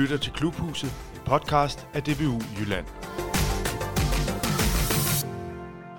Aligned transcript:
lytter 0.00 0.16
til 0.16 0.32
Klubhuset, 0.32 0.92
en 1.14 1.20
podcast 1.26 1.86
af 1.94 2.02
DBU 2.02 2.40
Jylland. 2.60 2.86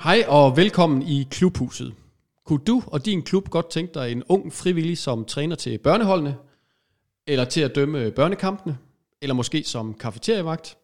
Hej 0.03 0.23
og 0.27 0.57
velkommen 0.57 1.01
i 1.01 1.27
Klubhuset. 1.31 1.93
Kunne 2.45 2.59
du 2.59 2.83
og 2.87 3.05
din 3.05 3.21
klub 3.21 3.49
godt 3.49 3.69
tænke 3.69 3.93
dig 3.93 4.11
en 4.11 4.23
ung 4.29 4.53
frivillig 4.53 4.97
som 4.97 5.25
træner 5.25 5.55
til 5.55 5.77
børneholdene, 5.77 6.35
eller 7.27 7.45
til 7.45 7.61
at 7.61 7.75
dømme 7.75 8.11
børnekampene, 8.11 8.77
eller 9.21 9.33
måske 9.33 9.63
som 9.63 9.93
kafeterievagt? 9.93 10.77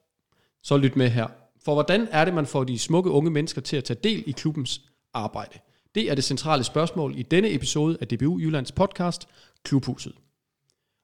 Så 0.63 0.77
lyt 0.77 0.95
med 0.95 1.09
her. 1.09 1.27
For 1.65 1.73
hvordan 1.73 2.07
er 2.11 2.25
det, 2.25 2.33
man 2.33 2.45
får 2.45 2.63
de 2.63 2.79
smukke 2.79 3.11
unge 3.11 3.31
mennesker 3.31 3.61
til 3.61 3.77
at 3.77 3.83
tage 3.83 3.99
del 4.03 4.23
i 4.27 4.31
klubbens 4.31 4.81
arbejde? 5.13 5.59
Det 5.95 6.11
er 6.11 6.15
det 6.15 6.23
centrale 6.23 6.63
spørgsmål 6.63 7.19
i 7.19 7.23
denne 7.23 7.53
episode 7.53 7.97
af 8.01 8.07
DBU 8.07 8.39
Jyllands 8.39 8.71
podcast, 8.71 9.27
Klubhuset. 9.63 10.13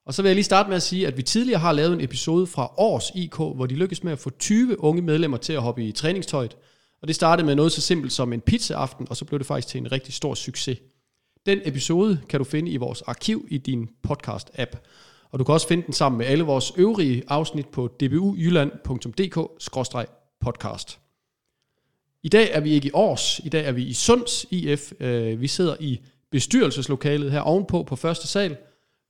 Og 0.06 0.14
så 0.14 0.22
vil 0.22 0.28
jeg 0.28 0.36
lige 0.36 0.44
starte 0.44 0.68
med 0.68 0.76
at 0.76 0.82
sige, 0.82 1.06
at 1.06 1.16
vi 1.16 1.22
tidligere 1.22 1.60
har 1.60 1.72
lavet 1.72 1.92
en 1.92 2.00
episode 2.00 2.46
fra 2.46 2.72
Års 2.76 3.10
IK, 3.14 3.36
hvor 3.36 3.66
de 3.66 3.74
lykkedes 3.74 4.04
med 4.04 4.12
at 4.12 4.18
få 4.18 4.30
20 4.30 4.80
unge 4.80 5.02
medlemmer 5.02 5.36
til 5.36 5.52
at 5.52 5.62
hoppe 5.62 5.84
i 5.84 5.92
træningstøjet. 5.92 6.56
Og 7.02 7.08
det 7.08 7.16
startede 7.16 7.46
med 7.46 7.54
noget 7.54 7.72
så 7.72 7.80
simpelt 7.80 8.12
som 8.12 8.32
en 8.32 8.40
pizzaaften, 8.40 9.06
og 9.10 9.16
så 9.16 9.24
blev 9.24 9.38
det 9.38 9.46
faktisk 9.46 9.68
til 9.68 9.80
en 9.80 9.92
rigtig 9.92 10.14
stor 10.14 10.34
succes. 10.34 10.78
Den 11.46 11.60
episode 11.64 12.20
kan 12.28 12.40
du 12.40 12.44
finde 12.44 12.70
i 12.70 12.76
vores 12.76 13.02
arkiv 13.02 13.46
i 13.50 13.58
din 13.58 13.88
podcast-app. 14.08 14.76
Og 15.30 15.38
du 15.38 15.44
kan 15.44 15.52
også 15.52 15.68
finde 15.68 15.86
den 15.86 15.92
sammen 15.92 16.18
med 16.18 16.26
alle 16.26 16.44
vores 16.44 16.72
øvrige 16.76 17.22
afsnit 17.28 17.68
på 17.68 17.96
dbujylland.dk-podcast. 18.00 20.98
I 22.22 22.28
dag 22.28 22.50
er 22.52 22.60
vi 22.60 22.72
ikke 22.72 22.88
i 22.88 22.90
Års, 22.94 23.40
i 23.44 23.48
dag 23.48 23.66
er 23.66 23.72
vi 23.72 23.84
i 23.84 23.92
Sunds 23.92 24.46
IF. 24.50 24.92
Øh, 25.00 25.40
vi 25.40 25.48
sidder 25.48 25.76
i 25.80 26.00
bestyrelseslokalet 26.30 27.32
her 27.32 27.40
ovenpå 27.40 27.82
på 27.82 27.96
første 27.96 28.26
sal, 28.26 28.56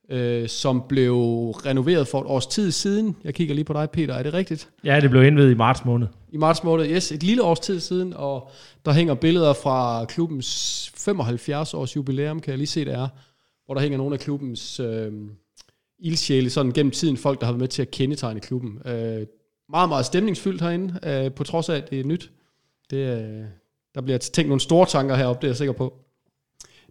øh, 0.08 0.48
som 0.48 0.83
blev 0.88 1.14
renoveret 1.50 2.08
for 2.08 2.20
et 2.20 2.27
års 2.27 2.47
tid 2.47 2.70
siden. 2.70 3.16
Jeg 3.24 3.34
kigger 3.34 3.55
lige 3.55 3.64
på 3.64 3.72
dig, 3.72 3.91
Peter. 3.91 4.14
Er 4.14 4.22
det 4.22 4.34
rigtigt? 4.34 4.69
Ja, 4.84 5.00
det 5.00 5.11
blev 5.11 5.22
indvidet 5.22 5.50
i 5.50 5.55
marts 5.55 5.84
måned. 5.84 6.06
I 6.33 6.36
marts 6.36 6.64
måned, 6.64 6.86
yes. 6.86 7.12
Et 7.12 7.22
lille 7.22 7.42
års 7.42 7.61
tid 7.61 7.80
siden, 7.80 8.12
og 8.16 8.50
der 8.84 8.92
hænger 8.92 9.14
billeder 9.14 9.52
fra 9.52 10.05
klubbens 10.05 10.92
75 10.96 11.74
års 11.74 11.96
jubilæum, 11.96 12.41
kan 12.41 12.50
jeg 12.50 12.58
lige 12.58 12.66
se, 12.66 12.84
det 12.84 12.94
er. 12.94 13.08
Hvor 13.66 13.74
der 13.74 13.80
hænger 13.80 13.98
nogle 13.98 14.14
af 14.14 14.20
klubbens 14.20 14.80
øh, 14.80 15.12
ildsjæle 15.98 16.50
sådan 16.50 16.72
gennem 16.72 16.92
tiden, 16.92 17.16
folk, 17.16 17.41
der 17.41 17.46
har 17.46 17.52
været 17.52 17.61
med 17.61 17.68
til 17.68 17.83
at 17.83 17.91
kendetegne 17.91 18.41
klubben. 18.41 18.78
Øh, 18.86 19.27
meget, 19.68 19.89
meget 19.89 20.06
stemningsfyldt 20.06 20.61
herinde, 20.61 20.98
øh, 21.02 21.33
på 21.33 21.44
trods 21.44 21.68
af, 21.68 21.77
at 21.77 21.91
det 21.91 22.00
er 22.00 22.05
nyt. 22.05 22.30
Det, 22.91 22.96
øh, 22.96 23.44
der 23.94 24.00
bliver 24.00 24.18
tænkt 24.18 24.48
nogle 24.48 24.61
store 24.61 24.86
tanker 24.86 25.14
heroppe, 25.14 25.41
det 25.41 25.46
er 25.46 25.50
jeg 25.50 25.56
sikker 25.56 25.72
på. 25.72 26.03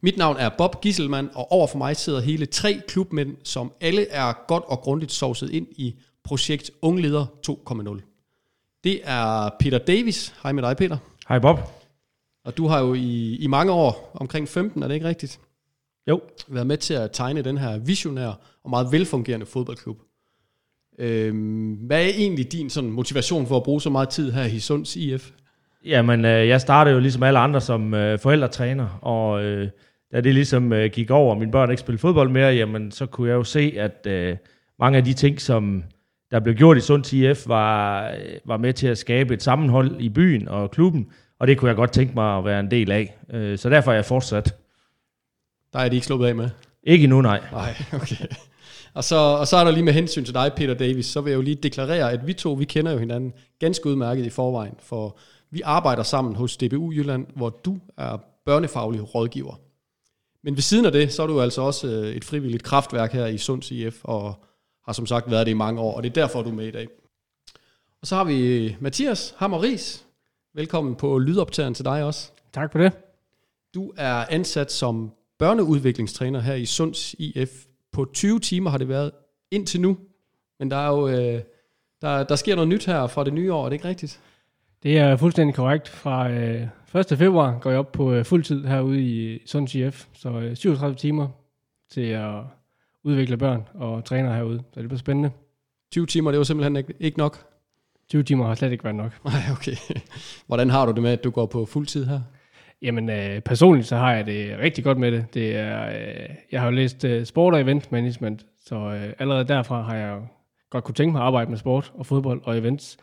Mit 0.05 0.17
navn 0.17 0.37
er 0.37 0.49
Bob 0.49 0.81
Gisselmann, 0.81 1.29
og 1.33 1.51
over 1.51 1.67
for 1.67 1.77
mig 1.77 1.95
sidder 1.95 2.21
hele 2.21 2.45
tre 2.45 2.81
klubmænd, 2.87 3.37
som 3.43 3.71
alle 3.81 4.09
er 4.09 4.33
godt 4.47 4.63
og 4.67 4.79
grundigt 4.79 5.11
sovset 5.11 5.49
ind 5.49 5.67
i 5.71 5.95
projekt 6.23 6.71
Ungleder 6.81 7.25
2.0. 7.49 8.79
Det 8.83 9.01
er 9.03 9.49
Peter 9.59 9.77
Davis. 9.77 10.35
Hej 10.43 10.51
med 10.51 10.63
dig, 10.63 10.77
Peter. 10.77 10.97
Hej 11.29 11.39
Bob. 11.39 11.59
Og 12.45 12.57
du 12.57 12.67
har 12.67 12.79
jo 12.79 12.93
i, 12.93 13.35
i 13.35 13.47
mange 13.47 13.71
år, 13.71 14.11
omkring 14.13 14.47
15, 14.47 14.83
er 14.83 14.87
det 14.87 14.95
ikke 14.95 15.07
rigtigt? 15.07 15.39
Jo. 16.07 16.21
Været 16.47 16.67
med 16.67 16.77
til 16.77 16.93
at 16.93 17.11
tegne 17.11 17.41
den 17.41 17.57
her 17.57 17.77
visionære 17.77 18.35
og 18.63 18.69
meget 18.69 18.91
velfungerende 18.91 19.45
fodboldklub. 19.45 19.99
Øhm, 20.99 21.73
hvad 21.73 22.03
er 22.03 22.09
egentlig 22.09 22.51
din 22.51 22.69
sådan, 22.69 22.91
motivation 22.91 23.47
for 23.47 23.57
at 23.57 23.63
bruge 23.63 23.81
så 23.81 23.89
meget 23.89 24.09
tid 24.09 24.31
her 24.31 24.43
i 24.43 24.59
Sunds 24.59 24.95
IF? 24.95 25.31
Jamen, 25.85 26.25
øh, 26.25 26.47
jeg 26.47 26.61
startede 26.61 26.95
jo 26.95 26.99
ligesom 26.99 27.23
alle 27.23 27.39
andre 27.39 27.61
som 27.61 27.93
øh, 27.93 28.19
forældretræner, 28.19 28.99
og 29.01 29.43
øh, 29.43 29.69
da 30.13 30.21
det 30.21 30.33
ligesom 30.33 30.73
øh, 30.73 30.91
gik 30.91 31.11
over, 31.11 31.33
og 31.33 31.39
mine 31.39 31.51
børn 31.51 31.71
ikke 31.71 31.79
spillede 31.79 32.01
fodbold 32.01 32.29
mere, 32.29 32.53
jamen 32.53 32.91
så 32.91 33.05
kunne 33.05 33.29
jeg 33.29 33.35
jo 33.35 33.43
se, 33.43 33.73
at 33.77 34.07
øh, 34.07 34.37
mange 34.79 34.97
af 34.97 35.03
de 35.03 35.13
ting, 35.13 35.41
som 35.41 35.83
der 36.31 36.39
blev 36.39 36.55
gjort 36.55 36.77
i 36.77 36.81
Sunds 36.81 37.13
IF, 37.13 37.47
var, 37.47 38.07
øh, 38.09 38.15
var 38.45 38.57
med 38.57 38.73
til 38.73 38.87
at 38.87 38.97
skabe 38.97 39.33
et 39.33 39.43
sammenhold 39.43 40.01
i 40.01 40.09
byen 40.09 40.47
og 40.47 40.71
klubben, 40.71 41.07
og 41.39 41.47
det 41.47 41.57
kunne 41.57 41.69
jeg 41.69 41.75
godt 41.75 41.91
tænke 41.91 42.13
mig 42.13 42.37
at 42.37 42.45
være 42.45 42.59
en 42.59 42.71
del 42.71 42.91
af. 42.91 43.17
Øh, 43.33 43.57
så 43.57 43.69
derfor 43.69 43.91
er 43.91 43.95
jeg 43.95 44.05
fortsat. 44.05 44.55
Der 45.73 45.79
er 45.79 45.89
de 45.89 45.95
ikke 45.95 46.07
sluppet 46.07 46.27
af 46.27 46.35
med. 46.35 46.49
Ikke 46.83 47.03
endnu, 47.03 47.21
nej. 47.21 47.41
Nej, 47.51 47.73
okay. 47.93 48.25
Og 48.93 49.03
så, 49.03 49.15
og 49.15 49.47
så 49.47 49.57
er 49.57 49.63
der 49.63 49.71
lige 49.71 49.83
med 49.83 49.93
hensyn 49.93 50.25
til 50.25 50.33
dig, 50.33 50.51
Peter 50.55 50.73
Davis, 50.73 51.05
så 51.05 51.21
vil 51.21 51.31
jeg 51.31 51.37
jo 51.37 51.41
lige 51.41 51.55
deklarere, 51.55 52.11
at 52.11 52.27
vi 52.27 52.33
to, 52.33 52.53
vi 52.53 52.65
kender 52.65 52.91
jo 52.91 52.97
hinanden 52.97 53.33
ganske 53.59 53.89
udmærket 53.89 54.25
i 54.25 54.29
forvejen, 54.29 54.73
for 54.79 55.17
vi 55.51 55.61
arbejder 55.65 56.03
sammen 56.03 56.35
hos 56.35 56.57
DBU 56.57 56.91
Jylland, 56.91 57.27
hvor 57.35 57.49
du 57.49 57.79
er 57.97 58.17
børnefaglig 58.45 59.15
rådgiver. 59.15 59.59
Men 60.43 60.55
ved 60.55 60.61
siden 60.61 60.85
af 60.85 60.91
det, 60.91 61.13
så 61.13 61.23
er 61.23 61.27
du 61.27 61.41
altså 61.41 61.61
også 61.61 61.87
øh, 61.87 62.15
et 62.15 62.23
frivilligt 62.23 62.63
kraftværk 62.63 63.13
her 63.13 63.25
i 63.25 63.37
Sunds 63.37 63.71
IF, 63.71 63.99
og 64.03 64.43
har 64.85 64.93
som 64.93 65.05
sagt 65.05 65.31
været 65.31 65.45
det 65.45 65.51
i 65.51 65.55
mange 65.55 65.81
år, 65.81 65.95
og 65.95 66.03
det 66.03 66.09
er 66.09 66.13
derfor, 66.13 66.41
du 66.41 66.49
er 66.49 66.53
med 66.53 66.67
i 66.67 66.71
dag. 66.71 66.87
Og 68.01 68.07
så 68.07 68.15
har 68.15 68.23
vi 68.23 68.75
Mathias 68.79 69.35
Hammer 69.37 69.63
Ries. 69.63 70.05
Velkommen 70.55 70.95
på 70.95 71.17
lydoptageren 71.17 71.73
til 71.73 71.85
dig 71.85 72.03
også. 72.03 72.31
Tak 72.53 72.71
for 72.71 72.79
det. 72.79 72.93
Du 73.73 73.93
er 73.97 74.25
ansat 74.29 74.71
som 74.71 75.11
børneudviklingstræner 75.39 76.39
her 76.39 76.53
i 76.53 76.65
Sunds 76.65 77.13
IF. 77.13 77.65
På 77.91 78.05
20 78.13 78.39
timer 78.39 78.69
har 78.69 78.77
det 78.77 78.89
været 78.89 79.11
indtil 79.51 79.81
nu, 79.81 79.97
men 80.59 80.71
der 80.71 80.77
er 80.77 80.87
jo 80.87 81.07
øh, 81.07 81.41
der, 82.01 82.23
der 82.23 82.35
sker 82.35 82.55
noget 82.55 82.67
nyt 82.67 82.85
her 82.85 83.07
fra 83.07 83.23
det 83.23 83.33
nye 83.33 83.53
år, 83.53 83.65
er 83.65 83.69
det 83.69 83.73
ikke 83.73 83.87
rigtigt? 83.87 84.19
Det 84.83 84.97
er 84.97 85.15
fuldstændig 85.15 85.55
korrekt. 85.55 85.89
Fra 85.89 86.29
øh, 86.29 86.67
1. 87.11 87.17
februar 87.17 87.59
går 87.59 87.69
jeg 87.69 87.79
op 87.79 87.91
på 87.91 88.13
øh, 88.13 88.25
fuld 88.25 88.43
tid 88.43 88.65
herude 88.65 89.01
i 89.01 89.39
Sunds 89.45 89.75
IF, 89.75 90.05
så 90.13 90.29
øh, 90.29 90.55
37 90.55 90.95
timer 90.95 91.27
til 91.91 92.01
at 92.01 92.35
udvikle 93.03 93.37
børn 93.37 93.67
og 93.73 94.05
træner 94.05 94.35
herude. 94.35 94.63
Så 94.73 94.79
det 94.79 94.89
bliver 94.89 94.99
spændende. 94.99 95.31
20 95.91 96.05
timer, 96.05 96.31
det 96.31 96.37
var 96.37 96.43
simpelthen 96.43 96.75
ikke, 96.75 96.93
ikke 96.99 97.17
nok. 97.17 97.45
20 98.09 98.23
timer 98.23 98.47
har 98.47 98.55
slet 98.55 98.71
ikke 98.71 98.83
været 98.83 98.95
nok. 98.95 99.11
Nej, 99.25 99.41
okay. 99.51 99.75
Hvordan 100.47 100.69
har 100.69 100.85
du 100.85 100.91
det 100.91 101.01
med, 101.01 101.11
at 101.11 101.23
du 101.23 101.29
går 101.29 101.45
på 101.45 101.65
fuld 101.65 101.87
tid 101.87 102.05
her? 102.05 102.21
Jamen 102.81 103.09
øh, 103.09 103.41
personligt 103.41 103.87
så 103.87 103.95
har 103.95 104.13
jeg 104.13 104.25
det 104.25 104.57
rigtig 104.59 104.83
godt 104.83 104.97
med 104.97 105.11
det. 105.11 105.25
det 105.33 105.55
er, 105.55 105.87
øh, 105.87 106.29
jeg 106.51 106.61
har 106.61 106.67
jo 106.67 106.75
læst 106.75 107.05
øh, 107.05 107.25
sport 107.25 107.53
og 107.53 107.61
event 107.61 107.91
management, 107.91 108.45
så 108.65 108.75
øh, 108.75 109.13
allerede 109.19 109.47
derfra 109.47 109.81
har 109.81 109.95
jeg 109.95 110.21
godt 110.69 110.83
kunne 110.83 110.95
tænke 110.95 111.11
mig 111.11 111.21
at 111.21 111.25
arbejde 111.25 111.49
med 111.49 111.57
sport 111.57 111.91
og 111.95 112.05
fodbold 112.05 112.41
og 112.43 112.57
events. 112.57 112.97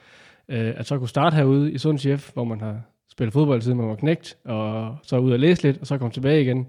Øh, 0.51 0.75
at 0.77 0.87
så 0.87 0.99
kunne 0.99 1.09
starte 1.09 1.37
herude 1.37 1.73
i 1.73 1.79
Sunds 1.79 2.01
Chef, 2.01 2.33
hvor 2.33 2.45
man 2.45 2.61
har 2.61 2.81
spillet 3.11 3.33
fodbold 3.33 3.63
siden 3.63 3.79
man 3.79 3.89
var 3.89 3.95
knægt, 3.95 4.37
og 4.45 4.97
så 5.03 5.19
ud 5.19 5.33
og 5.33 5.39
læse 5.39 5.63
lidt, 5.63 5.79
og 5.79 5.87
så 5.87 5.99
komme 5.99 6.13
tilbage 6.13 6.43
igen. 6.43 6.67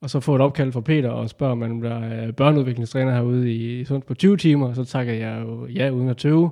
Og 0.00 0.10
så 0.10 0.20
få 0.20 0.34
et 0.34 0.40
opkald 0.40 0.72
fra 0.72 0.80
Peter 0.80 1.10
og 1.10 1.30
spørge, 1.30 1.52
om 1.52 1.58
man 1.58 1.80
bliver 1.80 2.26
øh, 2.26 2.32
børneudviklingstræner 2.32 3.14
herude 3.14 3.54
i 3.54 3.84
Sunds 3.84 4.04
på 4.04 4.14
20 4.14 4.36
timer, 4.36 4.72
så 4.72 4.84
takker 4.84 5.12
jeg 5.12 5.42
jo 5.42 5.66
ja 5.66 5.90
uden 5.90 6.08
at 6.08 6.16
tøve. 6.16 6.50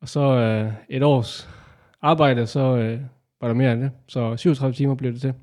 Og 0.00 0.08
så 0.08 0.20
øh, 0.20 0.72
et 0.88 1.02
års 1.02 1.48
arbejde, 2.02 2.46
så 2.46 2.60
øh, 2.60 3.00
var 3.40 3.48
der 3.48 3.54
mere 3.54 3.72
end 3.72 3.82
det. 3.82 3.90
Så 4.08 4.36
37 4.36 4.74
timer 4.74 4.94
blev 4.94 5.12
det 5.12 5.20
til. 5.20 5.34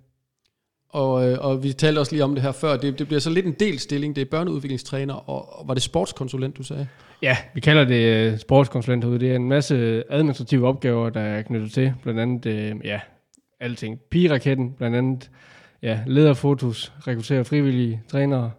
Og, 0.90 1.30
øh, 1.30 1.38
og 1.42 1.64
vi 1.64 1.74
talte 1.74 2.00
også 2.00 2.12
lige 2.12 2.24
om 2.24 2.36
det 2.36 2.44
her 2.44 2.52
før. 2.52 2.78
Det, 2.78 3.00
det 3.00 3.08
bliver 3.08 3.20
så 3.20 3.30
lidt 3.30 3.46
en 3.46 3.56
del 3.60 3.80
stilling. 3.80 4.16
Det 4.16 4.22
er 4.22 4.26
børneudviklingstræner, 4.26 5.14
og, 5.30 5.60
og 5.60 5.68
var 5.68 5.74
det 5.74 5.84
sportskonsulent, 5.84 6.58
du 6.58 6.64
sagde? 6.64 6.88
Ja, 7.22 7.38
vi 7.54 7.60
kalder 7.60 7.86
det 7.86 8.06
øh, 8.06 8.40
sportskonsulent 8.40 9.04
herude. 9.04 9.20
Det 9.20 9.32
er 9.32 9.36
en 9.36 9.50
masse 9.50 10.04
administrative 10.10 10.68
opgaver, 10.68 11.10
der 11.10 11.22
er 11.22 11.42
knyttet 11.42 11.72
til. 11.72 11.94
Blandt 12.04 12.20
andet, 12.20 12.46
øh, 12.46 12.76
ja, 12.84 13.00
alting. 13.60 14.00
Pigeraketten, 14.00 14.72
blandt 14.72 14.96
andet, 14.96 15.32
ja, 15.82 16.00
lederfotos, 16.08 16.94
rekruttere 17.08 17.46
frivillige 17.46 18.02
trænere. 18.12 18.52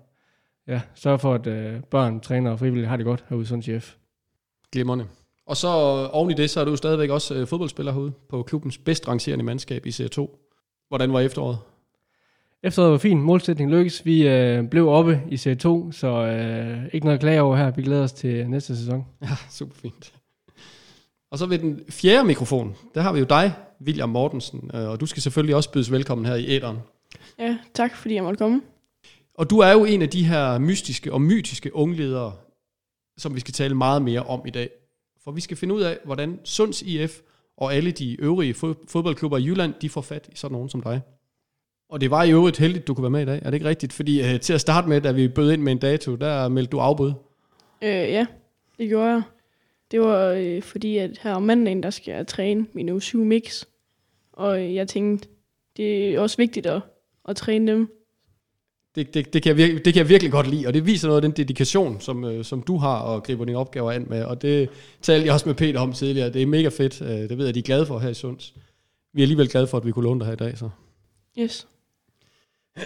Ja, 0.69 0.81
sørge 0.95 1.19
for, 1.19 1.35
at 1.35 1.47
øh, 1.47 1.81
børn, 1.91 2.21
trænere 2.21 2.53
og 2.53 2.59
frivillige 2.59 2.89
har 2.89 2.97
det 2.97 3.07
godt 3.07 3.25
herude 3.29 3.47
Sunds 3.47 3.69
IF. 3.69 3.95
Glimmerne. 4.73 5.07
Og 5.47 5.57
så 5.57 5.69
øh, 5.69 6.09
oven 6.13 6.31
i 6.31 6.35
det, 6.35 6.51
så 6.51 6.61
er 6.61 6.65
du 6.65 6.77
stadigvæk 6.77 7.11
også 7.11 7.35
øh, 7.35 7.47
fodboldspiller 7.47 7.93
herude 7.93 8.13
på 8.31 8.43
klubbens 8.43 8.79
bedst 8.79 9.09
rangerende 9.09 9.45
mandskab 9.45 9.87
i 9.87 9.91
Serie 9.91 10.09
2. 10.09 10.39
Hvordan 10.89 11.13
var 11.13 11.21
efteråret? 11.21 11.59
Efteråret 12.63 12.93
var 12.93 12.99
fint. 12.99 13.21
Målsætning 13.21 13.71
lykkes. 13.71 14.05
Vi 14.05 14.29
øh, 14.29 14.69
blev 14.69 14.89
oppe 14.89 15.23
i 15.31 15.37
Serie 15.37 15.57
2, 15.57 15.93
så 15.93 16.09
øh, 16.09 16.89
ikke 16.93 17.07
noget 17.07 17.19
at 17.19 17.21
klage 17.21 17.43
over 17.43 17.57
her. 17.57 17.71
Vi 17.71 17.83
glæder 17.83 18.03
os 18.03 18.13
til 18.13 18.51
næste 18.51 18.77
sæson. 18.77 19.07
Ja, 19.23 19.29
super 19.51 19.75
fint. 19.75 20.13
Og 21.31 21.39
så 21.39 21.47
ved 21.47 21.59
den 21.59 21.81
fjerde 21.91 22.27
mikrofon, 22.27 22.77
der 22.95 23.01
har 23.01 23.13
vi 23.13 23.19
jo 23.19 23.25
dig, 23.25 23.53
William 23.87 24.09
Mortensen, 24.09 24.71
øh, 24.75 24.89
og 24.89 25.01
du 25.01 25.07
skal 25.07 25.23
selvfølgelig 25.23 25.57
også 25.57 25.73
bydes 25.73 25.93
velkommen 25.93 26.27
her 26.27 26.35
i 26.35 26.47
æderen. 26.49 26.79
Ja, 27.39 27.59
tak 27.75 27.97
fordi 27.97 28.15
jeg 28.15 28.23
måtte 28.23 28.39
komme. 28.39 28.63
Og 29.35 29.51
du 29.51 29.59
er 29.59 29.73
jo 29.73 29.85
en 29.85 30.03
af 30.03 30.09
de 30.09 30.25
her 30.25 30.59
mystiske 30.59 31.13
og 31.13 31.23
mytiske 31.23 31.75
ungledere, 31.75 32.33
som 33.19 33.35
vi 33.35 33.41
skal 33.41 33.55
tale 33.55 33.75
meget 33.75 34.03
mere 34.03 34.23
om 34.23 34.47
i 34.47 34.51
dag. 34.51 34.71
For 35.25 35.31
vi 35.31 35.41
skal 35.41 35.57
finde 35.57 35.75
ud 35.75 35.83
af, 35.83 35.99
hvordan 36.05 36.41
Sunds 36.45 36.83
IF 36.83 37.21
og 37.57 37.75
alle 37.75 37.91
de 37.91 38.21
øvrige 38.21 38.55
fodboldklubber 38.89 39.39
i 39.39 39.45
Jylland, 39.45 39.75
de 39.83 39.89
får 39.89 40.01
fat 40.01 40.29
i 40.33 40.37
sådan 40.37 40.53
nogen 40.53 40.69
som 40.69 40.83
dig. 40.83 41.01
Og 41.89 42.01
det 42.01 42.11
var 42.11 42.23
i 42.23 42.33
øvrigt 42.33 42.59
heldigt, 42.59 42.87
du 42.87 42.95
kunne 42.95 43.03
være 43.03 43.11
med 43.11 43.23
i 43.23 43.25
dag. 43.25 43.39
Er 43.43 43.51
det 43.51 43.55
ikke 43.55 43.69
rigtigt? 43.69 43.93
Fordi 43.93 44.21
uh, 44.21 44.41
til 44.41 44.53
at 44.53 44.61
starte 44.61 44.89
med, 44.89 45.01
da 45.01 45.13
vi 45.13 45.29
bød 45.29 45.53
ind 45.53 45.63
med 45.63 45.73
en 45.73 45.79
dato, 45.79 46.15
der 46.15 46.49
meldte 46.49 46.71
du 46.71 46.79
afbud. 46.79 47.13
Øh, 47.83 47.89
ja, 47.91 48.27
det 48.79 48.89
gjorde 48.89 49.11
jeg. 49.11 49.23
Det 49.91 50.01
var 50.01 50.29
øh, 50.29 50.63
fordi, 50.63 50.97
at 50.97 51.19
her 51.23 51.35
om 51.35 51.43
mandagen, 51.43 51.83
der 51.83 51.91
skal 51.91 52.13
jeg 52.13 52.27
træne 52.27 52.67
min 52.73 52.89
U7 52.89 53.17
mix. 53.17 53.65
Og 54.33 54.75
jeg 54.75 54.89
tænkte, 54.89 55.29
det 55.77 56.15
er 56.15 56.21
også 56.21 56.37
vigtigt 56.37 56.67
at, 56.67 56.83
at 57.29 57.37
træne 57.37 57.73
dem. 57.73 57.89
det, 58.95 59.15
det, 59.15 59.33
det, 59.33 59.43
kan 59.43 59.51
jeg 59.51 59.57
virkelig, 59.57 59.85
det 59.85 59.95
kan 59.95 60.01
jeg 60.01 60.09
virkelig 60.09 60.33
godt 60.33 60.51
lide, 60.51 60.67
og 60.67 60.75
det 60.75 60.87
viser 60.87 61.09
noget 61.09 61.19
af 61.19 61.23
den 61.23 61.31
dedikation, 61.31 62.01
som, 62.01 62.25
øh, 62.25 62.45
som 62.45 62.63
du 62.63 62.77
har 62.77 62.99
og 62.99 63.23
griber 63.23 63.45
dine 63.45 63.59
opgaver 63.59 63.93
an 63.93 64.07
med, 64.09 64.25
og 64.25 64.43
det 64.43 64.69
talte 65.03 65.27
jeg 65.27 65.35
også 65.35 65.49
med 65.49 65.55
Peter 65.55 65.81
om 65.81 65.93
tidligere. 65.93 66.33
Det 66.33 66.43
er 66.43 66.47
mega 66.47 66.69
fedt. 66.69 67.03
Øh, 67.03 67.09
det 67.09 67.39
ved 67.39 67.45
jeg, 67.45 67.55
de 67.55 67.59
er 67.59 67.63
glade 67.63 67.87
for 67.87 67.99
her 67.99 68.09
i 68.09 68.15
Sunds. 68.15 68.55
Vi 69.13 69.21
er 69.21 69.25
alligevel 69.25 69.49
glade 69.49 69.67
for, 69.67 69.79
at 69.79 69.87
vi 69.87 69.93
kunne 69.93 70.05
låne 70.05 70.21
dig 70.21 70.27
her 70.27 70.33
i 70.33 70.37
dag. 70.37 70.59
Så. 70.59 70.71
Yes. 71.39 71.67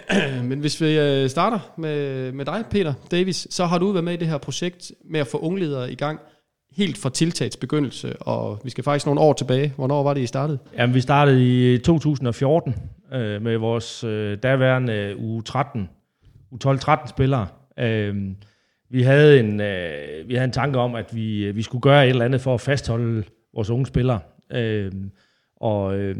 Men 0.48 0.60
hvis 0.60 0.80
vi 0.80 0.98
øh, 0.98 1.28
starter 1.28 1.58
med, 1.76 2.32
med 2.32 2.44
dig, 2.44 2.64
Peter 2.70 2.94
Davis, 3.10 3.46
så 3.50 3.64
har 3.64 3.78
du 3.78 3.92
været 3.92 4.04
med 4.04 4.12
i 4.12 4.16
det 4.16 4.28
her 4.28 4.38
projekt 4.38 4.92
med 5.04 5.20
at 5.20 5.26
få 5.26 5.38
ungledere 5.38 5.92
i 5.92 5.94
gang 5.94 6.20
helt 6.76 6.98
fra 6.98 7.10
tiltagets 7.10 7.56
begyndelse, 7.56 8.16
og 8.16 8.60
vi 8.64 8.70
skal 8.70 8.84
faktisk 8.84 9.06
nogle 9.06 9.20
år 9.20 9.32
tilbage. 9.32 9.72
Hvornår 9.76 10.02
var 10.02 10.14
det, 10.14 10.20
I 10.20 10.26
startede? 10.26 10.58
Jamen, 10.78 10.94
vi 10.94 11.00
startede 11.00 11.44
i 11.44 11.74
øh, 11.74 11.80
2014 11.80 12.74
øh, 13.12 13.42
med 13.42 13.56
vores 13.56 14.04
øh, 14.04 14.38
daværende 14.42 14.92
øh, 14.92 15.16
u 15.18 15.40
13, 15.40 15.88
u 16.50 16.56
12-13 16.64 17.06
spillere. 17.06 17.46
Øh, 17.78 18.16
vi 18.90 19.02
havde 19.02 19.40
en 19.40 19.60
øh, 19.60 20.28
vi 20.28 20.34
havde 20.34 20.44
en 20.44 20.52
tanke 20.52 20.78
om, 20.78 20.94
at 20.94 21.14
vi 21.14 21.44
øh, 21.44 21.56
vi 21.56 21.62
skulle 21.62 21.82
gøre 21.82 22.04
et 22.04 22.10
eller 22.10 22.24
andet 22.24 22.40
for 22.40 22.54
at 22.54 22.60
fastholde 22.60 23.24
vores 23.54 23.70
unge 23.70 23.86
spillere. 23.86 24.20
Øh, 24.52 24.92
og 25.56 25.98
øh, 25.98 26.16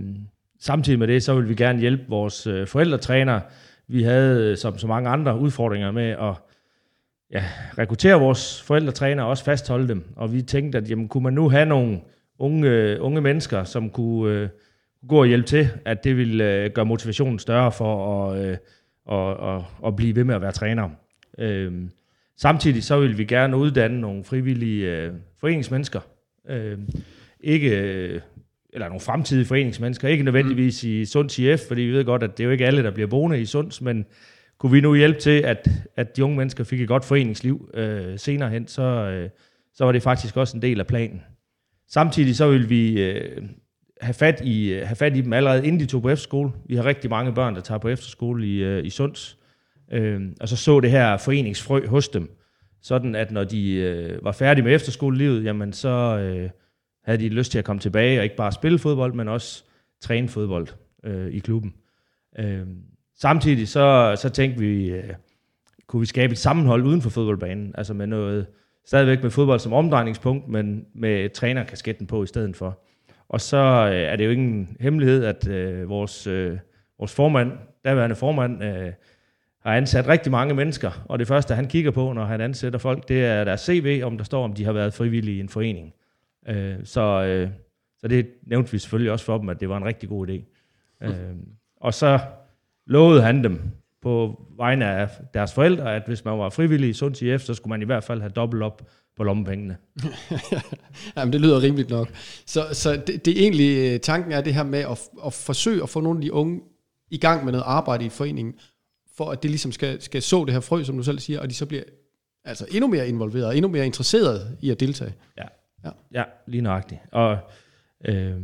samtidig 0.62 0.98
med 0.98 1.08
det, 1.08 1.22
så 1.22 1.34
ville 1.34 1.48
vi 1.48 1.54
gerne 1.54 1.80
hjælpe 1.80 2.04
vores 2.08 2.46
øh, 2.46 2.66
forældretræner. 2.66 3.40
Vi 3.88 4.02
havde, 4.02 4.50
øh, 4.50 4.56
som 4.56 4.78
så 4.78 4.86
mange 4.86 5.10
andre, 5.10 5.38
udfordringer 5.38 5.90
med 5.90 6.08
at 6.10 6.34
ja, 7.32 7.44
rekruttere 7.78 8.20
vores 8.20 8.62
forældretræner 8.62 9.22
og 9.22 9.28
også 9.28 9.44
fastholde 9.44 9.88
dem. 9.88 10.04
Og 10.16 10.32
vi 10.32 10.42
tænkte, 10.42 10.78
at 10.78 10.90
jamen, 10.90 11.08
kunne 11.08 11.22
man 11.22 11.32
nu 11.32 11.48
have 11.48 11.66
nogle 11.66 12.00
unge, 12.38 12.68
øh, 12.68 12.96
unge 13.00 13.20
mennesker, 13.20 13.64
som 13.64 13.90
kunne 13.90 14.34
øh, 14.34 14.48
gå 15.08 15.20
og 15.20 15.26
hjælpe 15.26 15.46
til, 15.46 15.68
at 15.84 16.04
det 16.04 16.16
ville 16.16 16.64
øh, 16.64 16.70
gøre 16.70 16.84
motivationen 16.84 17.38
større 17.38 17.72
for 17.72 18.24
at, 18.30 18.44
øh, 18.44 18.56
og, 19.06 19.36
og, 19.36 19.64
og 19.78 19.96
blive 19.96 20.16
ved 20.16 20.24
med 20.24 20.34
at 20.34 20.40
være 20.40 20.52
træner. 20.52 20.88
Øh, 21.38 21.72
samtidig 22.36 22.84
så 22.84 23.00
vil 23.00 23.18
vi 23.18 23.24
gerne 23.24 23.56
uddanne 23.56 24.00
nogle 24.00 24.24
frivillige 24.24 24.96
øh, 24.96 25.12
foreningsmennesker. 25.40 26.00
Øh, 26.48 26.78
ikke, 27.40 27.80
øh, 27.80 28.20
eller 28.72 28.88
nogle 28.88 29.00
fremtidige 29.00 29.44
foreningsmennesker, 29.44 30.08
ikke 30.08 30.24
nødvendigvis 30.24 30.84
mm. 30.84 30.90
i 30.90 31.04
Sunds 31.04 31.38
IF, 31.38 31.60
fordi 31.68 31.82
vi 31.82 31.92
ved 31.92 32.04
godt, 32.04 32.22
at 32.22 32.38
det 32.38 32.40
er 32.40 32.44
jo 32.44 32.50
ikke 32.50 32.66
alle, 32.66 32.82
der 32.82 32.90
bliver 32.90 33.06
boende 33.08 33.40
i 33.40 33.44
Sunds, 33.44 33.80
men 33.80 34.04
kunne 34.58 34.72
vi 34.72 34.80
nu 34.80 34.94
hjælpe 34.94 35.20
til, 35.20 35.40
at, 35.40 35.68
at 35.96 36.16
de 36.16 36.24
unge 36.24 36.36
mennesker 36.36 36.64
fik 36.64 36.80
et 36.80 36.88
godt 36.88 37.04
foreningsliv 37.04 37.70
øh, 37.74 38.18
senere 38.18 38.50
hen, 38.50 38.68
så, 38.68 38.82
øh, 38.82 39.30
så 39.74 39.84
var 39.84 39.92
det 39.92 40.02
faktisk 40.02 40.36
også 40.36 40.56
en 40.56 40.62
del 40.62 40.80
af 40.80 40.86
planen. 40.86 41.22
Samtidig 41.88 42.36
så 42.36 42.48
vil 42.50 42.70
vi 42.70 43.02
øh, 43.02 43.42
have, 44.00 44.14
fat 44.14 44.40
i, 44.44 44.72
have 44.72 44.96
fat 44.96 45.16
i 45.16 45.20
dem 45.20 45.32
allerede 45.32 45.66
inden 45.66 45.80
de 45.80 45.86
tog 45.86 46.02
på 46.02 46.08
efterskole. 46.08 46.50
Vi 46.66 46.76
har 46.76 46.84
rigtig 46.84 47.10
mange 47.10 47.32
børn, 47.32 47.54
der 47.54 47.60
tager 47.60 47.78
på 47.78 47.88
efterskole 47.88 48.46
i, 48.46 48.62
øh, 48.62 48.86
i 48.86 48.90
Sunds, 48.90 49.38
øh, 49.92 50.20
og 50.40 50.48
så 50.48 50.56
så 50.56 50.80
det 50.80 50.90
her 50.90 51.16
foreningsfrø 51.16 51.86
hos 51.86 52.08
dem, 52.08 52.30
sådan 52.82 53.14
at 53.14 53.30
når 53.30 53.44
de 53.44 53.74
øh, 53.74 54.24
var 54.24 54.32
færdige 54.32 54.64
med 54.64 54.74
efterskolelivet, 54.74 55.44
jamen 55.44 55.72
så 55.72 56.18
øh, 56.18 56.50
havde 57.04 57.18
de 57.18 57.28
lyst 57.28 57.52
til 57.52 57.58
at 57.58 57.64
komme 57.64 57.80
tilbage 57.80 58.20
og 58.20 58.24
ikke 58.24 58.36
bare 58.36 58.52
spille 58.52 58.78
fodbold, 58.78 59.14
men 59.14 59.28
også 59.28 59.64
træne 60.00 60.28
fodbold 60.28 60.68
øh, 61.04 61.30
i 61.30 61.38
klubben. 61.38 61.74
Øh, 62.38 62.66
Samtidig 63.22 63.68
så, 63.68 64.16
så 64.16 64.28
tænkte 64.28 64.60
vi, 64.60 64.90
øh, 64.90 65.10
kunne 65.86 66.00
vi 66.00 66.06
skabe 66.06 66.32
et 66.32 66.38
sammenhold 66.38 66.84
uden 66.84 67.02
for 67.02 67.10
fodboldbanen, 67.10 67.74
altså 67.78 67.94
med 67.94 68.06
noget, 68.06 68.46
stadigvæk 68.86 69.22
med 69.22 69.30
fodbold 69.30 69.60
som 69.60 69.72
omdrejningspunkt, 69.72 70.48
men 70.48 70.86
med 70.94 71.30
trænerkasketten 71.30 72.06
på 72.06 72.22
i 72.22 72.26
stedet 72.26 72.56
for. 72.56 72.78
Og 73.28 73.40
så 73.40 73.56
øh, 73.92 74.00
er 74.00 74.16
det 74.16 74.26
jo 74.26 74.30
ingen 74.30 74.76
hemmelighed, 74.80 75.24
at 75.24 75.48
øh, 75.48 75.88
vores, 75.88 76.26
øh, 76.26 76.58
vores 76.98 77.14
formand, 77.14 77.52
daværende 77.84 78.16
formand, 78.16 78.64
øh, 78.64 78.92
har 79.64 79.76
ansat 79.76 80.08
rigtig 80.08 80.32
mange 80.32 80.54
mennesker, 80.54 81.04
og 81.08 81.18
det 81.18 81.28
første, 81.28 81.54
han 81.54 81.66
kigger 81.66 81.90
på, 81.90 82.12
når 82.12 82.24
han 82.24 82.40
ansætter 82.40 82.78
folk, 82.78 83.08
det 83.08 83.24
er 83.24 83.44
deres 83.44 83.60
CV, 83.60 84.00
om 84.04 84.16
der 84.16 84.24
står, 84.24 84.44
om 84.44 84.52
de 84.52 84.64
har 84.64 84.72
været 84.72 84.94
frivillige 84.94 85.36
i 85.36 85.40
en 85.40 85.48
forening. 85.48 85.92
Øh, 86.48 86.74
så, 86.84 87.00
øh, 87.00 87.50
så 87.98 88.08
det 88.08 88.26
nævnte 88.46 88.72
vi 88.72 88.78
selvfølgelig 88.78 89.12
også 89.12 89.24
for 89.24 89.38
dem, 89.38 89.48
at 89.48 89.60
det 89.60 89.68
var 89.68 89.76
en 89.76 89.84
rigtig 89.84 90.08
god 90.08 90.28
idé. 90.28 90.42
Øh, 91.02 91.36
og 91.76 91.94
så 91.94 92.20
lovede 92.86 93.22
han 93.22 93.44
dem 93.44 93.60
på 94.02 94.42
vegne 94.56 94.86
af 94.86 95.08
deres 95.34 95.52
forældre, 95.54 95.96
at 95.96 96.02
hvis 96.06 96.24
man 96.24 96.38
var 96.38 96.50
frivillig 96.50 96.90
i 96.90 96.92
Sunds 96.92 97.22
IF, 97.22 97.40
så 97.40 97.54
skulle 97.54 97.70
man 97.70 97.82
i 97.82 97.84
hvert 97.84 98.04
fald 98.04 98.20
have 98.20 98.30
dobbelt 98.30 98.62
op 98.62 98.82
på 99.16 99.24
lommepengene. 99.24 99.76
Jamen, 101.16 101.32
det 101.32 101.40
lyder 101.40 101.62
rimeligt 101.62 101.90
nok. 101.90 102.08
Så, 102.46 102.66
så 102.72 103.02
det, 103.06 103.24
det 103.24 103.42
egentlig 103.42 103.92
øh, 103.92 104.00
tanken 104.00 104.32
er 104.32 104.40
det 104.40 104.54
her 104.54 104.62
med 104.62 104.78
at, 104.78 105.00
at 105.26 105.32
forsøge 105.32 105.82
at 105.82 105.88
få 105.88 106.00
nogle 106.00 106.18
af 106.18 106.22
de 106.22 106.32
unge 106.32 106.60
i 107.10 107.18
gang 107.18 107.44
med 107.44 107.52
noget 107.52 107.64
arbejde 107.66 108.04
i 108.04 108.08
foreningen, 108.08 108.54
for 109.16 109.30
at 109.30 109.42
det 109.42 109.50
ligesom 109.50 109.72
skal, 109.72 110.02
skal 110.02 110.22
så 110.22 110.44
det 110.44 110.52
her 110.52 110.60
frø, 110.60 110.82
som 110.82 110.96
du 110.96 111.02
selv 111.02 111.18
siger, 111.18 111.40
og 111.40 111.50
de 111.50 111.54
så 111.54 111.66
bliver 111.66 111.82
altså 112.44 112.66
endnu 112.70 112.86
mere 112.86 113.08
involveret, 113.08 113.46
og 113.46 113.56
endnu 113.56 113.68
mere 113.68 113.86
interesseret 113.86 114.56
i 114.60 114.70
at 114.70 114.80
deltage. 114.80 115.14
Ja, 115.38 115.44
ja. 115.84 115.90
ja 116.14 116.24
lige 116.46 116.62
nøjagtigt. 116.62 117.00
Og 117.12 117.38
øh, 118.04 118.36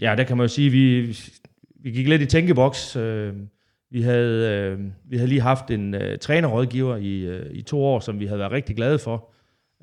ja, 0.00 0.14
der 0.16 0.24
kan 0.24 0.36
man 0.36 0.44
jo 0.44 0.48
sige, 0.48 0.70
vi, 0.70 1.16
vi 1.80 1.90
gik 1.90 2.08
lidt 2.08 2.22
i 2.22 2.26
tænkeboks, 2.26 2.96
øh, 2.96 3.34
vi 3.90 4.02
havde, 4.02 4.50
øh, 4.50 4.80
vi 5.04 5.16
havde 5.16 5.28
lige 5.28 5.40
haft 5.40 5.70
en 5.70 5.94
øh, 5.94 6.18
trænerrådgiver 6.18 6.96
i, 6.96 7.20
øh, 7.20 7.50
i 7.50 7.62
to 7.62 7.84
år, 7.84 8.00
som 8.00 8.20
vi 8.20 8.26
havde 8.26 8.38
været 8.38 8.52
rigtig 8.52 8.76
glade 8.76 8.98
for, 8.98 9.32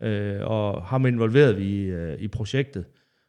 øh, 0.02 0.40
og 0.42 0.84
ham 0.84 1.06
involverede 1.06 1.56
vi 1.56 1.82
øh, 1.84 2.20
i 2.20 2.28
projektet. 2.28 2.86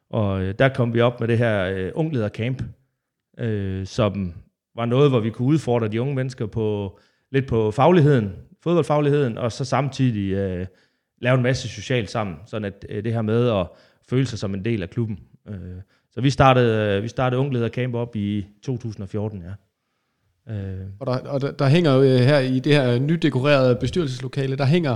Og 0.09 0.43
øh, 0.43 0.55
der 0.59 0.69
kom 0.69 0.93
vi 0.93 1.01
op 1.01 1.19
med 1.19 1.27
det 1.27 1.37
her 1.37 1.65
øh, 1.65 1.91
ungledercamp, 1.95 2.63
øh, 3.39 3.85
som 3.85 4.33
var 4.75 4.85
noget, 4.85 5.09
hvor 5.11 5.19
vi 5.19 5.29
kunne 5.29 5.47
udfordre 5.47 5.87
de 5.87 6.01
unge 6.01 6.15
mennesker 6.15 6.45
på 6.45 6.99
lidt 7.31 7.47
på 7.47 7.71
fagligheden, 7.71 8.33
fodboldfagligheden, 8.63 9.37
og 9.37 9.51
så 9.51 9.65
samtidig 9.65 10.31
øh, 10.33 10.65
lave 11.25 11.35
en 11.35 11.43
masse 11.43 11.67
socialt 11.67 12.09
sammen, 12.09 12.35
sådan 12.45 12.65
at 12.65 12.85
øh, 12.89 13.03
det 13.03 13.13
her 13.13 13.21
med 13.21 13.49
at 13.49 13.67
føle 14.09 14.25
sig 14.25 14.39
som 14.39 14.53
en 14.53 14.65
del 14.65 14.83
af 14.83 14.89
klubben. 14.89 15.19
Øh, 15.47 15.55
så 16.11 16.21
vi 16.21 16.29
startede, 16.29 16.97
øh, 16.97 17.03
vi 17.03 17.07
startede 17.07 17.41
ungledercamp 17.41 17.95
op 17.95 18.15
i 18.15 18.45
2014, 18.63 19.43
ja. 19.43 19.53
Øh. 20.53 20.87
Og, 20.99 21.07
der, 21.07 21.17
og 21.17 21.41
der, 21.41 21.51
der 21.51 21.67
hænger 21.67 21.93
jo 21.93 22.01
øh, 22.01 22.19
her 22.19 22.39
i 22.39 22.59
det 22.59 22.73
her 22.73 22.99
nydekorerede 22.99 23.75
bestyrelseslokale, 23.75 24.55
der 24.55 24.65
hænger 24.65 24.95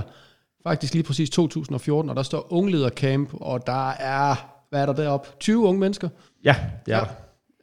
faktisk 0.62 0.94
lige 0.94 1.02
præcis 1.02 1.30
2014, 1.30 2.10
og 2.10 2.16
der 2.16 2.22
står 2.22 2.52
ungledercamp, 2.52 3.28
og 3.32 3.66
der 3.66 3.90
er, 3.90 4.34
hvad 4.70 4.82
er 4.82 4.86
der 4.86 4.92
deroppe, 4.92 5.28
20 5.40 5.66
unge 5.66 5.80
mennesker? 5.80 6.08
Ja, 6.44 6.56
det 6.86 6.94
er 6.94 7.04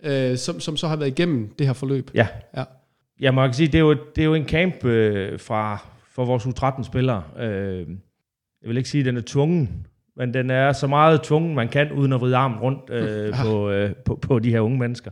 ja. 0.04 0.32
Øh, 0.32 0.38
som, 0.38 0.60
som 0.60 0.78
så 0.78 0.88
har 0.88 0.96
været 0.96 1.10
igennem 1.10 1.54
det 1.60 1.68
her 1.68 1.74
forløb. 1.74 2.12
Ja. 2.14 2.28
ja. 2.58 2.64
Ja, 3.22 3.32
man 3.32 3.50
kan 3.50 3.54
sige, 3.54 3.68
det 3.68 3.76
er 3.76 3.80
jo, 3.80 3.94
det 4.16 4.22
er 4.22 4.26
jo 4.26 4.34
en 4.34 4.48
camp 4.48 4.86
øh, 4.86 5.40
fra, 5.40 5.78
for 6.12 6.26
vores 6.26 6.46
U13-spillere. 6.46 7.24
Øh, 7.40 7.88
jeg 8.62 8.70
vil 8.70 8.78
ikke 8.78 8.90
sige, 8.90 9.00
at 9.00 9.06
den 9.06 9.18
er 9.18 9.24
tvungen, 9.26 9.88
men 10.18 10.34
den 10.34 10.50
er 10.50 10.74
så 10.74 10.88
meget 10.88 11.22
tvungen, 11.24 11.56
man 11.56 11.68
kan, 11.68 11.92
uden 11.92 12.14
at 12.14 12.22
vride 12.22 12.38
armen 12.38 12.60
rundt 12.60 12.90
øh, 12.90 13.28
ja. 13.28 13.44
på, 13.44 13.70
øh, 13.70 13.96
på, 14.06 14.16
på 14.16 14.40
de 14.40 14.52
her 14.52 14.60
unge 14.60 14.80
mennesker. 14.80 15.12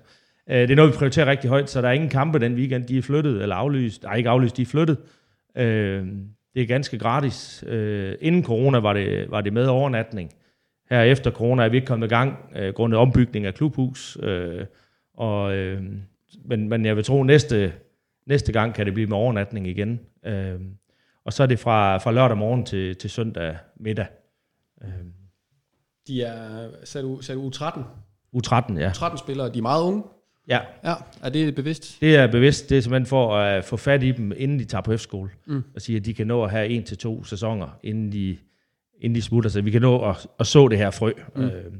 Øh, 0.49 0.57
det 0.57 0.71
er 0.71 0.75
noget, 0.75 0.91
vi 0.91 0.97
prioriterer 0.97 1.25
rigtig 1.25 1.49
højt, 1.49 1.69
så 1.69 1.81
der 1.81 1.87
er 1.87 1.91
ingen 1.91 2.09
kampe 2.09 2.39
den 2.39 2.55
weekend. 2.55 2.83
De 2.83 2.97
er 2.97 3.01
flyttet 3.01 3.41
eller 3.41 3.55
aflyst. 3.55 4.03
Nej, 4.03 4.15
ikke 4.15 4.29
aflyst, 4.29 4.57
de 4.57 4.61
er 4.61 4.65
flyttet. 4.65 4.97
Øh, 5.57 6.07
det 6.55 6.61
er 6.61 6.65
ganske 6.65 6.97
gratis. 6.97 7.63
Øh, 7.67 8.15
inden 8.21 8.43
corona 8.43 8.79
var 8.79 8.93
det, 8.93 9.31
var 9.31 9.41
det 9.41 9.53
med 9.53 9.67
overnatning. 9.67 10.31
Her 10.89 11.01
efter 11.01 11.31
corona 11.31 11.63
er 11.63 11.69
vi 11.69 11.77
ikke 11.77 11.87
kommet 11.87 12.07
i 12.07 12.09
gang, 12.09 12.37
grundet 12.75 12.99
ombygning 12.99 13.45
af 13.45 13.53
klubhus. 13.53 14.17
og, 15.13 15.51
men, 16.45 16.69
men 16.69 16.85
jeg 16.85 16.95
vil 16.95 17.03
tro, 17.03 17.23
næste, 17.23 17.73
næste 18.27 18.51
gang 18.51 18.73
kan 18.73 18.85
det 18.85 18.93
blive 18.93 19.07
med 19.07 19.17
overnatning 19.17 19.67
igen. 19.67 19.99
Og 21.25 21.33
så 21.33 21.43
er 21.43 21.47
det 21.47 21.59
fra, 21.59 21.97
fra 21.97 22.11
lørdag 22.11 22.37
morgen 22.37 22.65
til, 22.65 22.95
til 22.95 23.09
søndag 23.09 23.57
middag. 23.79 24.07
De 26.07 26.21
er, 26.21 26.69
du, 27.01 27.21
sagde 27.21 27.41
du 27.41 27.49
U13? 27.49 27.79
U13, 28.35 28.79
ja. 28.79 28.91
U13 28.91 29.17
spillere, 29.17 29.53
de 29.53 29.57
er 29.57 29.61
meget 29.61 29.83
unge. 29.83 30.03
Ja. 30.47 30.59
ja. 30.83 30.93
Er 31.23 31.29
det 31.29 31.55
bevidst? 31.55 32.01
Det 32.01 32.15
er 32.15 32.27
bevidst. 32.27 32.69
Det 32.69 32.77
er 32.77 32.81
simpelthen 32.81 33.05
for 33.05 33.37
at 33.37 33.65
få 33.65 33.77
fat 33.77 34.03
i 34.03 34.11
dem, 34.11 34.31
inden 34.37 34.59
de 34.59 34.65
tager 34.65 34.81
på 34.81 34.91
efterskole. 34.91 35.29
Mm. 35.45 35.63
Og 35.75 35.81
sige, 35.81 35.97
at 35.97 36.05
de 36.05 36.13
kan 36.13 36.27
nå 36.27 36.43
at 36.43 36.51
have 36.51 36.67
en 36.67 36.83
til 36.83 36.97
to 36.97 37.23
sæsoner, 37.23 37.79
inden 37.83 38.11
de, 38.11 38.37
inden 39.01 39.15
de 39.15 39.21
smutter. 39.21 39.49
Så 39.49 39.61
vi 39.61 39.71
kan 39.71 39.81
nå 39.81 40.09
at, 40.09 40.27
at 40.39 40.47
så 40.47 40.67
det 40.67 40.77
her 40.77 40.91
frø. 40.91 41.11
Mm. 41.35 41.43
Øh, 41.43 41.73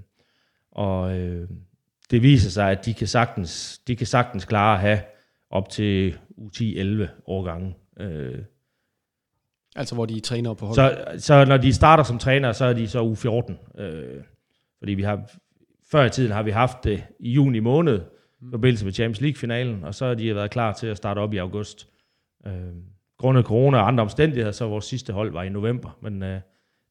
og 0.71 1.17
øh, 1.17 1.49
det 2.11 2.21
viser 2.21 2.49
sig, 2.49 2.71
at 2.71 2.85
de 2.85 2.93
kan 2.93 3.07
sagtens, 3.07 3.81
de 3.87 3.95
kan 3.95 4.07
sagtens 4.07 4.45
klare 4.45 4.73
at 4.73 4.79
have 4.79 4.99
op 5.49 5.69
til 5.69 6.17
U10-11 6.37 7.07
årgange. 7.27 7.75
Øh, 7.99 8.37
altså 9.75 9.95
hvor 9.95 10.05
de 10.05 10.19
træner 10.19 10.53
på 10.53 10.65
hold? 10.65 10.75
Så, 10.75 10.97
så 11.17 11.45
når 11.45 11.57
de 11.57 11.73
starter 11.73 12.03
som 12.03 12.19
træner, 12.19 12.51
så 12.51 12.65
er 12.65 12.73
de 12.73 12.87
så 12.87 13.13
U14. 13.13 13.81
Øh, 13.81 14.23
fordi 14.79 14.93
vi 14.93 15.03
har, 15.03 15.29
før 15.91 16.05
i 16.05 16.09
tiden 16.09 16.31
har 16.31 16.43
vi 16.43 16.51
haft 16.51 16.83
det 16.83 17.03
i 17.19 17.31
juni 17.31 17.59
måned, 17.59 18.01
i 18.41 18.45
forbindelse 18.51 18.85
med 18.85 18.93
Champions 18.93 19.21
League-finalen, 19.21 19.83
og 19.83 19.95
så 19.95 20.05
har 20.05 20.13
de 20.13 20.35
været 20.35 20.51
klar 20.51 20.73
til 20.73 20.87
at 20.87 20.97
starte 20.97 21.19
op 21.19 21.33
i 21.33 21.37
august. 21.37 21.87
Øh, 22.47 22.53
grundet 23.19 23.45
corona 23.45 23.77
og 23.77 23.87
andre 23.87 24.01
omstændigheder, 24.01 24.51
så 24.51 24.67
vores 24.67 24.85
sidste 24.85 25.13
hold 25.13 25.31
var 25.31 25.43
i 25.43 25.49
november, 25.49 25.97
men 26.01 26.23
øh, 26.23 26.39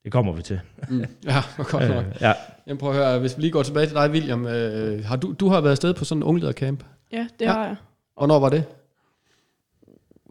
det 0.04 0.12
kommer 0.12 0.32
vi 0.32 0.42
til. 0.42 0.60
mm. 0.88 1.04
Ja, 1.24 1.40
godt 1.56 1.88
nok. 1.88 2.04
Øh, 2.06 2.12
ja. 2.20 2.32
Jamen 2.66 2.78
prøv 2.78 2.90
at 2.90 2.96
høre, 2.96 3.18
hvis 3.18 3.36
vi 3.36 3.42
lige 3.42 3.52
går 3.52 3.62
tilbage 3.62 3.86
til 3.86 3.94
dig, 3.94 4.10
William. 4.10 4.46
Øh, 4.46 5.04
har 5.04 5.16
du, 5.16 5.32
du 5.32 5.48
har 5.48 5.60
været 5.60 5.70
afsted 5.70 5.94
på 5.94 6.04
sådan 6.04 6.18
en 6.18 6.22
ungledercamp? 6.22 6.84
Ja, 7.12 7.28
det 7.38 7.44
ja. 7.44 7.52
har 7.52 7.66
jeg. 7.66 7.76
Hvornår 8.16 8.38
var 8.38 8.48
det? 8.48 8.64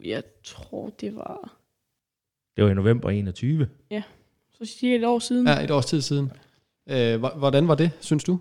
jeg 0.06 0.24
tror, 0.44 0.90
det 1.02 1.16
var 1.16 1.54
Det 2.56 2.64
var 2.64 2.70
i 2.70 2.74
november 2.74 3.10
21. 3.10 3.68
så 4.52 4.66
siger 4.66 4.96
et 4.96 5.06
år 5.06 5.20
siden. 5.20 5.48
Ja, 5.48 5.64
et 5.64 5.72
års 5.72 5.86
tid 5.86 6.02
siden. 6.02 6.32
Øh, 6.90 7.20
hvordan 7.20 7.68
var 7.68 7.76
det, 7.76 7.92
synes 8.00 8.24
du? 8.24 8.40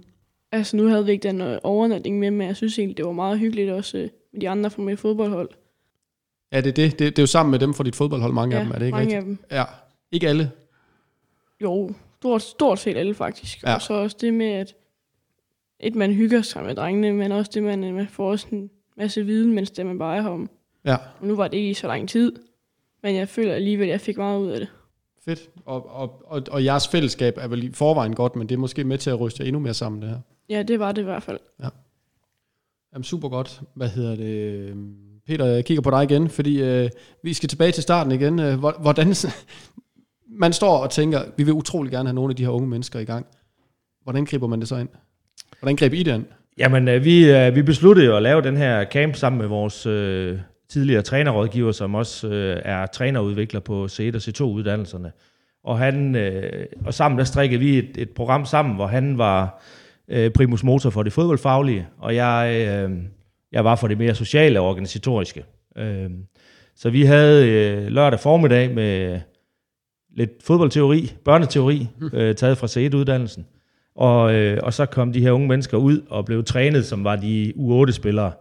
Altså, 0.52 0.76
nu 0.76 0.86
havde 0.86 1.06
vi 1.06 1.12
ikke 1.12 1.28
den 1.28 1.40
øh, 1.40 1.58
overnatning 1.62 2.18
med, 2.18 2.30
men 2.30 2.46
jeg 2.46 2.56
synes 2.56 2.78
egentlig, 2.78 2.96
det 2.96 3.06
var 3.06 3.12
meget 3.12 3.38
hyggeligt 3.38 3.70
også 3.70 3.98
øh, 3.98 4.08
med 4.32 4.40
de 4.40 4.48
andre 4.48 4.70
fra 4.70 4.82
mit 4.82 4.98
fodboldhold. 4.98 5.48
Ja, 6.52 6.60
det 6.60 6.66
er 6.66 6.72
det. 6.72 6.98
det. 6.98 6.98
Det 6.98 7.18
er 7.18 7.22
jo 7.22 7.26
sammen 7.26 7.50
med 7.50 7.58
dem 7.58 7.74
fra 7.74 7.84
dit 7.84 7.96
fodboldhold, 7.96 8.32
mange 8.32 8.56
ja, 8.56 8.60
af 8.60 8.64
dem, 8.66 8.74
er 8.74 8.78
det 8.78 8.86
ikke 8.86 8.96
mange 8.96 9.16
rigtigt? 9.16 9.18
af 9.18 9.24
dem. 9.24 9.38
Ja, 9.50 9.64
ikke 10.12 10.28
alle. 10.28 10.50
Jo, 11.62 11.94
stort, 12.18 12.42
stort 12.42 12.78
set 12.78 12.96
alle 12.96 13.14
faktisk. 13.14 13.62
Ja. 13.62 13.68
Ja. 13.70 13.74
Og 13.74 13.82
så 13.82 13.94
også 13.94 14.16
det 14.20 14.34
med, 14.34 14.46
at 14.46 14.74
et, 15.80 15.94
man 15.94 16.12
hygger 16.12 16.42
sig 16.42 16.64
med 16.64 16.74
drengene, 16.74 17.12
men 17.12 17.32
også 17.32 17.50
det, 17.54 17.62
man, 17.62 17.94
man 17.94 18.08
får 18.08 18.30
også 18.30 18.46
en 18.50 18.70
masse 18.96 19.26
viden, 19.26 19.52
mens 19.54 19.70
det 19.70 19.86
man 19.86 19.98
bare 19.98 20.16
er 20.16 20.28
om. 20.28 20.50
Ja, 20.84 20.96
Og 21.20 21.26
nu 21.26 21.36
var 21.36 21.48
det 21.48 21.56
ikke 21.56 21.70
i 21.70 21.74
så 21.74 21.86
lang 21.86 22.08
tid, 22.08 22.32
men 23.02 23.14
jeg 23.16 23.28
føler 23.28 23.54
alligevel, 23.54 23.84
at 23.86 23.90
jeg 23.92 24.00
fik 24.00 24.16
meget 24.16 24.40
ud 24.40 24.50
af 24.50 24.60
det. 24.60 24.68
fedt. 25.24 25.48
Og, 25.64 25.90
og, 25.96 26.22
og, 26.26 26.42
og 26.50 26.64
jeres 26.64 26.88
fællesskab 26.88 27.34
er 27.38 27.48
vel 27.48 27.64
i 27.64 27.72
forvejen 27.72 28.14
godt, 28.14 28.36
men 28.36 28.48
det 28.48 28.54
er 28.54 28.58
måske 28.58 28.84
med 28.84 28.98
til 28.98 29.10
at 29.10 29.20
ryste 29.20 29.42
jer 29.42 29.46
endnu 29.48 29.60
mere 29.60 29.74
sammen, 29.74 30.02
det 30.02 30.10
her. 30.10 30.18
Ja, 30.48 30.62
det 30.62 30.78
var 30.80 30.92
det 30.92 31.02
i 31.02 31.04
hvert 31.04 31.22
fald. 31.22 31.38
Jamen, 32.94 33.04
super 33.04 33.28
godt. 33.28 33.60
Hvad 33.74 33.88
hedder 33.88 34.16
det? 34.16 34.74
Peter, 35.26 35.44
jeg 35.46 35.64
kigger 35.64 35.82
på 35.82 35.90
dig 35.90 36.02
igen, 36.02 36.28
fordi 36.28 36.62
øh, 36.62 36.90
vi 37.22 37.32
skal 37.34 37.48
tilbage 37.48 37.72
til 37.72 37.82
starten 37.82 38.12
igen. 38.12 38.38
Øh, 38.38 38.58
hvor- 38.58 38.76
Hvordan, 38.80 39.14
man 40.28 40.52
står 40.52 40.76
og 40.78 40.90
tænker, 40.90 41.20
vi 41.36 41.42
vil 41.44 41.52
utrolig 41.52 41.92
gerne 41.92 42.08
have 42.08 42.14
nogle 42.14 42.30
af 42.32 42.36
de 42.36 42.42
her 42.42 42.50
unge 42.50 42.68
mennesker 42.68 42.98
i 42.98 43.04
gang. 43.04 43.26
Hvordan 44.02 44.24
griber 44.24 44.46
man 44.46 44.60
det 44.60 44.68
så 44.68 44.76
ind? 44.76 44.88
Hvordan 45.60 45.76
griber 45.76 45.96
I 45.96 46.02
det 46.02 46.14
ind? 46.14 46.24
Jamen, 46.58 46.88
øh, 46.88 47.04
vi, 47.04 47.30
øh, 47.30 47.54
vi 47.54 47.62
besluttede 47.62 48.06
jo 48.06 48.16
at 48.16 48.22
lave 48.22 48.42
den 48.42 48.56
her 48.56 48.84
camp 48.84 49.16
sammen 49.16 49.40
med 49.40 49.48
vores 49.48 49.86
øh, 49.86 50.38
tidligere 50.72 51.02
trænerrådgiver, 51.02 51.72
som 51.72 51.94
også 51.94 52.28
øh, 52.28 52.62
er 52.64 52.86
trænerudvikler 52.86 53.60
på 53.60 53.84
C1 53.84 54.14
og 54.14 54.20
C2-uddannelserne. 54.20 55.12
Og, 55.64 55.78
han, 55.78 56.16
øh, 56.16 56.66
og 56.84 56.94
sammen 56.94 57.18
der 57.18 57.24
strikkede 57.24 57.60
vi 57.60 57.78
et, 57.78 57.90
et 57.98 58.10
program 58.10 58.44
sammen, 58.44 58.74
hvor 58.74 58.86
han 58.86 59.18
var 59.18 59.62
øh, 60.08 60.30
primus 60.30 60.64
motor 60.64 60.90
for 60.90 61.02
det 61.02 61.12
fodboldfaglige, 61.12 61.86
og 61.98 62.14
jeg, 62.14 62.66
øh, 62.68 62.90
jeg 63.52 63.64
var 63.64 63.76
for 63.76 63.88
det 63.88 63.98
mere 63.98 64.14
sociale 64.14 64.60
og 64.60 64.68
organisatoriske. 64.68 65.44
Øh, 65.76 66.10
så 66.76 66.90
vi 66.90 67.02
havde 67.02 67.48
øh, 67.48 67.86
lørdag 67.86 68.20
formiddag 68.20 68.74
med 68.74 69.20
lidt 70.16 70.30
fodboldteori, 70.44 71.12
børneteori, 71.24 71.88
øh, 72.12 72.34
taget 72.34 72.58
fra 72.58 72.66
C1-uddannelsen. 72.66 73.46
Og, 73.96 74.34
øh, 74.34 74.58
og 74.62 74.72
så 74.72 74.86
kom 74.86 75.12
de 75.12 75.20
her 75.20 75.32
unge 75.32 75.48
mennesker 75.48 75.76
ud 75.76 76.00
og 76.08 76.24
blev 76.24 76.44
trænet, 76.44 76.86
som 76.86 77.04
var 77.04 77.16
de 77.16 77.52
U8-spillere. 77.56 78.32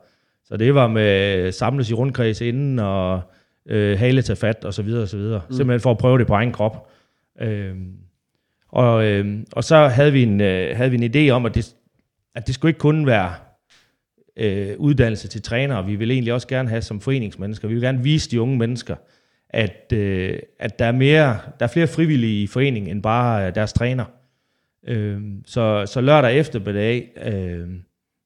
Så 0.45 0.57
det 0.57 0.75
var 0.75 0.87
med 0.87 1.51
samles 1.51 1.89
i 1.89 1.93
rundkreds 1.93 2.41
inden 2.41 2.79
og 2.79 3.21
øh, 3.69 3.99
hale 3.99 4.21
tage 4.21 4.35
fat 4.35 4.65
og 4.65 4.73
så 4.73 4.81
videre 4.81 5.01
og 5.01 5.07
så 5.07 5.17
videre. 5.17 5.41
Mm. 5.49 5.55
Simpelthen 5.55 5.81
for 5.81 5.91
at 5.91 5.97
prøve 5.97 6.19
det 6.19 6.27
på 6.27 6.33
egen 6.33 6.51
krop. 6.51 6.89
Øh, 7.41 7.75
og, 8.69 9.05
øh, 9.05 9.39
og 9.51 9.63
så 9.63 9.87
havde 9.87 10.11
vi 10.11 10.23
en, 10.23 10.41
øh, 10.41 10.77
havde 10.77 10.91
vi 10.91 11.05
en 11.05 11.15
idé 11.15 11.31
om, 11.31 11.45
at 11.45 11.55
det, 11.55 11.75
at 12.35 12.47
det 12.47 12.55
skulle 12.55 12.69
ikke 12.69 12.79
kun 12.79 13.05
være 13.05 13.33
øh, 14.37 14.75
uddannelse 14.77 15.27
til 15.27 15.41
trænere. 15.41 15.85
Vi 15.85 15.95
vil 15.95 16.11
egentlig 16.11 16.33
også 16.33 16.47
gerne 16.47 16.69
have 16.69 16.81
som 16.81 17.01
foreningsmennesker. 17.01 17.67
Vi 17.67 17.73
vil 17.73 17.83
gerne 17.83 18.03
vise 18.03 18.31
de 18.31 18.41
unge 18.41 18.57
mennesker, 18.57 18.95
at, 19.49 19.93
øh, 19.93 20.39
at 20.59 20.79
der, 20.79 20.85
er 20.85 20.91
mere, 20.91 21.39
der 21.59 21.65
er 21.65 21.67
flere 21.67 21.87
frivillige 21.87 22.43
i 22.43 22.47
foreningen 22.47 22.91
end 22.91 23.03
bare 23.03 23.47
øh, 23.47 23.55
deres 23.55 23.73
træner. 23.73 24.05
Øh, 24.87 25.21
så, 25.45 25.85
så 25.85 26.01
lørdag 26.01 26.37
eftermiddag 26.37 27.09
øh, 27.25 27.67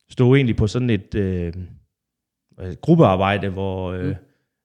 stod 0.10 0.38
egentlig 0.38 0.56
på 0.56 0.68
sådan 0.68 0.90
et 0.90 1.16
øh, 1.16 1.54
gruppearbejde, 2.82 3.50
hvor, 3.50 3.92
øh, 3.92 4.06
mm. 4.08 4.16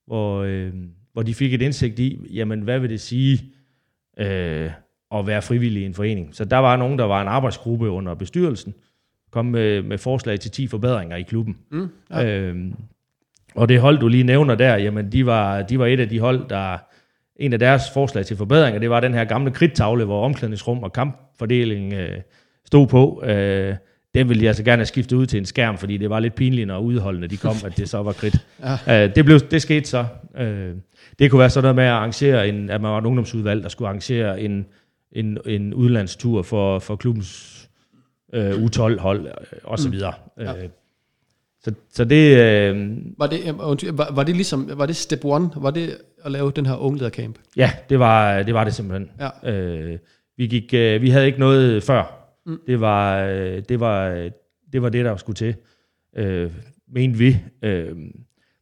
hvor, 0.07 0.43
øh, 0.43 0.73
hvor 1.13 1.23
de 1.23 1.35
fik 1.35 1.55
et 1.55 1.63
indsigt 1.63 1.99
i, 1.99 2.27
jamen 2.31 2.61
hvad 2.61 2.79
vil 2.79 2.91
det 2.91 3.01
sige 3.01 3.43
øh, 4.19 4.71
at 5.15 5.27
være 5.27 5.43
frivillig 5.43 5.83
i 5.83 5.87
en 5.87 5.95
forening. 5.95 6.35
Så 6.35 6.45
der 6.45 6.57
var 6.57 6.77
nogen, 6.77 6.99
der 6.99 7.05
var 7.05 7.23
en 7.23 7.29
arbejdsgruppe 7.29 7.91
under 7.91 8.15
bestyrelsen, 8.15 8.75
kom 9.31 9.45
med, 9.47 9.83
med 9.83 9.99
forslag 9.99 10.41
til 10.41 10.51
10 10.51 10.67
forbedringer 10.67 11.17
i 11.17 11.23
klubben. 11.23 11.57
Mm, 11.71 11.89
Ja. 12.11 12.27
Øhm, 12.27 12.75
og 13.55 13.69
det 13.69 13.81
hold, 13.81 13.99
du 13.99 14.09
lige 14.09 14.25
nævner 14.25 14.55
der, 14.55 14.77
jamen 14.77 15.13
de 15.13 15.27
var, 15.27 15.63
de 15.63 15.79
var 15.79 15.87
et 15.87 16.01
af 16.01 16.09
de 16.09 16.21
hold, 16.21 16.49
der 16.49 16.79
en 17.37 17.53
af 17.53 17.59
deres 17.59 17.83
forslag 17.95 18.27
til 18.27 18.37
forbedringer, 18.37 18.81
det 18.81 18.91
var 18.91 19.01
den 19.01 19.15
her 19.15 19.25
gamle 19.25 19.51
kridttavle, 19.51 20.05
hvor 20.05 20.25
omklædningsrum 20.25 20.83
og 20.83 20.93
kampfordeling 20.93 21.93
øh, 21.93 22.21
stod 22.67 22.87
på. 22.87 23.23
Øh, 23.25 23.75
den 24.15 24.29
ville 24.29 24.43
de 24.43 24.49
altså 24.49 24.63
gerne 24.63 24.81
have 24.81 24.87
skiftet 24.87 25.17
ud 25.17 25.27
til 25.27 25.39
en 25.39 25.45
skærm, 25.47 25.79
fordi 25.79 25.97
det 25.97 26.11
var 26.11 26.21
lidt 26.21 26.35
pinligt, 26.35 26.67
når 26.67 26.79
udholdene 26.79 27.27
de 27.27 27.37
kom, 27.37 27.57
at 27.65 27.77
det 27.77 27.89
så 27.89 28.03
var 28.03 28.13
kridt. 28.13 28.37
Ja. 28.87 29.05
Øh, 29.05 29.15
det, 29.15 29.25
blev, 29.25 29.41
det 29.41 29.63
skete 29.63 29.89
så. 29.89 30.07
Øh, 30.39 30.75
det 31.19 31.31
kunne 31.31 31.39
være 31.39 31.51
sådan 31.51 31.63
noget 31.65 31.77
med 31.77 31.85
at 31.85 31.91
arrangere, 31.91 32.49
en, 32.49 32.71
at 32.71 32.81
man 32.81 32.91
var 32.91 32.99
et 32.99 33.07
ungdomsudvalg, 33.07 33.63
der 33.63 33.69
skulle 33.69 33.89
arrangere 33.89 34.41
en, 34.41 34.67
en, 35.13 35.39
en 35.47 35.75
udlandstur 35.75 36.43
for, 36.43 36.79
for 36.79 36.97
klubbens 36.97 37.69
øh, 38.35 38.51
U12-hold 38.51 39.27
øh, 39.27 39.33
og 39.65 39.79
så 39.79 39.89
videre. 39.89 40.13
Mm. 40.37 40.43
Ja. 40.43 40.63
Øh, 40.63 40.69
så, 41.63 41.73
så 41.93 42.05
det... 42.05 42.37
Øh, 42.39 42.89
Var 43.19 43.27
det, 43.27 43.41
øh, 43.87 43.99
var, 43.99 44.13
var 44.15 44.23
det 44.23 44.37
ligesom, 44.37 44.71
var 44.75 44.87
det 44.87 44.97
step 44.97 45.25
one? 45.25 45.51
Var 45.57 45.71
det 45.71 45.97
at 46.25 46.33
lave 46.33 46.53
den 46.57 46.67
her 46.67 46.77
ungledercamp? 46.77 47.39
Ja, 47.57 47.71
det 47.89 47.99
var 47.99 48.43
det, 48.43 48.55
var 48.55 48.65
det 48.65 48.75
simpelthen. 48.75 49.11
Ja. 49.45 49.53
Øh, 49.53 49.99
vi, 50.37 50.47
gik, 50.47 50.75
øh, 50.75 51.03
vi 51.03 51.11
havde 51.11 51.27
ikke 51.27 51.41
noget 51.41 51.83
før. 51.83 52.20
Mm. 52.47 52.59
Det, 52.67 52.81
var, 52.81 53.25
øh, 53.25 53.63
det, 53.69 53.81
var, 53.81 54.31
det 54.73 54.83
var 54.83 54.89
det, 54.89 55.05
der 55.05 55.17
skulle 55.17 55.37
til, 55.37 55.55
øh, 56.17 56.51
mente 56.89 57.19
vi. 57.19 57.37
Øh, 57.63 57.97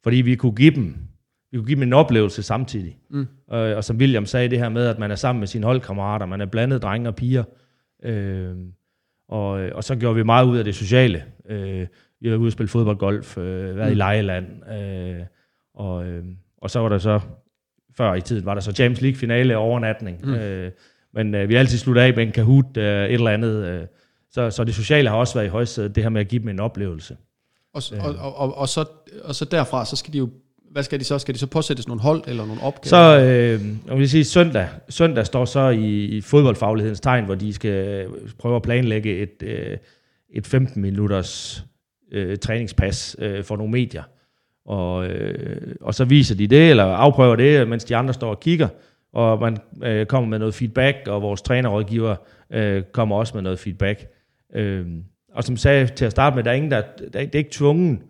fordi 0.02 0.16
vi 0.16 0.36
kunne 0.36 0.54
give 0.54 0.74
dem 0.74 1.08
vi 1.50 1.58
kunne 1.58 1.66
give 1.66 1.76
dem 1.76 1.82
en 1.82 1.92
oplevelse 1.92 2.42
samtidig. 2.42 2.98
Mm. 3.10 3.26
Øh, 3.52 3.76
og 3.76 3.84
som 3.84 3.96
William 3.96 4.26
sagde, 4.26 4.48
det 4.48 4.58
her 4.58 4.68
med, 4.68 4.86
at 4.86 4.98
man 4.98 5.10
er 5.10 5.14
sammen 5.14 5.40
med 5.40 5.46
sine 5.46 5.66
holdkammerater, 5.66 6.26
man 6.26 6.40
er 6.40 6.46
blandet 6.46 6.82
drenge 6.82 7.08
og 7.08 7.16
piger. 7.16 7.44
Øh, 8.02 8.56
og, 9.28 9.50
og 9.50 9.84
så 9.84 9.96
gjorde 9.96 10.16
vi 10.16 10.22
meget 10.22 10.46
ud 10.46 10.58
af 10.58 10.64
det 10.64 10.74
sociale. 10.74 11.24
Øh, 11.48 11.86
vi 12.20 12.28
har 12.28 12.36
ude 12.36 12.48
og 12.48 12.52
spille 12.52 12.68
fodbold, 12.68 12.96
golf, 12.96 13.38
øh, 13.38 13.76
været 13.76 13.88
mm. 13.88 13.92
i 13.92 13.94
lejeland. 13.94 14.46
Øh, 14.72 15.24
og, 15.74 16.06
øh, 16.06 16.24
og 16.58 16.70
så 16.70 16.80
var 16.80 16.88
der 16.88 16.98
så 16.98 17.20
før 17.96 18.14
i 18.14 18.20
tiden 18.20 18.44
var 18.44 18.54
der 18.54 18.60
så 18.60 18.74
James 18.78 19.00
League 19.00 19.16
finale 19.16 19.56
overnatning. 19.56 20.20
Mm. 20.24 20.34
Øh, 20.34 20.72
men 21.14 21.34
øh, 21.34 21.48
vi 21.48 21.54
har 21.54 21.60
altid 21.60 21.78
sluttet 21.78 22.02
af 22.02 22.14
med 22.16 22.22
en 22.26 22.32
Kahoot, 22.32 22.76
øh, 22.76 23.04
et 23.04 23.14
eller 23.14 23.30
andet. 23.30 23.64
Øh, 23.66 23.80
så, 24.30 24.50
så 24.50 24.64
det 24.64 24.74
sociale 24.74 25.08
har 25.08 25.16
også 25.16 25.34
været 25.34 25.46
i 25.46 25.48
højsædet, 25.48 25.94
det 25.94 26.02
her 26.02 26.10
med 26.10 26.20
at 26.20 26.28
give 26.28 26.40
dem 26.42 26.48
en 26.48 26.60
oplevelse. 26.60 27.16
Og, 27.74 27.82
s- 27.82 27.92
og, 27.92 28.14
og, 28.18 28.36
og, 28.36 28.56
og, 28.58 28.68
så, 28.68 28.84
og 29.24 29.34
så 29.34 29.44
derfra, 29.44 29.84
så 29.84 29.96
skal 29.96 30.12
de 30.12 30.18
jo, 30.18 30.28
hvad 30.70 30.82
skal 30.82 30.98
de 31.00 31.04
så? 31.04 31.18
Skal 31.18 31.34
de 31.34 31.38
så 31.38 31.46
påsættes 31.46 31.88
nogle 31.88 32.00
hold 32.02 32.22
eller 32.26 32.46
nogle 32.46 32.62
opgaver? 32.62 32.88
Så 32.88 33.20
øh, 33.24 33.66
jeg 33.88 33.98
vil 33.98 34.10
sige, 34.10 34.24
søndag, 34.24 34.68
søndag 34.88 35.26
står 35.26 35.44
så 35.44 35.68
i, 35.68 36.04
i 36.04 36.20
fodboldfaglighedens 36.20 37.00
tegn, 37.00 37.24
hvor 37.24 37.34
de 37.34 37.52
skal 37.52 38.06
prøve 38.38 38.56
at 38.56 38.62
planlægge 38.62 39.16
et, 39.18 39.42
øh, 39.42 39.76
et 40.34 40.46
15 40.46 40.82
minutters 40.82 41.64
øh, 42.12 42.36
træningspas 42.38 43.16
øh, 43.18 43.44
for 43.44 43.56
nogle 43.56 43.72
medier. 43.72 44.02
Og, 44.66 45.06
øh, 45.06 45.74
og 45.80 45.94
så 45.94 46.04
viser 46.04 46.34
de 46.34 46.46
det, 46.46 46.70
eller 46.70 46.84
afprøver 46.84 47.36
det, 47.36 47.68
mens 47.68 47.84
de 47.84 47.96
andre 47.96 48.14
står 48.14 48.30
og 48.30 48.40
kigger, 48.40 48.68
og 49.12 49.40
man 49.40 49.56
øh, 49.82 50.06
kommer 50.06 50.28
med 50.28 50.38
noget 50.38 50.54
feedback, 50.54 51.08
og 51.08 51.22
vores 51.22 51.42
trænerrådgiver 51.42 52.16
øh, 52.50 52.82
kommer 52.92 53.16
også 53.16 53.34
med 53.34 53.42
noget 53.42 53.58
feedback. 53.58 54.06
Øh, 54.54 54.86
og 55.32 55.44
som 55.44 55.56
sagde 55.56 55.86
til 55.86 56.04
at 56.04 56.10
starte 56.10 56.36
med, 56.36 56.44
der 56.44 56.50
er 56.50 56.54
ingen, 56.54 56.70
der, 56.70 56.82
der 56.98 57.08
det 57.08 57.34
er 57.34 57.38
ikke 57.38 57.50
tvungen, 57.50 58.02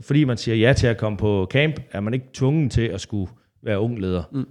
fordi 0.00 0.24
man 0.24 0.36
siger 0.36 0.56
ja 0.56 0.72
til 0.72 0.86
at 0.86 0.96
komme 0.96 1.18
på 1.18 1.48
camp, 1.50 1.80
er 1.90 2.00
man 2.00 2.14
ikke 2.14 2.26
tvungen 2.32 2.70
til 2.70 2.82
at 2.82 3.00
skulle 3.00 3.30
være 3.62 3.80
ung 3.80 4.00
leder. 4.00 4.22
Mm. 4.32 4.48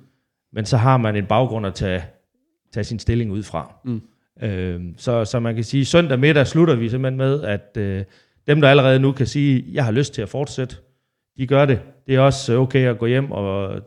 Men 0.54 0.66
så 0.66 0.78
har 0.78 0.98
man 0.98 1.16
en 1.16 1.26
baggrund 1.26 1.66
at 1.66 1.74
tage, 1.74 2.04
tage 2.74 2.84
sin 2.84 3.00
stilling 3.00 3.32
ud 3.32 3.44
fra. 3.44 3.76
Mm. 3.86 4.02
Øh, 4.42 4.82
så, 4.98 5.26
så 5.26 5.40
man 5.40 5.56
kan 5.56 5.64
sige, 5.64 5.86
søndag 5.86 6.20
middag 6.20 6.48
slutter 6.48 6.76
vi 6.76 6.90
simpelthen 6.90 7.18
med, 7.18 7.42
at 7.42 7.78
øh, 7.78 8.04
dem, 8.48 8.62
der 8.62 8.70
allerede 8.70 9.00
nu 9.00 9.12
kan 9.12 9.28
sige, 9.28 9.66
jeg 9.72 9.86
har 9.86 9.92
lyst 9.92 10.14
til 10.14 10.22
at 10.22 10.30
fortsætte, 10.30 10.76
de 11.38 11.48
gør 11.48 11.66
det. 11.66 11.82
Det 12.08 12.16
er 12.16 12.20
også 12.20 12.58
okay 12.58 12.88
at 12.88 12.98
gå 12.98 13.06
hjem 13.06 13.32
og 13.32 13.82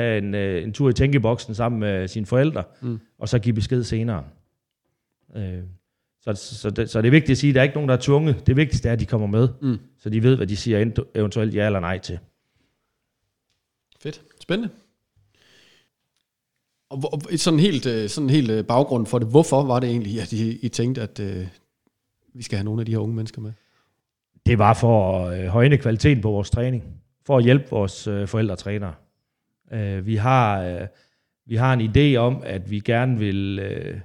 tage 0.00 0.18
en, 0.18 0.34
øh, 0.34 0.62
en 0.62 0.72
tur 0.72 0.88
i 0.90 0.92
tænkeboksen 0.92 1.54
sammen 1.54 1.80
med 1.80 2.08
sine 2.08 2.26
forældre, 2.26 2.64
mm. 2.82 2.98
og 3.18 3.28
så 3.28 3.38
give 3.38 3.54
besked 3.54 3.82
senere. 3.84 4.24
Øh, 5.36 5.62
så, 6.20 6.34
så, 6.34 6.70
det, 6.70 6.90
så 6.90 7.02
det 7.02 7.06
er 7.06 7.10
vigtigt 7.10 7.30
at 7.30 7.38
sige, 7.38 7.50
at 7.50 7.54
der 7.54 7.60
er 7.60 7.62
ikke 7.62 7.74
nogen, 7.74 7.88
der 7.88 7.96
er 7.96 8.00
tvunget. 8.00 8.46
Det 8.46 8.56
vigtigste 8.56 8.88
er, 8.88 8.92
at 8.92 9.00
de 9.00 9.06
kommer 9.06 9.26
med, 9.26 9.48
mm. 9.62 9.78
så 9.98 10.10
de 10.10 10.22
ved, 10.22 10.36
hvad 10.36 10.46
de 10.46 10.56
siger 10.56 10.84
ent- 10.84 11.10
eventuelt 11.14 11.54
ja 11.54 11.66
eller 11.66 11.80
nej 11.80 11.98
til. 11.98 12.18
Fedt. 14.00 14.22
Spændende. 14.40 14.74
Og 16.90 16.98
hvor- 16.98 17.36
sådan 17.36 17.60
helt, 17.60 17.86
øh, 17.86 18.08
sådan 18.08 18.30
helt 18.30 18.50
øh, 18.50 18.64
baggrund 18.64 19.06
for 19.06 19.18
det. 19.18 19.28
Hvorfor 19.28 19.62
var 19.62 19.80
det 19.80 19.90
egentlig, 19.90 20.20
at 20.20 20.32
I, 20.32 20.58
I 20.58 20.68
tænkte, 20.68 21.02
at 21.02 21.20
øh, 21.20 21.46
vi 22.34 22.42
skal 22.42 22.58
have 22.58 22.64
nogle 22.64 22.80
af 22.80 22.86
de 22.86 22.92
her 22.92 22.98
unge 22.98 23.14
mennesker 23.16 23.40
med? 23.42 23.52
Det 24.46 24.58
var 24.58 24.74
for 24.74 25.18
at 25.26 25.40
øh, 25.40 25.46
højne 25.46 25.78
kvaliteten 25.78 26.22
på 26.22 26.30
vores 26.30 26.50
træning. 26.50 26.84
For 27.26 27.38
at 27.38 27.44
hjælpe 27.44 27.64
vores 27.70 28.06
øh, 28.06 28.28
forældre 28.28 28.54
og 28.54 28.58
trænere. 28.58 28.94
Øh, 29.72 30.06
vi, 30.06 30.16
har, 30.16 30.62
øh, 30.62 30.86
vi 31.46 31.56
har 31.56 31.72
en 31.72 31.80
idé 31.80 32.16
om, 32.16 32.42
at 32.44 32.70
vi 32.70 32.80
gerne 32.80 33.18
vil 33.18 33.58
øh, 33.58 34.00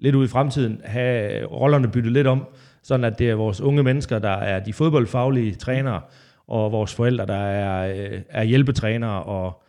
lidt 0.00 0.14
ud 0.14 0.24
i 0.24 0.28
fremtiden 0.28 0.80
have 0.84 1.44
rollerne 1.44 1.88
byttet 1.88 2.12
lidt 2.12 2.26
om, 2.26 2.46
sådan 2.82 3.04
at 3.04 3.18
det 3.18 3.30
er 3.30 3.34
vores 3.34 3.60
unge 3.60 3.82
mennesker, 3.82 4.18
der 4.18 4.28
er 4.28 4.60
de 4.60 4.72
fodboldfaglige 4.72 5.54
trænere, 5.54 6.00
og 6.46 6.72
vores 6.72 6.94
forældre, 6.94 7.26
der 7.26 7.34
er, 7.34 7.94
øh, 8.12 8.20
er 8.28 8.42
hjælpetrænere 8.42 9.22
og 9.22 9.62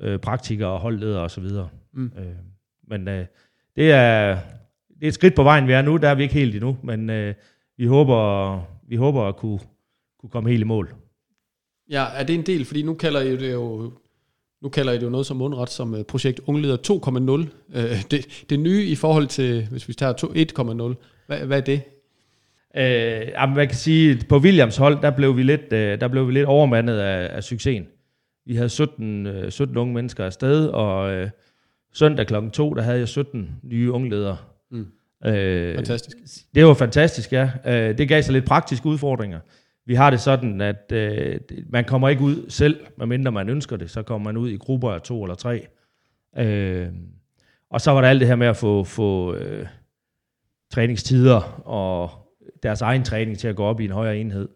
øh, 0.00 0.18
praktikere 0.18 0.68
og 0.68 0.78
holdledere 0.78 1.22
osv. 1.22 1.44
Mm. 1.92 2.12
Øh, 2.18 2.34
men 2.88 3.08
øh, 3.08 3.26
det, 3.76 3.92
er, 3.92 4.38
det 4.88 5.04
er 5.04 5.08
et 5.08 5.14
skridt 5.14 5.34
på 5.34 5.42
vejen, 5.42 5.66
vi 5.66 5.72
er 5.72 5.82
nu. 5.82 5.96
Der 5.96 6.08
er 6.08 6.14
vi 6.14 6.22
ikke 6.22 6.34
helt 6.34 6.54
endnu, 6.54 6.76
men 6.82 7.10
øh, 7.10 7.34
vi 7.76 7.86
håber, 7.86 8.60
vi 8.88 8.96
håber 8.96 9.22
at 9.22 9.36
kunne, 9.36 9.60
kunne 10.20 10.30
komme 10.30 10.50
helt 10.50 10.60
i 10.60 10.64
mål. 10.64 10.94
Ja, 11.90 12.06
er 12.14 12.24
det 12.24 12.34
en 12.34 12.42
del, 12.42 12.64
fordi 12.64 12.82
nu 12.82 12.94
kalder 12.94 13.20
I 13.20 13.36
det 13.36 13.52
jo 13.52 13.92
nu 14.62 14.68
kalder 14.68 14.92
I 14.92 14.96
det 14.96 15.02
jo 15.02 15.10
noget 15.10 15.26
som 15.26 15.36
mundret 15.36 15.70
som 15.70 15.94
uh, 15.94 16.02
projekt 16.02 16.40
Ungleder 16.46 16.76
2.0. 16.76 17.78
Uh, 17.78 18.02
det, 18.10 18.44
det 18.50 18.60
nye 18.60 18.84
i 18.84 18.94
forhold 18.94 19.26
til, 19.26 19.66
hvis 19.70 19.88
vi 19.88 19.94
tager 19.94 20.12
to- 20.12 20.32
1.0, 20.92 20.94
hvad, 21.26 21.38
hvad 21.38 21.56
er 21.58 21.60
det? 21.64 21.80
Øh, 22.76 23.28
jamen, 23.34 23.56
man 23.56 23.68
kan 23.68 23.76
sige, 23.76 24.20
på 24.28 24.38
Williams 24.38 24.76
hold, 24.76 25.02
der 25.02 25.10
blev 25.10 25.36
vi 25.36 25.42
lidt, 25.42 25.72
øh, 25.72 26.00
der 26.00 26.08
blev 26.08 26.26
vi 26.28 26.32
lidt 26.32 26.46
overmandet 26.46 26.98
af, 26.98 27.36
af 27.36 27.44
succesen. 27.44 27.86
Vi 28.46 28.54
havde 28.56 28.68
17, 28.68 29.26
øh, 29.26 29.50
17 29.50 29.76
unge 29.76 29.94
mennesker 29.94 30.24
afsted, 30.24 30.66
og 30.68 31.12
øh, 31.12 31.30
søndag 31.94 32.26
klokken 32.26 32.50
2, 32.50 32.74
der 32.74 32.82
havde 32.82 32.98
jeg 32.98 33.08
17 33.08 33.50
nye 33.62 33.92
ungledere. 33.92 34.36
Mm. 34.70 34.86
Øh, 35.26 35.74
Fantastisk. 35.74 36.16
Det 36.54 36.66
var 36.66 36.74
fantastisk, 36.74 37.32
ja. 37.32 37.50
Øh, 37.66 37.98
det 37.98 38.08
gav 38.08 38.22
sig 38.22 38.32
lidt 38.32 38.44
praktiske 38.44 38.86
udfordringer. 38.86 39.40
Vi 39.86 39.94
har 39.94 40.10
det 40.10 40.20
sådan, 40.20 40.60
at 40.60 40.92
øh, 40.92 41.40
man 41.68 41.84
kommer 41.84 42.08
ikke 42.08 42.22
ud 42.22 42.50
selv, 42.50 42.80
medmindre 42.98 43.32
man 43.32 43.48
ønsker 43.48 43.76
det. 43.76 43.90
Så 43.90 44.02
kommer 44.02 44.32
man 44.32 44.36
ud 44.36 44.48
i 44.48 44.56
grupper 44.56 44.90
af 44.90 45.02
to 45.02 45.22
eller 45.22 45.34
tre. 45.34 45.66
Øh, 46.38 46.88
og 47.70 47.80
så 47.80 47.90
var 47.90 48.00
der 48.00 48.08
alt 48.08 48.20
det 48.20 48.28
her 48.28 48.36
med 48.36 48.46
at 48.46 48.56
få, 48.56 48.84
få 48.84 49.34
øh, 49.34 49.66
træningstider 50.72 51.62
og 51.66 52.10
deres 52.62 52.80
egen 52.80 53.02
træning 53.02 53.38
til 53.38 53.48
at 53.48 53.56
gå 53.56 53.64
op 53.64 53.80
i 53.80 53.84
en 53.84 53.90
højere 53.90 54.18
enhed. 54.18 54.48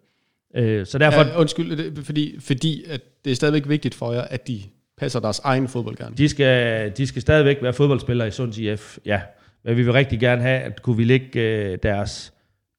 Øh, 0.55 0.87
så 0.87 0.99
derfor, 0.99 1.21
Ja, 1.21 1.41
undskyld, 1.41 1.77
det, 1.77 2.07
fordi, 2.07 2.37
fordi 2.41 2.85
at 2.89 3.01
det 3.25 3.31
er 3.31 3.35
stadigvæk 3.35 3.69
vigtigt 3.69 3.95
for 3.95 4.13
jer, 4.13 4.23
at 4.23 4.49
de 4.49 4.63
passer 4.99 5.21
deres 5.21 5.39
egen 5.39 5.69
fodbold 5.69 5.97
gerne. 5.97 6.17
de 6.17 6.29
skal, 6.29 6.93
de 6.97 7.07
skal 7.07 7.23
stadigvæk 7.23 7.63
være 7.63 7.73
fodboldspillere 7.73 8.29
i 8.29 8.31
Sunds 8.31 8.59
IF, 8.59 8.99
ja. 9.07 9.21
Men 9.65 9.77
vi 9.77 9.83
vil 9.83 9.93
rigtig 9.93 10.21
gerne 10.21 10.43
have, 10.43 10.61
at 10.61 10.83
kunne 10.83 10.97
vi 10.97 11.05
lægge 11.05 11.41
øh, 11.41 11.79
deres 11.83 12.33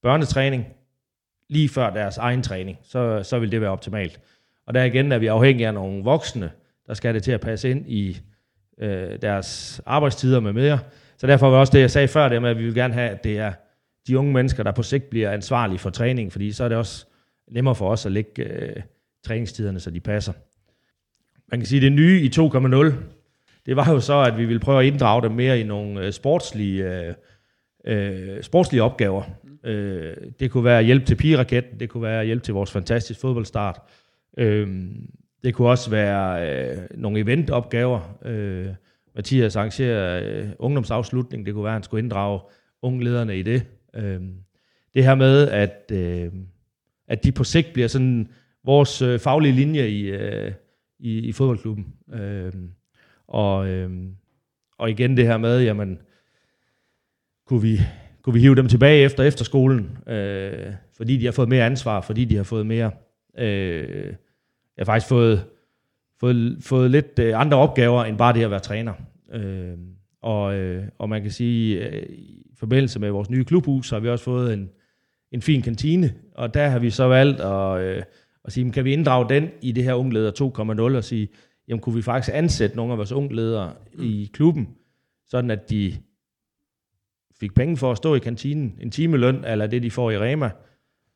børnetræning 0.03 0.65
lige 1.51 1.69
før 1.69 1.89
deres 1.89 2.17
egen 2.17 2.43
træning, 2.43 2.77
så, 2.83 3.23
så 3.23 3.39
vil 3.39 3.51
det 3.51 3.61
være 3.61 3.69
optimalt. 3.69 4.19
Og 4.65 4.73
der 4.73 4.83
igen 4.83 5.11
er 5.11 5.17
vi 5.17 5.27
afhængige 5.27 5.67
af 5.67 5.73
nogle 5.73 6.03
voksne, 6.03 6.51
der 6.87 6.93
skal 6.93 7.13
det 7.13 7.23
til 7.23 7.31
at 7.31 7.41
passe 7.41 7.69
ind 7.69 7.85
i 7.87 8.21
øh, 8.77 9.21
deres 9.21 9.81
arbejdstider 9.85 10.39
med 10.39 10.53
mere. 10.53 10.79
Så 11.17 11.27
derfor 11.27 11.49
var 11.49 11.57
også 11.57 11.73
det, 11.73 11.79
jeg 11.79 11.91
sagde 11.91 12.07
før, 12.07 12.29
det 12.29 12.41
med, 12.41 12.49
at 12.49 12.57
vi 12.57 12.63
vil 12.63 12.75
gerne 12.75 12.93
have, 12.93 13.09
at 13.09 13.23
det 13.23 13.37
er 13.37 13.53
de 14.07 14.17
unge 14.17 14.33
mennesker, 14.33 14.63
der 14.63 14.71
på 14.71 14.83
sigt 14.83 15.09
bliver 15.09 15.31
ansvarlige 15.31 15.79
for 15.79 15.89
træning, 15.89 16.31
fordi 16.31 16.51
så 16.51 16.63
er 16.63 16.69
det 16.69 16.77
også 16.77 17.05
nemmere 17.51 17.75
for 17.75 17.89
os 17.89 18.05
at 18.05 18.11
lægge 18.11 18.43
øh, 18.43 18.81
træningstiderne, 19.25 19.79
så 19.79 19.91
de 19.91 19.99
passer. 19.99 20.33
Man 21.51 21.59
kan 21.59 21.67
sige, 21.67 21.79
at 21.79 21.83
det 21.83 21.91
nye 21.91 22.21
i 22.21 22.29
2.0, 22.35 22.93
det 23.65 23.75
var 23.75 23.91
jo 23.91 23.99
så, 23.99 24.21
at 24.21 24.37
vi 24.37 24.45
ville 24.45 24.59
prøve 24.59 24.79
at 24.79 24.85
inddrage 24.85 25.21
dem 25.21 25.31
mere 25.31 25.59
i 25.59 25.63
nogle 25.63 26.05
øh, 26.05 26.11
sportslige, 26.11 26.83
øh, 26.83 27.13
øh, 27.85 28.43
sportslige 28.43 28.83
opgaver. 28.83 29.23
Øh, 29.63 30.15
det 30.39 30.51
kunne 30.51 30.63
være 30.63 30.83
hjælp 30.83 31.05
til 31.05 31.15
pigeraketten, 31.15 31.79
det 31.79 31.89
kunne 31.89 32.03
være 32.03 32.25
hjælp 32.25 32.43
til 32.43 32.53
vores 32.53 32.71
fantastiske 32.71 33.21
fodboldstart. 33.21 33.79
Øh, 34.37 34.85
det 35.43 35.53
kunne 35.53 35.69
også 35.69 35.89
være 35.89 36.49
øh, 36.49 36.77
nogle 36.95 37.19
eventopgaver. 37.19 38.17
Øh, 38.25 38.67
Mathias 39.15 39.55
arrangerer 39.55 40.23
øh, 40.23 40.49
ungdomsafslutning, 40.59 41.45
det 41.45 41.53
kunne 41.53 41.63
være, 41.63 41.71
at 41.71 41.75
han 41.75 41.83
skulle 41.83 42.03
inddrage 42.03 42.39
unglederne 42.81 43.39
i 43.39 43.41
det. 43.41 43.65
Øh, 43.93 44.21
det 44.93 45.03
her 45.03 45.15
med, 45.15 45.49
at, 45.49 45.91
øh, 45.91 46.31
at 47.07 47.23
de 47.23 47.31
på 47.31 47.43
sigt 47.43 47.73
bliver 47.73 47.87
sådan 47.87 48.29
vores 48.63 49.01
øh, 49.01 49.19
faglige 49.19 49.53
linje 49.53 49.87
i, 49.87 50.01
øh, 50.01 50.51
i, 50.99 51.19
i 51.19 51.31
fodboldklubben. 51.31 51.93
Øh, 52.13 52.53
og, 53.27 53.67
øh, 53.67 53.89
og 54.77 54.89
igen 54.89 55.17
det 55.17 55.27
her 55.27 55.37
med, 55.37 55.63
jamen, 55.63 55.99
kunne 57.47 57.61
vi, 57.61 57.79
kunne 58.23 58.33
vi 58.33 58.39
hive 58.39 58.55
dem 58.55 58.67
tilbage 58.67 59.03
efter 59.03 59.23
efterskolen, 59.23 59.97
øh, 60.07 60.73
fordi 60.97 61.17
de 61.17 61.25
har 61.25 61.31
fået 61.31 61.49
mere 61.49 61.65
ansvar, 61.65 62.01
fordi 62.01 62.25
de 62.25 62.35
har 62.35 62.43
fået 62.43 62.65
mere... 62.65 62.91
Øh, 63.37 64.05
jeg 64.77 64.85
har 64.85 64.85
faktisk 64.85 65.09
fået, 65.09 65.45
fået, 66.19 66.57
fået 66.61 66.91
lidt 66.91 67.19
øh, 67.19 67.39
andre 67.39 67.57
opgaver, 67.57 68.03
end 68.03 68.17
bare 68.17 68.33
det 68.33 68.43
at 68.43 68.51
være 68.51 68.59
træner. 68.59 68.93
Øh, 69.33 69.77
og, 70.21 70.55
øh, 70.55 70.83
og 70.99 71.09
man 71.09 71.21
kan 71.21 71.31
sige, 71.31 71.87
øh, 71.89 72.03
i 72.09 72.55
forbindelse 72.59 72.99
med 72.99 73.09
vores 73.09 73.29
nye 73.29 73.43
klubhus, 73.43 73.89
har 73.89 73.99
vi 73.99 74.09
også 74.09 74.25
fået 74.25 74.53
en, 74.53 74.69
en 75.31 75.41
fin 75.41 75.61
kantine, 75.61 76.13
og 76.35 76.53
der 76.53 76.67
har 76.67 76.79
vi 76.79 76.89
så 76.89 77.07
valgt 77.07 77.39
at, 77.39 77.81
øh, 77.81 78.03
at 78.45 78.53
sige, 78.53 78.71
kan 78.71 78.85
vi 78.85 78.93
inddrage 78.93 79.29
den 79.29 79.49
i 79.61 79.71
det 79.71 79.83
her 79.83 79.93
ungleder 79.93 80.31
2.0 80.91 80.97
og 80.97 81.03
sige, 81.03 81.29
jamen 81.67 81.81
kunne 81.81 81.95
vi 81.95 82.01
faktisk 82.01 82.35
ansætte 82.35 82.75
nogle 82.75 82.91
af 82.91 82.97
vores 82.97 83.11
ungledere 83.11 83.73
i 83.99 84.29
klubben, 84.33 84.69
sådan 85.27 85.51
at 85.51 85.69
de 85.69 85.93
fik 87.41 87.53
penge 87.55 87.77
for 87.77 87.91
at 87.91 87.97
stå 87.97 88.15
i 88.15 88.19
kantinen, 88.19 88.75
en 88.79 88.91
timeløn, 88.91 89.45
eller 89.45 89.67
det 89.67 89.83
de 89.83 89.91
får 89.91 90.11
i 90.11 90.17
Rema. 90.17 90.49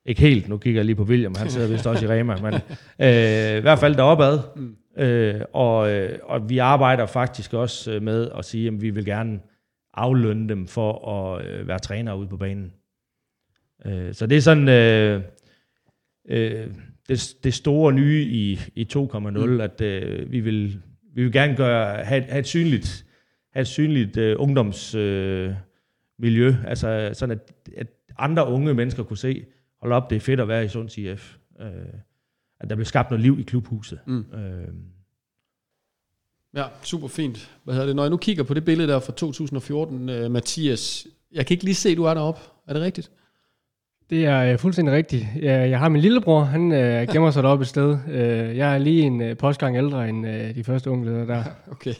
Ikke 0.05 0.21
helt, 0.21 0.49
nu 0.49 0.57
kigger 0.57 0.79
jeg 0.79 0.85
lige 0.85 0.95
på 0.95 1.03
William, 1.03 1.35
han 1.37 1.49
sidder 1.49 1.67
vist 1.67 1.87
også 1.87 2.05
i 2.05 2.07
Rema, 2.07 2.35
men 2.35 2.53
øh, 2.53 3.57
i 3.57 3.61
hvert 3.61 3.79
fald 3.79 3.95
deropad. 3.95 4.39
Mm. 4.55 4.75
Øh, 5.03 5.41
og, 5.53 5.91
øh, 5.91 6.19
og 6.23 6.49
vi 6.49 6.57
arbejder 6.57 7.05
faktisk 7.05 7.53
også 7.53 7.91
øh, 7.91 8.01
med 8.01 8.29
at 8.37 8.45
sige, 8.45 8.67
at 8.67 8.81
vi 8.81 8.89
vil 8.89 9.05
gerne 9.05 9.39
aflønne 9.93 10.49
dem 10.49 10.67
for 10.67 11.09
at 11.09 11.45
øh, 11.45 11.67
være 11.67 11.79
trænere 11.79 12.17
ude 12.17 12.27
på 12.27 12.37
banen. 12.37 12.73
Øh, 13.85 14.13
så 14.13 14.27
det 14.27 14.37
er 14.37 14.41
sådan 14.41 14.69
øh, 14.69 15.21
øh, 16.29 16.67
det, 17.09 17.35
det 17.43 17.53
store 17.53 17.93
nye 17.93 18.21
i, 18.21 18.59
i 18.75 18.87
2.0, 18.93 19.19
mm. 19.19 19.61
at 19.61 19.81
øh, 19.81 20.31
vi, 20.31 20.39
vil, 20.39 20.81
vi 21.13 21.23
vil 21.23 21.31
gerne 21.31 21.55
gøre, 21.55 22.03
have, 22.03 22.23
have 22.23 22.39
et 22.39 22.47
synligt, 22.47 23.05
have 23.53 23.61
et 23.61 23.67
synligt 23.67 24.17
øh, 24.17 24.35
ungdoms... 24.39 24.95
Øh, 24.95 25.53
miljø, 26.19 26.55
altså 26.67 27.09
sådan 27.13 27.39
at, 27.39 27.53
at 27.77 27.87
andre 28.17 28.47
unge 28.47 28.73
mennesker 28.73 29.03
kunne 29.03 29.17
se, 29.17 29.45
hold 29.81 29.93
op, 29.93 30.09
det 30.09 30.15
er 30.15 30.19
fedt 30.19 30.39
at 30.39 30.47
være 30.47 30.65
i 30.65 30.67
Sunds 30.67 30.97
IF. 30.97 31.37
Øh, 31.59 31.69
at 32.59 32.69
der 32.69 32.75
blev 32.75 32.85
skabt 32.85 33.09
noget 33.09 33.21
liv 33.21 33.39
i 33.39 33.43
klubhuset. 33.43 33.99
Mm. 34.05 34.25
Øh, 34.33 34.67
Ja, 36.55 36.65
super 36.83 37.07
fint. 37.07 37.51
Hvad 37.63 37.73
hedder 37.73 37.87
det? 37.87 37.95
Når 37.95 38.03
jeg 38.03 38.09
nu 38.09 38.17
kigger 38.17 38.43
på 38.43 38.53
det 38.53 38.65
billede 38.65 38.87
der 38.87 38.99
fra 38.99 39.13
2014, 39.13 40.09
uh, 40.09 40.31
Mathias, 40.31 41.07
jeg 41.31 41.45
kan 41.45 41.53
ikke 41.53 41.63
lige 41.63 41.75
se, 41.75 41.95
du 41.95 42.03
er 42.03 42.13
deroppe. 42.13 42.41
Er 42.67 42.73
det 42.73 42.81
rigtigt? 42.81 43.11
Det 44.09 44.25
er 44.25 44.51
øh, 44.51 44.59
fuldstændig 44.59 44.93
rigtigt. 44.93 45.27
Jeg, 45.41 45.69
jeg 45.69 45.79
har 45.79 45.89
min 45.89 46.01
lillebror, 46.01 46.43
han 46.43 46.71
øh, 46.71 47.07
gemmer 47.07 47.31
sig 47.31 47.43
deroppe 47.43 47.61
et 47.63 47.67
sted. 47.67 47.97
Øh, 48.07 48.57
jeg 48.57 48.73
er 48.73 48.77
lige 48.77 49.01
en 49.01 49.21
øh, 49.21 49.37
postgang 49.37 49.77
ældre 49.77 50.09
end 50.09 50.27
øh, 50.27 50.55
de 50.55 50.63
første 50.63 50.91
unge 50.91 51.05
ledere 51.05 51.27
der. 51.27 51.43
Okay. 51.71 51.93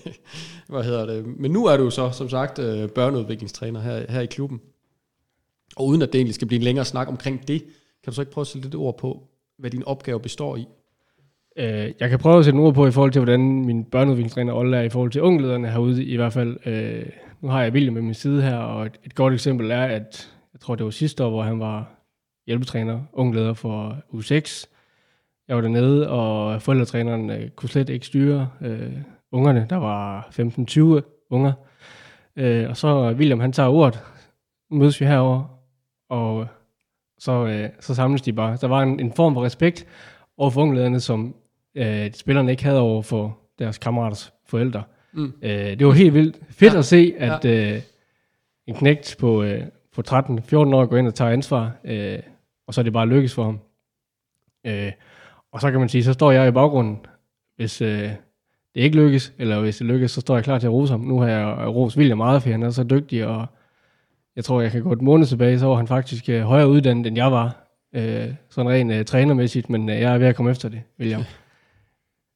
Hvad 0.70 0.84
hedder 0.84 1.06
det? 1.06 1.26
Men 1.40 1.52
nu 1.52 1.66
er 1.66 1.78
du 1.78 1.90
så, 1.90 2.12
som 2.12 2.30
sagt, 2.30 2.60
øh, 2.60 2.90
børneudviklingstræner 2.90 3.82
her, 3.82 4.12
her 4.12 4.22
i 4.22 4.26
klubben. 4.26 4.62
Og 5.76 5.88
uden 5.88 6.02
at 6.02 6.14
det 6.14 6.20
egentlig 6.20 6.36
skal 6.36 6.48
blive 6.48 6.58
en 6.58 6.64
længere 6.64 6.86
snak 6.86 7.08
omkring 7.08 7.48
det, 7.48 7.62
kan 8.04 8.12
du 8.12 8.12
så 8.12 8.22
ikke 8.22 8.32
prøve 8.32 8.44
at 8.44 8.48
sætte 8.48 8.68
lidt 8.68 8.76
ord 8.76 8.98
på, 8.98 9.24
hvad 9.58 9.70
din 9.70 9.84
opgave 9.86 10.20
består 10.20 10.56
i? 10.56 10.68
Øh, 11.58 11.92
jeg 12.00 12.10
kan 12.10 12.20
prøve 12.20 12.40
at 12.40 12.46
sætte 12.46 12.58
nogle 12.58 12.68
ord 12.68 12.76
på 12.76 12.88
i 12.88 12.92
forhold 12.92 13.12
til, 13.12 13.20
hvordan 13.20 13.66
min 13.66 13.84
børneudviklingstræner 13.84 14.54
Olle 14.54 14.78
er 14.78 14.82
i 14.82 14.90
forhold 14.90 15.12
til 15.12 15.22
ungelederne 15.22 15.70
herude 15.70 16.06
i 16.06 16.16
hvert 16.16 16.34
fald. 16.34 16.58
Øh, 16.66 17.06
nu 17.42 17.48
har 17.48 17.64
jeg 17.64 17.74
William 17.74 17.94
med 17.94 18.02
min 18.02 18.14
side 18.14 18.42
her, 18.42 18.58
og 18.58 18.86
et, 18.86 19.00
et 19.04 19.16
godt 19.16 19.34
eksempel 19.34 19.72
er, 19.72 19.84
at 19.84 20.35
jeg 20.56 20.62
tror, 20.62 20.76
det 20.76 20.84
var 20.86 20.92
sidste 20.92 21.24
år, 21.26 21.30
hvor 21.30 21.44
han 21.44 21.60
var 21.60 21.90
hjælpetræner, 22.48 23.02
ungleder 23.14 23.54
for 23.54 23.98
U6. 24.14 24.66
Jeg 25.48 25.56
var 25.56 25.62
dernede, 25.62 26.10
og 26.10 26.62
forældretræneren 26.62 27.30
øh, 27.30 27.50
kunne 27.50 27.70
slet 27.70 27.90
ikke 27.90 28.06
styre 28.06 28.50
øh, 28.62 28.92
ungerne. 29.32 29.68
Der 29.70 29.76
var 29.76 30.28
15-20 31.02 31.28
unger. 31.30 31.54
Øh, 32.36 32.70
og 32.70 32.78
så 32.78 33.14
William, 33.18 33.40
han 33.40 33.52
tager 33.52 33.70
ordet. 33.70 34.00
Mødes 34.72 35.02
vi 35.02 35.06
herover 35.06 35.60
og 36.10 36.48
så, 37.20 37.46
øh, 37.46 37.70
så 37.80 37.96
samles 37.96 38.22
de 38.22 38.34
bare. 38.34 38.58
Der 38.62 38.68
var 38.68 38.82
en, 38.84 39.00
en 39.00 39.14
form 39.14 39.34
for 39.34 39.46
respekt 39.46 39.88
over 40.38 40.50
for 40.50 40.62
unglederne, 40.62 41.00
som 41.00 41.36
øh, 41.76 42.12
spillerne 42.14 42.52
ikke 42.52 42.64
havde 42.64 42.80
over 42.80 43.02
for 43.02 43.38
deres 43.60 43.78
kammeraters 43.78 44.34
forældre. 44.48 44.84
Mm. 45.14 45.34
Øh, 45.42 45.52
det 45.80 45.88
var 45.88 45.94
helt 45.94 46.14
vildt 46.14 46.40
fedt 46.50 46.74
Ja. 46.74 46.80
at 46.80 46.86
se, 46.86 47.14
at 47.18 47.46
øh, 47.46 47.82
en 48.68 48.76
knægt 48.76 49.16
på, 49.20 49.44
øh, 49.44 49.64
på 49.96 50.02
13-14 50.08 50.56
år 50.56 50.86
går 50.86 50.98
ind 50.98 51.08
og 51.08 51.16
tager 51.16 51.32
ansvar, 51.32 51.72
øh, 51.84 52.20
og 52.68 52.74
så 52.74 52.82
er 52.82 52.84
det 52.84 52.94
bare 52.94 53.08
lykkes 53.08 53.34
for 53.34 53.44
ham. 53.44 53.60
Øh, 54.66 54.92
og 55.52 55.62
så 55.62 55.72
kan 55.72 55.80
man 55.80 55.90
sige, 55.90 56.04
så 56.04 56.14
står 56.14 56.32
jeg 56.32 56.48
i 56.48 56.52
baggrunden, 56.52 57.06
hvis 57.56 57.82
øh, 57.82 58.10
det 58.76 58.82
ikke 58.82 58.98
lykkes, 58.98 59.34
eller 59.38 59.60
hvis 59.60 59.78
det 59.78 59.88
lykkes, 59.88 60.12
så 60.12 60.22
står 60.22 60.36
jeg 60.36 60.44
klar 60.44 60.60
til 60.60 60.68
at 60.68 60.74
rose 60.74 60.92
ham. 60.92 61.00
Nu 61.00 61.20
har 61.20 61.28
jeg 61.28 61.68
rost 61.76 61.98
William 61.98 62.18
meget, 62.18 62.42
for 62.42 62.50
han 62.50 62.64
er 62.64 62.70
så 62.70 62.84
dygtig, 62.84 63.26
og 63.26 63.46
jeg 64.36 64.46
tror, 64.46 64.62
jeg 64.62 64.72
kan 64.72 64.84
gå 64.84 64.92
et 64.92 65.02
måned 65.02 65.26
tilbage, 65.26 65.60
så 65.60 65.66
var 65.66 65.76
han 65.76 65.88
faktisk 65.88 66.30
øh, 66.30 66.42
højere 66.42 66.70
uddannet, 66.70 67.08
end 67.08 67.18
jeg 67.18 67.32
var. 67.32 67.68
Øh, 67.94 68.34
sådan 68.50 68.72
rent 68.72 68.92
øh, 68.92 69.06
trænermæssigt, 69.06 69.70
men 69.70 69.90
øh, 69.90 70.02
jeg 70.02 70.14
er 70.14 70.18
ved 70.18 70.28
at 70.28 70.36
komme 70.36 70.52
efter 70.52 70.70
det, 70.70 70.82
William. 71.00 71.22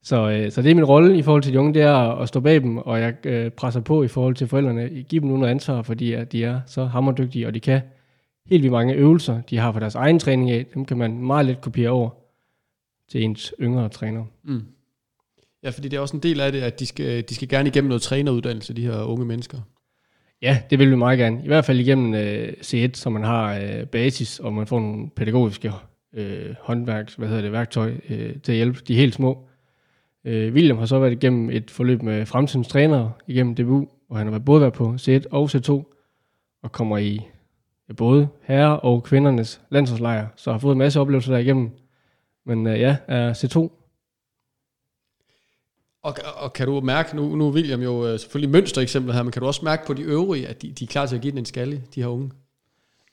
Så, 0.09 0.29
øh, 0.29 0.51
så 0.51 0.61
det 0.61 0.71
er 0.71 0.75
min 0.75 0.85
rolle 0.85 1.17
i 1.17 1.21
forhold 1.21 1.43
til 1.43 1.53
de 1.53 1.59
unge, 1.59 1.73
det 1.73 1.81
er 1.81 1.93
at, 1.93 2.27
stå 2.27 2.39
bag 2.39 2.61
dem, 2.61 2.77
og 2.77 2.99
jeg 2.99 3.25
øh, 3.25 3.51
presser 3.51 3.81
på 3.81 4.03
i 4.03 4.07
forhold 4.07 4.35
til 4.35 4.47
forældrene. 4.47 4.89
Giv 4.89 5.21
dem 5.21 5.29
noget 5.29 5.51
ansvar, 5.51 5.81
fordi 5.81 6.13
at 6.13 6.31
de 6.31 6.43
er 6.43 6.61
så 6.65 6.85
hammerdygtige, 6.85 7.47
og 7.47 7.53
de 7.53 7.59
kan 7.59 7.81
helt 8.45 8.63
vildt 8.63 8.71
mange 8.71 8.93
øvelser, 8.93 9.41
de 9.41 9.57
har 9.57 9.71
for 9.71 9.79
deres 9.79 9.95
egen 9.95 10.19
træning 10.19 10.51
af. 10.51 10.65
Dem 10.73 10.85
kan 10.85 10.97
man 10.97 11.17
meget 11.21 11.45
let 11.45 11.61
kopiere 11.61 11.89
over 11.89 12.09
til 13.11 13.23
ens 13.23 13.53
yngre 13.61 13.89
træner. 13.89 14.25
Mm. 14.43 14.61
Ja, 15.63 15.69
fordi 15.69 15.87
det 15.87 15.97
er 15.97 16.01
også 16.01 16.17
en 16.17 16.23
del 16.23 16.39
af 16.39 16.51
det, 16.51 16.61
at 16.61 16.79
de 16.79 16.85
skal, 16.85 17.23
de 17.29 17.35
skal 17.35 17.47
gerne 17.47 17.69
igennem 17.69 17.87
noget 17.87 18.01
træneruddannelse, 18.01 18.73
de 18.73 18.85
her 18.85 19.03
unge 19.03 19.25
mennesker. 19.25 19.57
Ja, 20.41 20.61
det 20.69 20.79
vil 20.79 20.91
vi 20.91 20.95
meget 20.95 21.19
gerne. 21.19 21.41
I 21.43 21.47
hvert 21.47 21.65
fald 21.65 21.79
igennem 21.79 22.13
øh, 22.13 22.53
C1, 22.61 22.89
så 22.93 23.09
man 23.09 23.23
har 23.23 23.59
øh, 23.59 23.85
basis, 23.85 24.39
og 24.39 24.53
man 24.53 24.67
får 24.67 24.79
nogle 24.79 25.09
pædagogiske 25.15 25.71
øh, 26.13 26.55
håndværk, 26.61 27.17
hvad 27.17 27.27
hedder 27.27 27.41
det, 27.41 27.51
værktøj 27.51 27.93
øh, 28.09 28.35
til 28.43 28.51
at 28.51 28.55
hjælpe 28.55 28.79
de 28.87 28.95
helt 28.95 29.13
små. 29.13 29.48
Øh, 30.25 30.53
William 30.53 30.77
har 30.77 30.85
så 30.85 30.99
været 30.99 31.11
igennem 31.11 31.49
et 31.49 31.71
forløb 31.71 32.01
med 32.01 32.25
fremtidens 32.25 32.67
trænere 32.67 33.11
igennem 33.27 33.55
DBU, 33.55 33.87
hvor 34.07 34.17
han 34.17 34.27
har 34.27 34.31
været 34.31 34.45
både 34.45 34.61
været 34.61 34.73
på 34.73 34.95
C1 35.01 35.23
og 35.31 35.49
C2, 35.55 35.71
og 36.63 36.71
kommer 36.71 36.97
i 36.97 37.21
både 37.97 38.27
herre- 38.41 38.79
og 38.79 39.03
kvindernes 39.03 39.61
landsholdslejr, 39.69 40.27
så 40.35 40.51
har 40.51 40.59
fået 40.59 40.71
en 40.71 40.79
masse 40.79 40.99
oplevelser 40.99 41.31
derigennem. 41.31 41.69
Men 42.45 42.67
øh, 42.67 42.79
ja, 42.79 42.97
er 43.07 43.33
C2 43.33 43.57
Og, 46.03 46.15
og 46.35 46.53
kan 46.53 46.67
du 46.67 46.81
mærke, 46.81 47.15
nu, 47.15 47.35
nu 47.35 47.47
er 47.47 47.51
William 47.51 47.81
jo 47.81 48.07
øh, 48.07 48.19
selvfølgelig 48.19 48.49
mønstereksempler 48.49 49.13
her, 49.13 49.23
men 49.23 49.31
kan 49.31 49.39
du 49.39 49.47
også 49.47 49.65
mærke 49.65 49.85
på 49.87 49.93
de 49.93 50.01
øvrige, 50.01 50.47
at 50.47 50.61
de, 50.61 50.71
de 50.71 50.83
er 50.83 50.87
klar 50.87 51.05
til 51.05 51.15
at 51.15 51.21
give 51.21 51.31
den 51.31 51.37
en 51.37 51.45
skalle, 51.45 51.83
de 51.95 52.01
her 52.01 52.07
unge? 52.07 52.31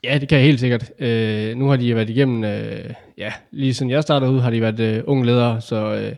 Ja, 0.05 0.19
det 0.19 0.29
kan 0.29 0.39
jeg 0.39 0.47
helt 0.47 0.61
sikkert. 0.61 0.93
Øh, 0.99 1.57
nu 1.57 1.69
har 1.69 1.77
de 1.77 1.95
været 1.95 2.11
igennem, 2.11 2.45
øh, 2.45 2.95
ja, 3.19 3.33
lige 3.51 3.75
siden 3.75 3.91
jeg 3.91 4.03
startede 4.03 4.31
ud, 4.31 4.41
har 4.41 4.51
de 4.51 4.61
været 4.61 4.81
øh, 4.81 5.03
unge 5.07 5.27
ledere, 5.27 5.61
så 5.61 5.95
øh, 5.95 6.17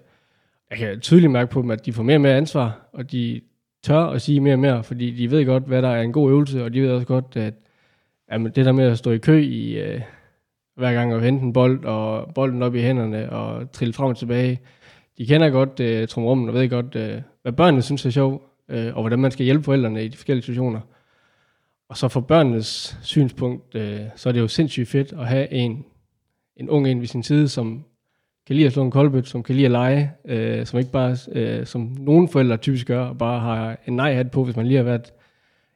jeg 0.70 0.78
kan 0.78 1.00
tydeligt 1.00 1.32
mærke 1.32 1.50
på 1.50 1.62
dem, 1.62 1.70
at 1.70 1.86
de 1.86 1.92
får 1.92 2.02
mere 2.02 2.16
og 2.16 2.20
mere 2.20 2.36
ansvar, 2.36 2.88
og 2.92 3.12
de 3.12 3.40
tør 3.82 4.00
at 4.00 4.22
sige 4.22 4.40
mere 4.40 4.54
og 4.54 4.58
mere, 4.58 4.84
fordi 4.84 5.10
de 5.10 5.30
ved 5.30 5.46
godt, 5.46 5.62
hvad 5.62 5.82
der 5.82 5.88
er 5.88 6.02
en 6.02 6.12
god 6.12 6.30
øvelse, 6.30 6.64
og 6.64 6.74
de 6.74 6.82
ved 6.82 6.90
også 6.90 7.06
godt, 7.06 7.36
at 7.36 7.54
jamen, 8.32 8.52
det 8.52 8.64
der 8.64 8.72
med 8.72 8.84
at 8.84 8.98
stå 8.98 9.10
i 9.10 9.18
kø 9.18 9.42
i 9.42 9.78
øh, 9.78 10.00
hver 10.76 10.92
gang 10.92 11.12
at 11.12 11.22
hente 11.22 11.44
en 11.44 11.52
bold, 11.52 11.84
og 11.84 12.34
bolden 12.34 12.62
op 12.62 12.74
i 12.74 12.80
hænderne, 12.80 13.30
og 13.30 13.72
trille 13.72 13.94
frem 13.94 14.08
og 14.08 14.16
tilbage, 14.16 14.60
de 15.18 15.26
kender 15.26 15.50
godt 15.50 15.80
øh, 15.80 16.08
trumrummen, 16.08 16.48
og 16.48 16.54
ved 16.54 16.68
godt, 16.68 16.96
øh, 16.96 17.22
hvad 17.42 17.52
børnene 17.52 17.82
synes 17.82 18.06
er 18.06 18.10
sjov, 18.10 18.42
øh, 18.68 18.96
og 18.96 19.02
hvordan 19.02 19.18
man 19.18 19.30
skal 19.30 19.44
hjælpe 19.44 19.64
forældrene 19.64 20.04
i 20.04 20.08
de 20.08 20.16
forskellige 20.16 20.42
situationer. 20.42 20.80
Og 21.88 21.96
så 21.96 22.08
fra 22.08 22.20
børnenes 22.20 22.98
synspunkt, 23.02 23.74
øh, 23.74 24.00
så 24.16 24.28
er 24.28 24.32
det 24.32 24.40
jo 24.40 24.48
sindssygt 24.48 24.88
fedt 24.88 25.12
at 25.12 25.28
have 25.28 25.52
en, 25.52 25.84
en 26.56 26.68
ung 26.68 26.88
en 26.88 27.00
ved 27.00 27.06
sin 27.06 27.22
side, 27.22 27.48
som 27.48 27.84
kan 28.48 28.56
lide 28.56 28.66
at 28.66 28.72
slå 28.72 28.82
en 28.82 28.90
koldbøt, 28.90 29.28
som 29.28 29.42
kan 29.42 29.54
lide 29.54 29.64
at 29.64 29.70
lege, 29.70 30.12
øh, 30.24 30.66
som 30.66 30.78
ikke 30.78 30.90
bare, 30.90 31.16
øh, 31.32 31.66
som 31.66 31.96
nogle 31.98 32.28
forældre 32.28 32.56
typisk 32.56 32.86
gør, 32.86 33.00
og 33.00 33.18
bare 33.18 33.40
har 33.40 33.78
en 33.86 33.96
nej-hat 33.96 34.30
på, 34.30 34.44
hvis 34.44 34.56
man 34.56 34.66
lige 34.66 34.76
har 34.76 34.84
været 34.84 35.12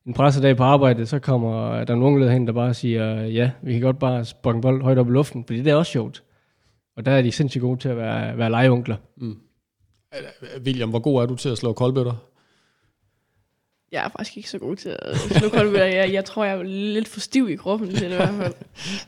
en 0.07 0.15
pressedag 0.15 0.57
på 0.57 0.63
arbejde, 0.63 1.07
så 1.07 1.19
kommer 1.19 1.85
der 1.85 1.95
nogle 1.95 2.21
leder 2.21 2.33
hen, 2.33 2.47
der 2.47 2.53
bare 2.53 2.75
siger, 2.75 3.23
ja, 3.23 3.51
vi 3.63 3.73
kan 3.73 3.81
godt 3.83 3.99
bare 3.99 4.25
en 4.55 4.61
bold 4.61 4.83
højt 4.83 4.99
op 4.99 5.09
i 5.09 5.13
luften, 5.13 5.45
fordi 5.45 5.63
det 5.63 5.71
er 5.71 5.75
også 5.75 5.93
sjovt. 5.93 6.23
Og 6.97 7.05
der 7.05 7.13
er 7.13 7.23
de 7.23 7.33
sindssygt 7.33 7.63
gode 7.63 7.81
til 7.81 7.89
at 7.89 7.97
være, 7.97 8.39
være 8.39 8.51
legeonkler. 8.51 8.97
William, 10.65 10.91
hvor 10.91 10.99
god 10.99 11.23
er 11.23 11.27
du 11.27 11.37
til 11.37 11.49
at 11.49 11.59
slå 11.59 11.73
koldbøtter? 11.73 12.15
Jeg 13.93 14.05
er 14.05 14.09
faktisk 14.09 14.37
ikke 14.37 14.51
så 14.51 14.59
god 14.59 14.77
til 14.77 14.97
at 14.99 15.17
slå 15.17 15.49
koldbøtter. 15.49 15.87
Jeg, 15.87 16.13
jeg 16.13 16.25
tror, 16.25 16.45
jeg 16.45 16.59
er 16.59 16.63
lidt 16.63 17.09
for 17.09 17.21
stiv 17.21 17.51
i 17.51 17.57
kroppen 17.57 17.89
til 17.89 18.11
det 18.11 18.13
i 18.13 18.17
hvert 18.17 18.35
fald. 18.35 18.55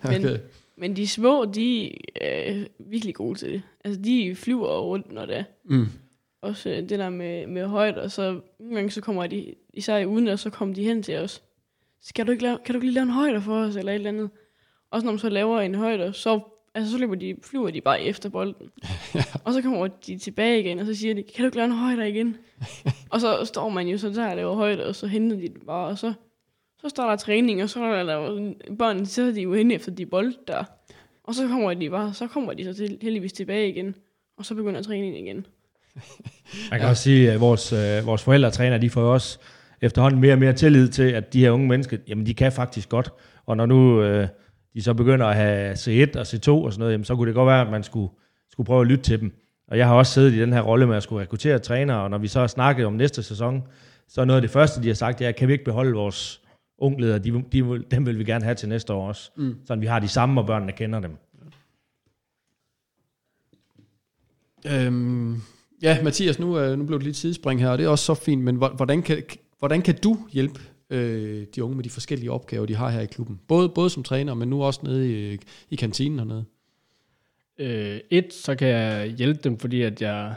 Men, 0.13 0.25
Okay. 0.25 0.39
Men 0.77 0.97
de 0.97 1.09
små, 1.09 1.45
de 1.45 1.91
er 2.17 2.55
øh, 2.55 2.67
virkelig 2.79 3.15
gode 3.15 3.39
til 3.39 3.53
det. 3.53 3.63
Altså, 3.85 4.01
de 4.01 4.35
flyver 4.35 4.81
rundt, 4.81 5.13
når 5.13 5.27
det 5.27 5.37
er. 5.37 5.45
Mm. 5.65 5.87
Også 6.43 6.71
øh, 6.71 6.77
det 6.77 6.91
der 6.91 7.11
med, 7.11 7.47
med 7.47 7.67
højt, 7.67 7.99
og 7.99 8.11
så 8.11 8.41
nogle 8.59 8.75
gange 8.75 8.91
så 8.91 9.01
kommer 9.01 9.27
de, 9.27 9.55
især 9.75 9.97
i 9.97 10.07
uden, 10.07 10.29
og 10.29 10.39
så 10.39 10.51
kommer 10.51 10.75
de 10.75 10.85
hen 10.85 11.03
til 11.03 11.17
os. 11.19 11.43
Skal 12.03 12.27
du 12.27 12.33
ikke 12.33 12.43
lave, 12.43 12.59
kan 12.65 12.73
du 12.73 12.77
ikke 12.79 12.87
lige 12.87 12.95
lave 12.95 13.03
en 13.03 13.11
højde 13.11 13.43
for 13.43 13.57
os, 13.57 13.77
eller 13.77 13.93
et 13.93 13.97
eller 13.97 14.09
andet? 14.09 14.31
Også 14.91 15.05
når 15.05 15.13
man 15.13 15.19
så 15.19 15.29
laver 15.29 15.61
en 15.61 15.75
højde, 15.75 16.13
så, 16.13 16.41
altså, 16.75 16.93
så 16.93 16.99
løber 16.99 17.15
de, 17.15 17.37
flyver 17.43 17.71
de 17.71 17.81
bare 17.81 18.03
efter 18.03 18.29
bolden. 18.29 18.71
Og 19.45 19.53
så 19.53 19.63
kommer 19.63 19.87
de 19.87 20.19
tilbage 20.19 20.61
igen, 20.61 20.79
og 20.79 20.87
så 20.87 20.95
siger 20.95 21.15
de, 21.15 21.23
kan 21.23 21.43
du 21.43 21.45
ikke 21.45 21.57
lave 21.57 21.67
en 21.67 21.73
højde 21.73 22.09
igen? 22.09 22.37
og 23.13 23.21
så 23.21 23.45
står 23.45 23.69
man 23.69 23.89
jo 23.89 23.99
så 23.99 24.11
der 24.11 24.31
og 24.31 24.37
laver 24.37 24.55
højde, 24.55 24.87
og 24.87 24.95
så 24.95 25.07
henter 25.07 25.37
de 25.37 25.43
det 25.43 25.63
bare, 25.67 25.89
og 25.89 25.99
så, 25.99 26.13
så 26.81 26.89
starter 26.89 27.17
træning, 27.17 27.63
og 27.63 27.71
så 27.71 27.85
er 27.85 28.03
der 28.03 28.53
børn, 28.79 29.07
så 29.07 29.23
er 29.23 29.31
de 29.33 29.43
jo 29.43 29.55
hen 29.55 29.71
efter 29.71 29.91
de 29.91 30.07
bold 30.07 30.35
der. 30.49 30.65
Og 31.25 31.35
så 31.35 31.49
kommer 31.49 31.75
de 31.75 31.91
bare, 31.91 32.15
så 32.15 32.27
kommer 32.27 32.53
de 32.53 32.65
så 32.65 32.75
til, 32.75 32.99
heldigvis 33.03 33.33
tilbage 33.33 33.69
igen, 33.69 33.95
og 34.39 34.45
så 34.45 34.55
begynder 34.55 34.83
træningen 34.83 35.27
igen. 35.27 35.47
Man 36.71 36.81
kan 36.81 36.89
også 36.89 37.03
sige, 37.03 37.33
at 37.33 37.41
vores, 37.41 37.73
øh, 37.73 38.07
vores 38.07 38.23
forældre 38.23 38.49
og 38.49 38.53
træner, 38.53 38.79
de 38.79 38.91
får 38.91 39.01
jo 39.01 39.13
også 39.13 39.39
efterhånden 39.81 40.21
mere 40.21 40.33
og 40.33 40.39
mere 40.39 40.53
tillid 40.53 40.89
til, 40.89 41.03
at 41.03 41.33
de 41.33 41.41
her 41.41 41.51
unge 41.51 41.69
mennesker, 41.69 41.97
jamen 42.09 42.27
de 42.27 42.35
kan 42.35 42.53
faktisk 42.53 42.89
godt. 42.89 43.13
Og 43.47 43.57
når 43.57 43.67
nu 43.67 44.03
øh, 44.03 44.29
de 44.75 44.83
så 44.83 44.95
begynder 44.95 45.27
at 45.27 45.35
have 45.37 45.73
C1 45.73 46.19
og 46.19 46.23
C2 46.23 46.51
og 46.51 46.73
sådan 46.73 46.79
noget, 46.79 46.93
jamen, 46.93 47.05
så 47.05 47.17
kunne 47.17 47.27
det 47.27 47.35
godt 47.35 47.47
være, 47.47 47.61
at 47.61 47.71
man 47.71 47.83
skulle, 47.83 48.13
skulle 48.53 48.67
prøve 48.67 48.81
at 48.81 48.87
lytte 48.87 49.05
til 49.05 49.21
dem. 49.21 49.33
Og 49.69 49.79
jeg 49.79 49.87
har 49.87 49.95
også 49.95 50.13
siddet 50.13 50.33
i 50.33 50.41
den 50.41 50.53
her 50.53 50.61
rolle 50.61 50.87
med 50.87 50.97
at 50.97 51.03
skulle 51.03 51.23
rekruttere 51.23 51.59
trænere, 51.59 52.03
og 52.03 52.11
når 52.11 52.19
vi 52.19 52.29
så 52.29 52.41
har 52.41 52.47
snakket 52.47 52.87
om 52.87 52.93
næste 52.93 53.23
sæson, 53.23 53.63
så 54.09 54.21
er 54.21 54.25
noget 54.25 54.37
af 54.37 54.43
det 54.43 54.51
første, 54.51 54.83
de 54.83 54.87
har 54.87 54.95
sagt, 54.95 55.19
det 55.19 55.27
er, 55.27 55.33
kan 55.33 55.49
vi 55.49 55.53
ikke 55.53 55.65
beholde 55.65 55.93
vores 55.93 56.41
ungledere, 56.79 57.19
de, 57.19 57.45
de, 57.53 57.85
dem 57.91 58.07
vil 58.07 58.19
vi 58.19 58.25
gerne 58.25 58.45
have 58.45 58.55
til 58.55 58.69
næste 58.69 58.93
år 58.93 59.09
også. 59.09 59.31
Mm. 59.37 59.57
Sådan 59.65 59.81
vi 59.81 59.87
har 59.87 59.99
de 60.01 60.09
samme, 60.09 60.41
og 60.41 60.47
børnene 60.47 60.73
kender 60.73 61.01
dem. 61.01 61.17
Øhm, 64.67 65.37
ja, 65.83 66.03
Mathias, 66.03 66.39
nu, 66.39 66.59
øh, 66.59 66.79
nu 66.79 66.85
blev 66.85 66.99
det 66.99 67.07
lidt 67.07 67.17
sidespring 67.17 67.61
her, 67.61 67.69
og 67.69 67.79
det 67.79 67.85
er 67.85 67.89
også 67.89 68.05
så 68.05 68.15
fint, 68.15 68.43
men 68.43 68.57
hvor- 68.57 68.69
hvordan 68.77 69.03
kan, 69.03 69.23
hvordan 69.59 69.83
kan 69.83 69.99
du 70.01 70.19
hjælpe 70.33 70.61
øh, 70.91 71.47
de 71.55 71.65
unge 71.65 71.77
med 71.77 71.85
de 71.85 71.91
forskellige 71.91 72.31
opgaver, 72.31 72.67
de 72.67 72.75
har 72.75 72.91
her 72.91 73.01
i 73.01 73.07
klubben? 73.07 73.41
Både, 73.49 73.69
både 73.69 73.91
som 73.91 74.03
træner, 74.03 74.35
men 74.35 74.49
nu 74.49 74.63
også 74.63 74.81
nede 74.83 75.33
i, 75.35 75.39
i 75.71 75.77
kantinen 75.77 76.19
hernede. 76.19 76.45
Øh, 77.59 78.01
et, 78.11 78.33
så 78.33 78.55
kan 78.55 78.69
jeg 78.69 79.09
hjælpe 79.09 79.41
dem, 79.45 79.59
fordi 79.59 79.83
at 79.83 80.03
jeg 80.03 80.35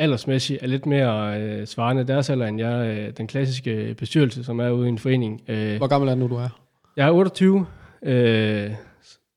aldersmæssigt 0.00 0.62
er 0.62 0.66
lidt 0.66 0.86
mere 0.86 1.40
øh, 1.42 1.66
svarende 1.66 2.04
deres 2.04 2.30
alder, 2.30 2.46
end 2.46 2.58
jeg 2.60 2.86
øh, 2.98 3.12
den 3.16 3.26
klassiske 3.26 3.94
bestyrelse, 3.98 4.44
som 4.44 4.60
er 4.60 4.70
ude 4.70 4.86
i 4.86 4.88
en 4.88 4.98
forening. 4.98 5.42
Øh, 5.48 5.76
Hvor 5.76 5.86
gammel 5.86 6.08
er 6.10 6.14
du 6.14 6.20
nu, 6.20 6.28
du 6.28 6.34
er? 6.36 6.48
jeg 6.96 7.06
er 7.08 7.12
28, 7.12 7.66
øh, 8.02 8.70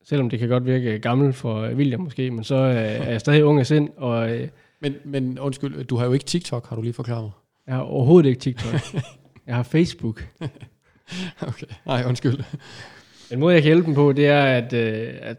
selvom 0.06 0.30
det 0.30 0.40
kan 0.40 0.50
godt 0.50 0.66
virke 0.66 1.00
gammel 1.00 1.34
for 1.34 1.62
William 1.74 2.00
måske, 2.02 2.32
men 2.32 2.44
så 2.44 2.56
øh, 2.56 2.76
er 2.76 3.12
jeg 3.12 3.20
stadig 3.20 3.46
ung 3.46 3.60
af 3.60 3.66
sind, 3.68 3.90
og 3.98 4.32
øh, 4.32 4.48
Men, 4.82 4.96
men 5.06 5.40
undskyld, 5.40 5.84
du 5.84 5.96
har 5.96 6.06
jo 6.06 6.14
ikke 6.14 6.26
TikTok, 6.26 6.70
har 6.70 6.76
du 6.76 6.82
lige 6.82 6.94
forklaret 6.94 7.24
mig. 7.24 7.32
jeg 7.68 7.76
har 7.76 7.82
overhovedet 7.82 8.30
ikke 8.30 8.40
TikTok. 8.42 8.82
jeg 9.48 9.56
har 9.56 9.64
Facebook. 9.64 10.26
Okay, 11.42 11.66
nej, 11.86 12.04
undskyld. 12.08 12.40
En 13.32 13.40
måde, 13.40 13.54
jeg 13.54 13.62
kan 13.64 13.70
hjælpe 13.70 13.86
dem 13.86 13.96
på, 13.96 14.12
det 14.12 14.28
er, 14.28 14.44
at, 14.44 14.74
øh, 14.74 15.08
at 15.22 15.38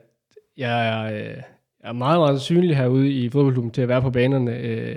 jeg 0.57 0.89
er, 0.89 1.15
øh, 1.31 1.37
er 1.85 1.93
meget, 1.93 2.21
meget 2.21 2.41
synlig 2.41 2.77
herude 2.77 3.11
i 3.11 3.29
fodboldklubben 3.31 3.71
til 3.71 3.83
at 3.83 3.89
være 3.89 4.03
på 4.03 4.11
banerne. 4.11 4.57
Øh, 4.57 4.97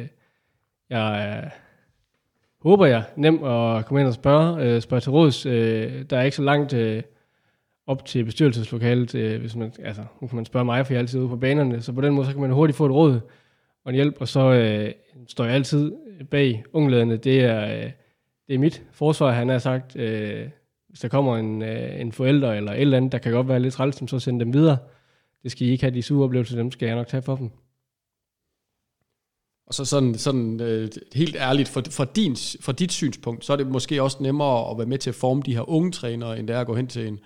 jeg 0.89 1.41
øh, 1.43 1.51
håber 2.61 2.85
jeg, 2.85 3.03
nem 3.15 3.43
at 3.43 3.85
komme 3.85 4.01
ind 4.01 4.07
og 4.07 4.13
spørge, 4.13 4.63
øh, 4.63 4.81
spørge 4.81 5.01
til 5.01 5.11
råds. 5.11 5.45
Øh, 5.45 6.03
der 6.09 6.17
er 6.17 6.23
ikke 6.23 6.37
så 6.37 6.43
langt 6.43 6.73
øh, 6.73 7.03
op 7.87 8.05
til 8.05 8.25
bestyrelseslokalet, 8.25 9.15
øh, 9.15 9.39
hvis 9.39 9.55
man, 9.55 9.73
altså, 9.83 10.01
nu 10.21 10.27
kan 10.27 10.35
man 10.35 10.45
spørge 10.45 10.65
mig, 10.65 10.85
for 10.85 10.93
jeg 10.93 10.97
er 10.97 11.01
altid 11.01 11.19
ude 11.19 11.29
på 11.29 11.35
banerne, 11.35 11.81
så 11.81 11.93
på 11.93 12.01
den 12.01 12.13
måde, 12.13 12.27
så 12.27 12.33
kan 12.33 12.41
man 12.41 12.51
hurtigt 12.51 12.77
få 12.77 12.85
et 12.85 12.91
råd 12.91 13.19
og 13.85 13.89
en 13.91 13.95
hjælp, 13.95 14.15
og 14.19 14.27
så 14.27 14.51
øh, 14.51 14.91
står 15.27 15.43
jeg 15.43 15.53
altid 15.53 15.91
bag 16.31 16.63
unglederne. 16.73 17.17
Det 17.17 17.43
er, 17.43 17.63
øh, 17.65 17.91
det 18.47 18.55
er 18.55 18.59
mit 18.59 18.83
forsvar, 18.91 19.31
han 19.31 19.49
har 19.49 19.57
sagt, 19.57 19.95
øh, 19.95 20.49
hvis 20.89 20.99
der 20.99 21.07
kommer 21.07 21.37
en, 21.37 21.61
øh, 21.61 22.01
en 22.01 22.11
forælder 22.11 22.53
eller 22.53 22.71
et 22.71 22.81
eller 22.81 22.97
andet, 22.97 23.11
der 23.11 23.17
kan 23.17 23.31
godt 23.31 23.47
være 23.47 23.59
lidt 23.59 23.73
træls, 23.73 24.09
så 24.09 24.19
send 24.19 24.39
dem 24.39 24.53
videre. 24.53 24.77
Det 25.43 25.51
skal 25.51 25.67
I 25.67 25.69
ikke 25.69 25.83
have 25.83 25.95
de 25.95 26.01
sure 26.01 26.23
oplevelser, 26.23 26.57
dem 26.57 26.71
skal 26.71 26.85
jeg 26.85 26.95
nok 26.95 27.07
tage 27.07 27.21
for 27.21 27.35
dem. 27.35 27.49
Og 29.67 29.73
så 29.73 29.85
sådan, 29.85 30.15
sådan 30.15 30.61
øh, 30.61 30.89
helt 31.15 31.35
ærligt, 31.35 31.69
for, 31.69 31.83
for, 31.89 32.03
din, 32.03 32.35
for 32.61 32.71
dit 32.71 32.91
synspunkt, 32.91 33.45
så 33.45 33.53
er 33.53 33.57
det 33.57 33.67
måske 33.67 34.03
også 34.03 34.17
nemmere 34.21 34.71
at 34.71 34.77
være 34.77 34.87
med 34.87 34.97
til 34.97 35.09
at 35.09 35.15
forme 35.15 35.41
de 35.45 35.55
her 35.55 35.69
unge 35.69 35.91
trænere, 35.91 36.39
end 36.39 36.47
det 36.47 36.55
er 36.55 36.59
at 36.59 36.67
gå 36.67 36.75
hen 36.75 36.87
til 36.87 37.07
en, 37.07 37.19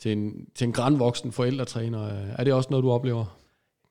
til 0.00 0.12
en, 0.12 0.46
til 0.54 0.64
en 0.64 0.72
grandvoksen 0.72 1.32
forældretræner. 1.32 2.04
Øh, 2.04 2.28
er 2.38 2.44
det 2.44 2.52
også 2.52 2.68
noget, 2.70 2.82
du 2.82 2.90
oplever? 2.90 3.36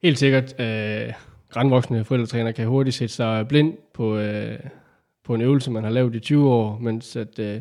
Helt 0.03 0.19
sikkert, 0.19 0.59
øh, 0.59 1.13
grandvoksne 1.49 2.03
forældretræner 2.03 2.51
kan 2.51 2.67
hurtigt 2.67 2.95
sætte 2.95 3.15
sig 3.15 3.47
blind 3.47 3.73
på, 3.93 4.17
øh, 4.17 4.59
på 5.23 5.35
en 5.35 5.41
øvelse, 5.41 5.71
man 5.71 5.83
har 5.83 5.91
lavet 5.91 6.15
i 6.15 6.19
20 6.19 6.49
år, 6.49 6.77
mens 6.81 7.15
at 7.15 7.39
øh, 7.39 7.59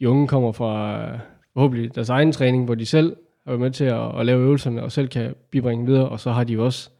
de 0.00 0.08
unge 0.08 0.28
kommer 0.28 0.52
fra 0.52 1.02
øh, 1.02 1.18
forhåbentlig 1.52 1.94
deres 1.94 2.08
egen 2.08 2.32
træning, 2.32 2.64
hvor 2.64 2.74
de 2.74 2.86
selv 2.86 3.16
har 3.44 3.52
været 3.52 3.60
med 3.60 3.70
til 3.70 3.84
at, 3.84 4.20
at 4.20 4.26
lave 4.26 4.42
øvelserne, 4.42 4.82
og 4.82 4.92
selv 4.92 5.08
kan 5.08 5.34
bibringe 5.50 5.86
videre, 5.86 6.08
og 6.08 6.20
så 6.20 6.30
har 6.30 6.44
de 6.44 6.52
jo 6.52 6.64
også 6.64 6.90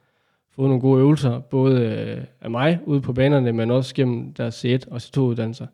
fået 0.57 0.69
nogle 0.69 0.81
gode 0.81 1.01
øvelser, 1.01 1.41
både 1.41 1.81
øh, 1.81 2.25
af 2.41 2.51
mig 2.51 2.79
ude 2.87 3.01
på 3.01 3.13
banerne, 3.13 3.53
men 3.53 3.71
også 3.71 3.95
gennem 3.95 4.33
deres 4.35 4.65
C1 4.65 4.91
og 4.91 4.97
C2-uddannelser. 4.97 5.67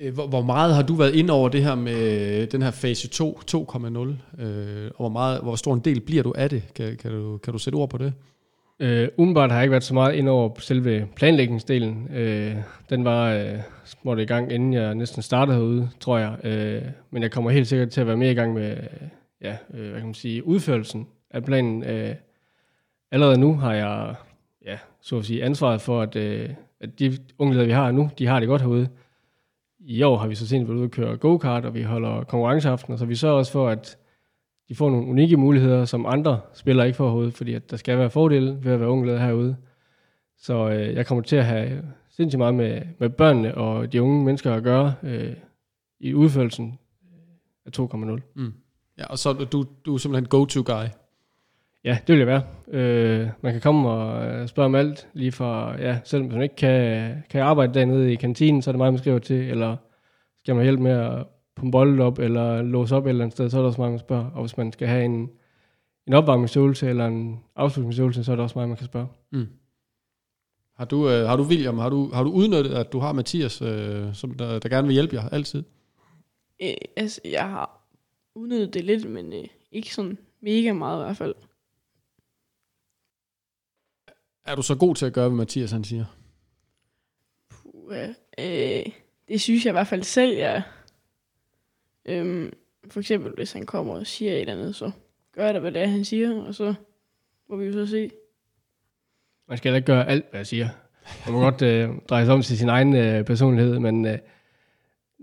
Øh, 0.00 0.14
Hvor, 0.14 0.26
hvor 0.26 0.42
meget 0.42 0.74
har 0.74 0.82
du 0.82 0.94
været 0.94 1.14
ind 1.14 1.30
over 1.30 1.48
det 1.48 1.62
her 1.64 1.74
med 1.74 2.46
den 2.46 2.62
her 2.62 2.70
fase 2.70 3.08
2, 3.08 3.40
2,0? 3.50 4.42
Øh, 4.42 4.90
og 4.90 4.96
hvor, 4.96 5.08
meget, 5.08 5.40
hvor 5.40 5.56
stor 5.56 5.74
en 5.74 5.80
del 5.80 6.00
bliver 6.00 6.22
du 6.22 6.32
af 6.36 6.50
det? 6.50 6.62
Kan, 6.74 6.96
kan, 6.96 7.10
du, 7.10 7.38
kan 7.38 7.52
du 7.52 7.58
sætte 7.58 7.76
ord 7.76 7.90
på 7.90 7.98
det? 7.98 8.12
Øh, 8.80 9.08
umiddelbart 9.16 9.50
har 9.50 9.58
jeg 9.58 9.64
ikke 9.64 9.70
været 9.70 9.84
så 9.84 9.94
meget 9.94 10.14
ind 10.14 10.28
over 10.28 10.50
selve 10.58 11.08
planlægningsdelen. 11.16 12.08
Øh, 12.14 12.56
den 12.90 13.04
var 13.04 13.32
øh, 13.32 13.58
smurt 13.84 14.18
i 14.18 14.24
gang, 14.24 14.52
inden 14.52 14.72
jeg 14.72 14.94
næsten 14.94 15.22
startede 15.22 15.56
herude, 15.56 15.90
tror 16.00 16.18
jeg. 16.18 16.36
Øh, 16.44 16.82
men 17.10 17.22
jeg 17.22 17.30
kommer 17.30 17.50
helt 17.50 17.66
sikkert 17.66 17.90
til 17.90 18.00
at 18.00 18.06
være 18.06 18.16
mere 18.16 18.30
i 18.30 18.34
gang 18.34 18.54
med 18.54 18.70
øh, 18.70 19.08
ja, 19.40 19.56
øh, 19.74 19.90
hvad 19.90 19.98
kan 19.98 20.06
man 20.06 20.14
sige, 20.14 20.46
udførelsen 20.46 21.08
af 21.30 21.44
planen. 21.44 21.84
Øh, 21.84 22.14
allerede 23.10 23.40
nu 23.40 23.54
har 23.54 23.74
jeg, 23.74 24.14
ja, 24.64 24.78
så 25.00 25.18
at 25.18 25.24
sige, 25.24 25.44
ansvaret 25.44 25.80
for, 25.80 26.02
at, 26.02 26.16
øh, 26.16 26.50
at 26.80 26.98
de 26.98 27.18
unge 27.38 27.52
ledere, 27.52 27.66
vi 27.66 27.72
har 27.72 27.92
nu, 27.92 28.10
de 28.18 28.26
har 28.26 28.40
det 28.40 28.48
godt 28.48 28.62
herude. 28.62 28.88
I 29.78 30.02
år 30.02 30.16
har 30.16 30.28
vi 30.28 30.34
så 30.34 30.48
sent 30.48 30.68
været 30.68 30.76
ude 30.76 30.84
at 30.84 30.90
køre 30.90 31.16
go-kart, 31.16 31.64
og 31.64 31.74
vi 31.74 31.82
holder 31.82 32.24
konkurrenceaften, 32.24 32.98
så 32.98 33.04
vi 33.04 33.14
sørger 33.14 33.36
også 33.36 33.52
for, 33.52 33.68
at 33.68 33.98
de 34.68 34.74
får 34.74 34.90
nogle 34.90 35.06
unikke 35.06 35.36
muligheder, 35.36 35.84
som 35.84 36.06
andre 36.06 36.40
spillere 36.54 36.86
ikke 36.86 36.96
får 36.96 37.10
herude, 37.10 37.32
fordi 37.32 37.54
at 37.54 37.70
der 37.70 37.76
skal 37.76 37.98
være 37.98 38.10
fordele 38.10 38.58
ved 38.62 38.72
at 38.72 38.80
være 38.80 38.88
unge 38.88 39.06
leder 39.06 39.18
herude. 39.18 39.56
Så 40.38 40.70
øh, 40.70 40.94
jeg 40.94 41.06
kommer 41.06 41.22
til 41.22 41.36
at 41.36 41.44
have 41.44 41.82
sindssygt 42.10 42.38
meget 42.38 42.54
med, 42.54 42.82
med 42.98 43.08
børnene 43.08 43.54
og 43.54 43.92
de 43.92 44.02
unge 44.02 44.24
mennesker 44.24 44.54
at 44.54 44.62
gøre 44.62 44.94
øh, 45.02 45.36
i 46.00 46.14
udførelsen 46.14 46.78
af 47.66 47.70
2,0. 47.78 48.20
Mm. 48.34 48.52
Ja, 49.00 49.06
og 49.06 49.18
så 49.18 49.28
er 49.30 49.34
du, 49.34 49.64
du 49.86 49.94
er 49.94 49.98
simpelthen 49.98 50.28
go-to-guy. 50.28 50.88
Ja, 51.84 51.98
det 52.06 52.12
vil 52.12 52.18
jeg 52.18 52.26
være. 52.26 52.42
Øh, 52.68 53.28
man 53.40 53.52
kan 53.52 53.60
komme 53.60 53.90
og 53.90 54.26
øh, 54.26 54.48
spørge 54.48 54.66
om 54.66 54.74
alt, 54.74 55.08
lige 55.12 55.32
fra, 55.32 55.80
ja, 55.80 55.98
selvom 56.04 56.32
man 56.32 56.42
ikke 56.42 56.56
kan, 56.56 57.14
kan 57.30 57.42
arbejde 57.42 57.74
dernede 57.74 58.12
i 58.12 58.14
kantinen, 58.14 58.62
så 58.62 58.70
er 58.70 58.72
det 58.72 58.78
mig, 58.78 58.92
man 58.92 58.98
skriver 58.98 59.18
til, 59.18 59.50
eller 59.50 59.76
skal 60.38 60.54
man 60.54 60.64
hjælpe 60.64 60.82
med 60.82 60.92
at 60.92 61.26
pumpe 61.56 61.72
bolden 61.72 62.00
op, 62.00 62.18
eller 62.18 62.62
låse 62.62 62.96
op 62.96 63.06
et 63.06 63.10
eller 63.10 63.24
andet 63.24 63.32
sted, 63.32 63.50
så 63.50 63.56
er 63.56 63.60
der 63.60 63.68
også 63.68 63.80
mig, 63.80 63.90
man 63.90 63.98
spørger. 63.98 64.30
Og 64.30 64.40
hvis 64.40 64.56
man 64.56 64.72
skal 64.72 64.88
have 64.88 65.04
en, 65.04 65.30
en 66.06 66.12
opvarmningsøvelse, 66.12 66.88
eller 66.88 67.06
en 67.06 67.40
afslutningsøvelse, 67.56 68.24
så 68.24 68.32
er 68.32 68.36
det 68.36 68.42
også 68.42 68.58
mig, 68.58 68.68
man 68.68 68.76
kan 68.76 68.86
spørge. 68.86 69.06
Mm. 69.32 69.48
Har 70.76 70.84
du, 70.84 71.10
øh, 71.10 71.26
har 71.26 71.36
du 71.36 71.42
William, 71.42 71.78
har 71.78 71.88
du, 71.88 72.10
har 72.12 72.22
du 72.22 72.30
udnyttet, 72.30 72.74
at 72.74 72.92
du 72.92 72.98
har 72.98 73.12
Mathias, 73.12 73.62
øh, 73.62 74.14
som 74.14 74.34
der, 74.34 74.58
der 74.58 74.68
gerne 74.68 74.86
vil 74.86 74.94
hjælpe 74.94 75.16
jer 75.16 75.28
altid? 75.28 75.62
Øh, 76.62 76.74
altså, 76.96 77.20
jeg 77.24 77.50
har 77.50 77.79
udnyttet 78.34 78.74
det 78.74 78.84
lidt, 78.84 79.10
men 79.10 79.32
øh, 79.32 79.48
ikke 79.72 79.94
sådan 79.94 80.18
mega 80.40 80.72
meget 80.72 81.02
i 81.02 81.04
hvert 81.04 81.16
fald. 81.16 81.34
Er 84.44 84.54
du 84.54 84.62
så 84.62 84.74
god 84.74 84.94
til 84.94 85.06
at 85.06 85.12
gøre, 85.12 85.28
hvad 85.28 85.36
Mathias 85.36 85.70
han 85.70 85.84
siger? 85.84 86.04
Puh, 87.48 87.94
øh, 88.38 88.86
det 89.28 89.40
synes 89.40 89.64
jeg 89.64 89.70
i 89.70 89.72
hvert 89.72 89.86
fald 89.86 90.02
selv, 90.02 90.36
jeg 90.36 90.56
er. 90.56 90.62
Øhm, 92.04 92.52
for 92.88 93.00
eksempel, 93.00 93.32
hvis 93.34 93.52
han 93.52 93.66
kommer 93.66 93.94
og 93.94 94.06
siger 94.06 94.32
et 94.32 94.40
eller 94.40 94.52
andet, 94.52 94.76
så 94.76 94.90
gør 95.32 95.44
jeg 95.44 95.54
da, 95.54 95.60
hvad 95.60 95.72
det 95.72 95.82
er, 95.82 95.86
han 95.86 96.04
siger, 96.04 96.42
og 96.42 96.54
så 96.54 96.74
må 97.48 97.56
vi 97.56 97.64
jo 97.64 97.72
så 97.72 97.86
se. 97.86 98.10
Man 99.48 99.58
skal 99.58 99.72
da 99.72 99.76
ikke 99.76 99.86
gøre 99.86 100.08
alt, 100.08 100.30
hvad 100.30 100.40
jeg 100.40 100.46
siger. 100.46 100.68
Man 101.26 101.34
må 101.34 101.40
godt 101.40 101.62
øh, 101.62 101.90
dreje 102.08 102.24
sig 102.24 102.34
om 102.34 102.42
til 102.42 102.58
sin 102.58 102.68
egen 102.68 102.96
øh, 102.96 103.24
personlighed, 103.24 103.78
men 103.78 104.06
øh, 104.06 104.18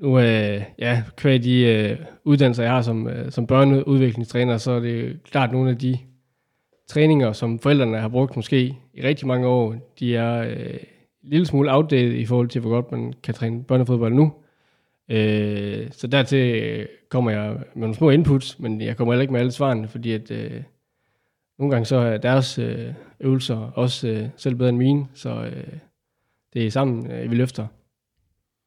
nu, 0.02 0.20
øh, 0.20 0.64
ja, 0.80 1.04
kvæg 1.18 1.44
de 1.44 1.62
øh, 1.62 1.98
uddannelser, 2.24 2.64
jeg 2.64 2.72
har 2.72 2.82
som, 2.82 3.08
øh, 3.08 3.32
som 3.32 3.48
børneudviklingstræner, 3.48 4.58
så 4.58 4.72
er 4.72 4.80
det 4.80 5.20
klart 5.24 5.52
nogle 5.52 5.70
af 5.70 5.78
de 5.78 5.98
træninger, 6.88 7.32
som 7.32 7.60
forældrene 7.60 8.00
har 8.00 8.08
brugt 8.08 8.36
måske 8.36 8.78
i 8.94 9.02
rigtig 9.04 9.28
mange 9.28 9.48
år, 9.48 9.76
de 10.00 10.16
er 10.16 10.42
øh, 10.42 10.78
en 11.24 11.30
lille 11.30 11.46
smule 11.46 11.74
outdated 11.74 12.14
i 12.14 12.26
forhold 12.26 12.48
til, 12.48 12.62
hvor 12.62 12.70
godt 12.70 12.92
man 12.92 13.14
kan 13.24 13.34
træne 13.34 13.64
børnefodbold 13.64 14.14
nu. 14.14 14.34
Øh, 15.10 15.88
så 15.92 16.08
dertil 16.08 16.64
øh, 16.64 16.86
kommer 17.10 17.32
jeg 17.32 17.52
med 17.52 17.62
nogle 17.76 17.96
små 17.96 18.10
inputs, 18.10 18.60
men 18.60 18.82
jeg 18.82 18.98
kommer 18.98 19.14
heller 19.14 19.22
ikke 19.22 19.34
med 19.34 19.40
alle 19.40 19.52
svarene, 19.52 19.88
fordi 19.88 20.12
at 20.12 20.32
øh, 20.32 20.64
nogle 21.60 21.72
gange 21.72 21.86
så 21.86 21.96
er 21.96 22.18
deres 22.18 22.60
øh, 22.60 22.94
øvelser 23.20 23.72
også 23.76 24.08
øh, 24.08 24.28
selv 24.38 24.56
bedre 24.56 24.70
end 24.70 24.78
mine, 24.78 25.08
så 25.14 25.30
øh, 25.30 25.74
det 26.54 26.66
er 26.66 26.72
sammen, 26.72 27.12
øh, 27.12 27.32
vi 27.32 27.36
løfter. 27.36 27.68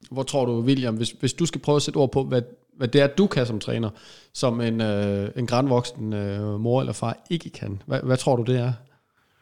Hvor 0.09 0.23
tror 0.23 0.45
du, 0.45 0.61
William, 0.61 0.95
hvis, 0.95 1.09
hvis 1.09 1.33
du 1.33 1.45
skal 1.45 1.61
prøve 1.61 1.75
at 1.75 1.81
sætte 1.81 1.97
ord 1.97 2.11
på, 2.11 2.23
hvad, 2.23 2.41
hvad 2.73 2.87
det 2.87 3.01
er, 3.01 3.07
du 3.07 3.27
kan 3.27 3.45
som 3.45 3.59
træner, 3.59 3.89
som 4.33 4.61
en, 4.61 4.81
øh, 4.81 5.29
en 5.35 5.47
grænvoksen 5.47 6.13
øh, 6.13 6.59
mor 6.59 6.79
eller 6.79 6.93
far 6.93 7.17
ikke 7.29 7.49
kan, 7.49 7.81
hvad, 7.85 7.99
hvad 8.03 8.17
tror 8.17 8.35
du, 8.35 8.43
det 8.43 8.59
er? 8.59 8.73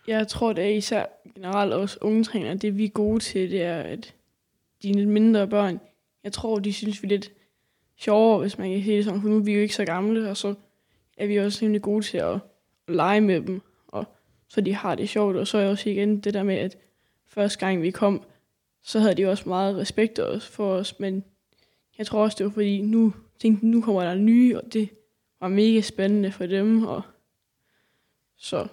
Jeg 0.08 0.28
tror, 0.28 0.54
det 0.54 0.63
er 0.63 0.69
især 0.69 1.06
generelt 1.36 1.74
også 1.74 1.98
unge 2.02 2.24
trænere, 2.24 2.56
det 2.56 2.78
vi 2.78 2.86
er 2.86 2.89
gode 2.89 3.19
til, 3.19 3.52
det 3.52 3.63
er, 3.63 3.78
at 3.78 4.13
de 4.84 4.93
lidt 4.93 5.10
mindre 5.10 5.48
børn, 5.48 5.80
jeg 6.24 6.34
tror, 6.34 6.60
de 6.60 6.74
synes, 6.74 7.04
vi 7.04 7.08
er 7.08 7.10
lidt 7.10 7.32
sjovere, 7.98 8.39
hvis 8.39 8.58
man 8.58 8.72
kan 8.72 8.84
sige 8.84 8.98
det 8.98 9.06
sådan, 9.06 9.22
for 9.22 9.30
nu 9.30 9.36
er 9.38 9.43
vi 9.43 9.54
jo 9.54 9.62
ikke 9.62 9.76
så 9.76 9.86
gamle, 9.86 10.30
og 10.30 10.38
så 10.38 10.54
er 11.17 11.28
vi 11.28 11.38
også 11.38 11.60
rimelig 11.62 11.82
gode 11.82 12.06
til 12.06 12.17
at, 12.17 12.34
at 12.88 12.95
lege 12.95 13.22
med 13.22 13.41
dem, 13.41 13.62
og 13.88 14.06
så 14.48 14.62
de 14.62 14.76
har 14.76 14.95
det 14.95 15.10
sjovt, 15.10 15.36
og 15.36 15.48
så 15.48 15.58
er 15.58 15.62
jeg 15.62 15.72
også 15.72 15.89
igen 15.89 16.19
det 16.19 16.34
der 16.34 16.43
med, 16.43 16.56
at 16.56 16.78
første 17.28 17.60
gang 17.60 17.82
vi 17.82 17.91
kom, 17.91 18.24
så 18.89 18.99
havde 18.99 19.15
de 19.15 19.25
også 19.25 19.49
meget 19.49 19.78
respekt 19.78 20.19
for 20.41 20.73
os, 20.73 20.99
men 20.99 21.23
jeg 21.97 22.06
tror 22.06 22.23
også, 22.23 22.36
det 22.38 22.45
var 22.45 22.52
fordi, 22.52 22.82
nu 22.82 23.13
tænkte 23.39 23.67
nu 23.67 23.82
kommer 23.82 24.04
der 24.04 24.15
nye, 24.15 24.58
og 24.58 24.73
det 24.73 24.89
var 25.41 25.47
mega 25.47 25.82
spændende 25.82 26.32
for 26.32 26.45
dem, 26.45 26.84
og 26.84 27.02
så 28.38 28.67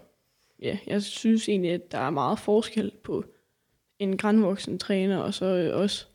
ja, 0.62 0.78
jeg 0.86 1.02
synes 1.02 1.48
egentlig, 1.48 1.70
at 1.70 1.92
der 1.92 1.98
er 1.98 2.10
meget 2.10 2.38
forskel 2.38 2.92
på 3.04 3.24
en 3.98 4.16
grænvoksen 4.16 4.78
træner, 4.78 5.18
og 5.18 5.34
så 5.34 5.44
øh, 5.46 5.80
også 5.80 6.06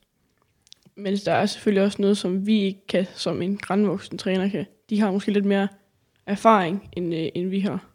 men 0.96 1.16
der 1.16 1.34
er 1.34 1.46
selvfølgelig 1.46 1.84
også 1.84 2.02
noget, 2.02 2.18
som 2.18 2.48
vi 2.48 2.62
ikke 2.62 2.88
kan, 2.88 3.06
som 3.16 3.42
en 3.42 3.58
grænvoksen 3.58 4.18
træner 4.18 4.50
kan. 4.50 4.66
De 4.90 5.00
har 5.00 5.12
måske 5.12 5.32
lidt 5.32 5.46
mere 5.46 5.68
erfaring, 6.26 6.90
end, 6.94 7.16
øh, 7.16 7.30
end 7.36 7.50
vi 7.50 7.60
har. 7.60 7.88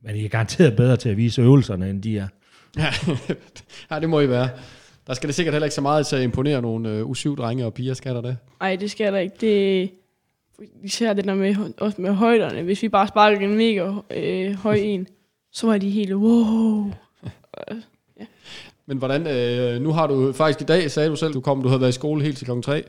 Men 0.00 0.14
de 0.14 0.24
er 0.24 0.28
garanteret 0.28 0.76
bedre 0.76 0.96
til 0.96 1.08
at 1.08 1.16
vise 1.16 1.42
øvelserne, 1.42 1.90
end 1.90 2.02
de 2.02 2.18
er. 2.18 2.28
Ja, 2.76 2.92
ja 3.90 4.00
det 4.00 4.10
må 4.10 4.20
I 4.20 4.28
være. 4.28 4.48
Der 5.06 5.14
skal 5.14 5.26
det 5.26 5.34
sikkert 5.34 5.54
heller 5.54 5.66
ikke 5.66 5.74
så 5.74 5.80
meget 5.80 6.06
til 6.06 6.16
at 6.16 6.22
imponere 6.22 6.62
nogle 6.62 6.90
øh, 6.90 7.02
U7-drenge 7.02 7.66
og 7.66 7.74
piger, 7.74 7.94
skal 7.94 8.14
der 8.14 8.20
det? 8.20 8.36
Nej, 8.60 8.76
det 8.76 8.90
skal 8.90 9.12
der 9.12 9.18
ikke. 9.18 9.36
Det, 9.40 9.90
især 10.82 11.12
det 11.12 11.24
der 11.24 11.34
med, 11.34 11.56
også 11.78 12.00
med 12.00 12.12
højderne. 12.12 12.62
Hvis 12.62 12.82
vi 12.82 12.88
bare 12.88 13.08
sparker 13.08 13.38
en 13.38 13.54
mega 13.54 13.92
øh, 14.10 14.54
høj 14.54 14.74
en, 14.74 15.06
så 15.52 15.66
var 15.66 15.78
de 15.78 15.90
helt 15.90 16.14
wow. 16.14 16.84
ja. 18.20 18.26
Men 18.86 18.98
hvordan, 18.98 19.26
øh, 19.26 19.82
nu 19.82 19.92
har 19.92 20.06
du 20.06 20.32
faktisk 20.32 20.60
i 20.60 20.64
dag, 20.64 20.90
sagde 20.90 21.08
du 21.08 21.16
selv, 21.16 21.34
du 21.34 21.40
kom, 21.40 21.62
du 21.62 21.68
havde 21.68 21.80
været 21.80 21.92
i 21.92 21.92
skole 21.92 22.24
helt 22.24 22.36
til 22.36 22.44
klokken 22.44 22.62
3. 22.62 22.84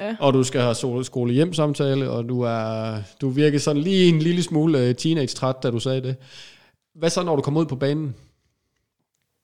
Ja. 0.00 0.16
Og 0.20 0.34
du 0.34 0.42
skal 0.42 0.60
have 0.60 1.04
skole 1.04 1.32
hjem 1.32 1.52
samtale, 1.52 2.10
og 2.10 2.28
du 2.28 2.40
er 2.40 2.96
du 3.20 3.28
virker 3.28 3.58
sådan 3.58 3.82
lige 3.82 4.08
en 4.08 4.18
lille 4.18 4.42
smule 4.42 4.78
øh, 4.78 4.94
teenage-træt, 4.94 5.62
da 5.62 5.70
du 5.70 5.78
sagde 5.78 6.02
det. 6.02 6.16
Hvad 6.94 7.10
så, 7.10 7.22
når 7.22 7.36
du 7.36 7.42
kommer 7.42 7.60
ud 7.60 7.66
på 7.66 7.76
banen? 7.76 8.14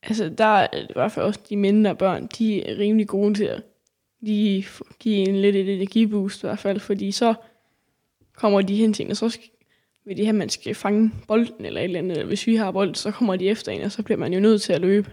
Altså, 0.03 0.29
der 0.29 0.45
er 0.45 0.79
i 0.79 0.93
hvert 0.93 1.13
fald 1.13 1.27
også 1.27 1.41
de 1.49 1.57
mindre 1.57 1.97
børn, 1.97 2.27
de 2.27 2.67
er 2.67 2.79
rimelig 2.79 3.09
gode 3.09 3.35
til 3.35 3.45
at 3.45 3.63
lige 4.21 4.67
give 4.99 5.29
en 5.29 5.41
lidt 5.41 5.57
et 5.57 5.75
energiboost 5.75 6.43
i 6.43 6.47
hvert 6.47 6.59
fald, 6.59 6.81
fordi 6.81 7.13
så 7.13 7.35
kommer 8.35 8.63
de 8.63 8.77
hen 8.77 8.93
til 8.93 9.05
en, 9.05 9.11
og 9.11 9.17
så 9.17 9.29
skal, 9.29 9.49
vil 10.05 10.17
de 10.17 10.25
have, 10.25 10.29
at 10.29 10.35
man 10.35 10.49
skal 10.49 10.75
fange 10.75 11.13
bolden 11.29 11.65
eller 11.65 11.81
et 11.81 11.85
eller 11.85 11.99
andet. 11.99 12.11
Eller 12.11 12.27
hvis 12.27 12.47
vi 12.47 12.57
har 12.57 12.71
bold, 12.71 12.95
så 12.95 13.11
kommer 13.11 13.37
de 13.37 13.49
efter 13.49 13.73
en, 13.73 13.83
og 13.83 13.93
så 13.93 14.03
bliver 14.03 14.19
man 14.19 14.33
jo 14.33 14.41
nødt 14.41 14.63
til 14.63 14.73
at 14.73 14.81
løbe. 14.81 15.11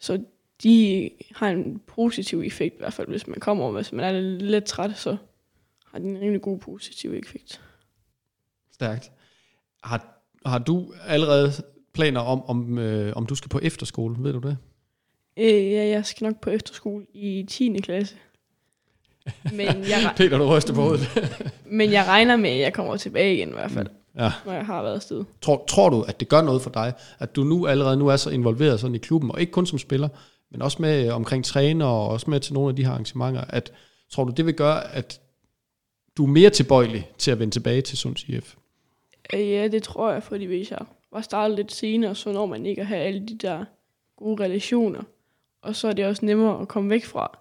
Så 0.00 0.24
de 0.62 1.10
har 1.34 1.48
en 1.48 1.80
positiv 1.86 2.40
effekt 2.40 2.74
i 2.74 2.78
hvert 2.78 2.92
fald, 2.92 3.08
hvis 3.08 3.26
man 3.26 3.40
kommer, 3.40 3.70
hvis 3.70 3.92
man 3.92 4.14
er 4.14 4.20
lidt 4.20 4.64
træt, 4.64 4.98
så 4.98 5.16
har 5.86 5.98
de 5.98 6.04
en 6.04 6.20
rimelig 6.20 6.42
god 6.42 6.58
positiv 6.58 7.14
effekt. 7.14 7.60
Stærkt. 8.72 9.12
Har, 9.84 10.22
har 10.46 10.58
du 10.58 10.94
allerede 11.06 11.52
planer 11.94 12.20
om, 12.20 12.44
om, 12.46 12.78
øh, 12.78 13.12
om 13.16 13.26
du 13.26 13.34
skal 13.34 13.48
på 13.48 13.60
efterskole, 13.62 14.16
ved 14.18 14.32
du 14.32 14.38
det? 14.38 14.56
Øh, 15.36 15.72
ja, 15.72 15.86
jeg 15.88 16.06
skal 16.06 16.24
nok 16.24 16.40
på 16.40 16.50
efterskole 16.50 17.06
i 17.14 17.46
10. 17.48 17.78
klasse. 17.82 18.14
Men 19.52 19.66
jeg, 19.66 20.12
Peter, 20.16 20.38
du 20.38 20.46
ryster 20.46 20.74
på 20.74 20.82
hovedet. 20.82 21.32
men 21.78 21.92
jeg 21.92 22.04
regner 22.06 22.36
med, 22.36 22.50
at 22.50 22.58
jeg 22.58 22.72
kommer 22.72 22.96
tilbage 22.96 23.34
igen 23.34 23.48
i 23.48 23.52
hvert 23.52 23.70
fald, 23.70 23.86
ja. 24.18 24.32
når 24.46 24.52
jeg 24.52 24.66
har 24.66 24.82
været 24.82 24.94
afsted. 24.94 25.24
Tror, 25.42 25.64
tror 25.68 25.88
du, 25.88 26.02
at 26.02 26.20
det 26.20 26.28
gør 26.28 26.42
noget 26.42 26.62
for 26.62 26.70
dig, 26.70 26.92
at 27.18 27.36
du 27.36 27.44
nu 27.44 27.66
allerede 27.66 27.96
nu 27.96 28.08
er 28.08 28.16
så 28.16 28.30
involveret 28.30 28.80
sådan 28.80 28.94
i 28.94 28.98
klubben, 28.98 29.30
og 29.30 29.40
ikke 29.40 29.52
kun 29.52 29.66
som 29.66 29.78
spiller, 29.78 30.08
men 30.50 30.62
også 30.62 30.82
med 30.82 31.06
øh, 31.06 31.14
omkring 31.14 31.44
træner, 31.44 31.86
og 31.86 32.08
også 32.08 32.30
med 32.30 32.40
til 32.40 32.54
nogle 32.54 32.68
af 32.68 32.76
de 32.76 32.84
her 32.84 32.90
arrangementer, 32.90 33.40
at 33.48 33.72
tror 34.12 34.24
du, 34.24 34.32
det 34.36 34.46
vil 34.46 34.54
gøre, 34.54 34.94
at 34.94 35.20
du 36.16 36.24
er 36.24 36.28
mere 36.28 36.50
tilbøjelig 36.50 37.10
til 37.18 37.30
at 37.30 37.38
vende 37.38 37.54
tilbage 37.54 37.80
til 37.80 37.98
Sunds 37.98 38.24
IF? 38.24 38.54
Øh, 39.34 39.50
Ja, 39.50 39.68
det 39.68 39.82
tror 39.82 40.12
jeg, 40.12 40.22
fordi 40.22 40.44
hvis 40.44 40.70
jeg 40.70 40.78
var 41.14 41.20
startet 41.20 41.56
lidt 41.56 41.72
senere, 41.72 42.14
så 42.14 42.32
når 42.32 42.46
man 42.46 42.66
ikke 42.66 42.80
at 42.80 42.86
have 42.86 43.00
alle 43.00 43.26
de 43.26 43.38
der 43.38 43.64
gode 44.16 44.44
relationer. 44.44 45.02
Og 45.62 45.76
så 45.76 45.88
er 45.88 45.92
det 45.92 46.06
også 46.06 46.24
nemmere 46.26 46.60
at 46.60 46.68
komme 46.68 46.90
væk 46.90 47.04
fra. 47.04 47.38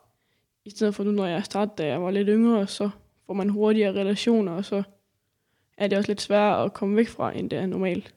I 0.66 0.70
stedet 0.70 0.96
for 0.96 1.04
nu, 1.04 1.12
når 1.12 1.26
jeg 1.26 1.46
startede, 1.46 1.76
da 1.78 1.88
jeg 1.88 2.02
var 2.02 2.12
lidt 2.12 2.28
yngre, 2.32 2.68
så 2.68 2.90
får 3.26 3.34
man 3.34 3.50
hurtigere 3.50 4.00
relationer, 4.00 4.52
og 4.52 4.66
så 4.66 4.84
er 5.78 5.88
det 5.88 5.98
også 5.98 6.10
lidt 6.10 6.22
sværere 6.22 6.64
at 6.64 6.74
komme 6.74 6.96
væk 6.96 7.08
fra, 7.08 7.38
end 7.38 7.50
det 7.50 7.60
er 7.60 7.66
normalt. 7.66 8.16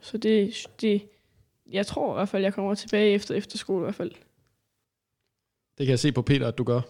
Så 0.00 0.18
det, 0.18 0.66
det 0.80 1.02
jeg 1.70 1.86
tror 1.86 2.14
i 2.14 2.16
hvert 2.16 2.28
fald, 2.28 2.42
jeg 2.42 2.54
kommer 2.54 2.74
tilbage 2.74 3.14
efter 3.14 3.34
efterskole 3.34 3.80
i 3.80 3.84
hvert 3.84 3.94
fald. 3.94 4.10
Det 5.78 5.86
kan 5.86 5.90
jeg 5.90 5.98
se 5.98 6.12
på 6.12 6.22
Peter, 6.22 6.48
at 6.48 6.58
du 6.58 6.64
gør. 6.64 6.80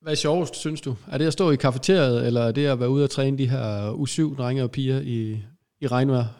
Hvad 0.00 0.12
er 0.12 0.16
sjovest, 0.16 0.56
synes 0.56 0.80
du? 0.80 0.96
Er 1.08 1.18
det 1.18 1.26
at 1.26 1.32
stå 1.32 1.50
i 1.50 1.56
kafeteriet, 1.56 2.26
eller 2.26 2.40
er 2.40 2.52
det 2.52 2.66
at 2.66 2.80
være 2.80 2.90
ude 2.90 3.04
og 3.04 3.10
træne 3.10 3.38
de 3.38 3.48
her 3.48 3.92
U7-drenge 3.92 4.62
og 4.62 4.70
piger 4.70 5.00
i, 5.00 5.42
i 5.80 5.86
regnvejr? 5.86 6.38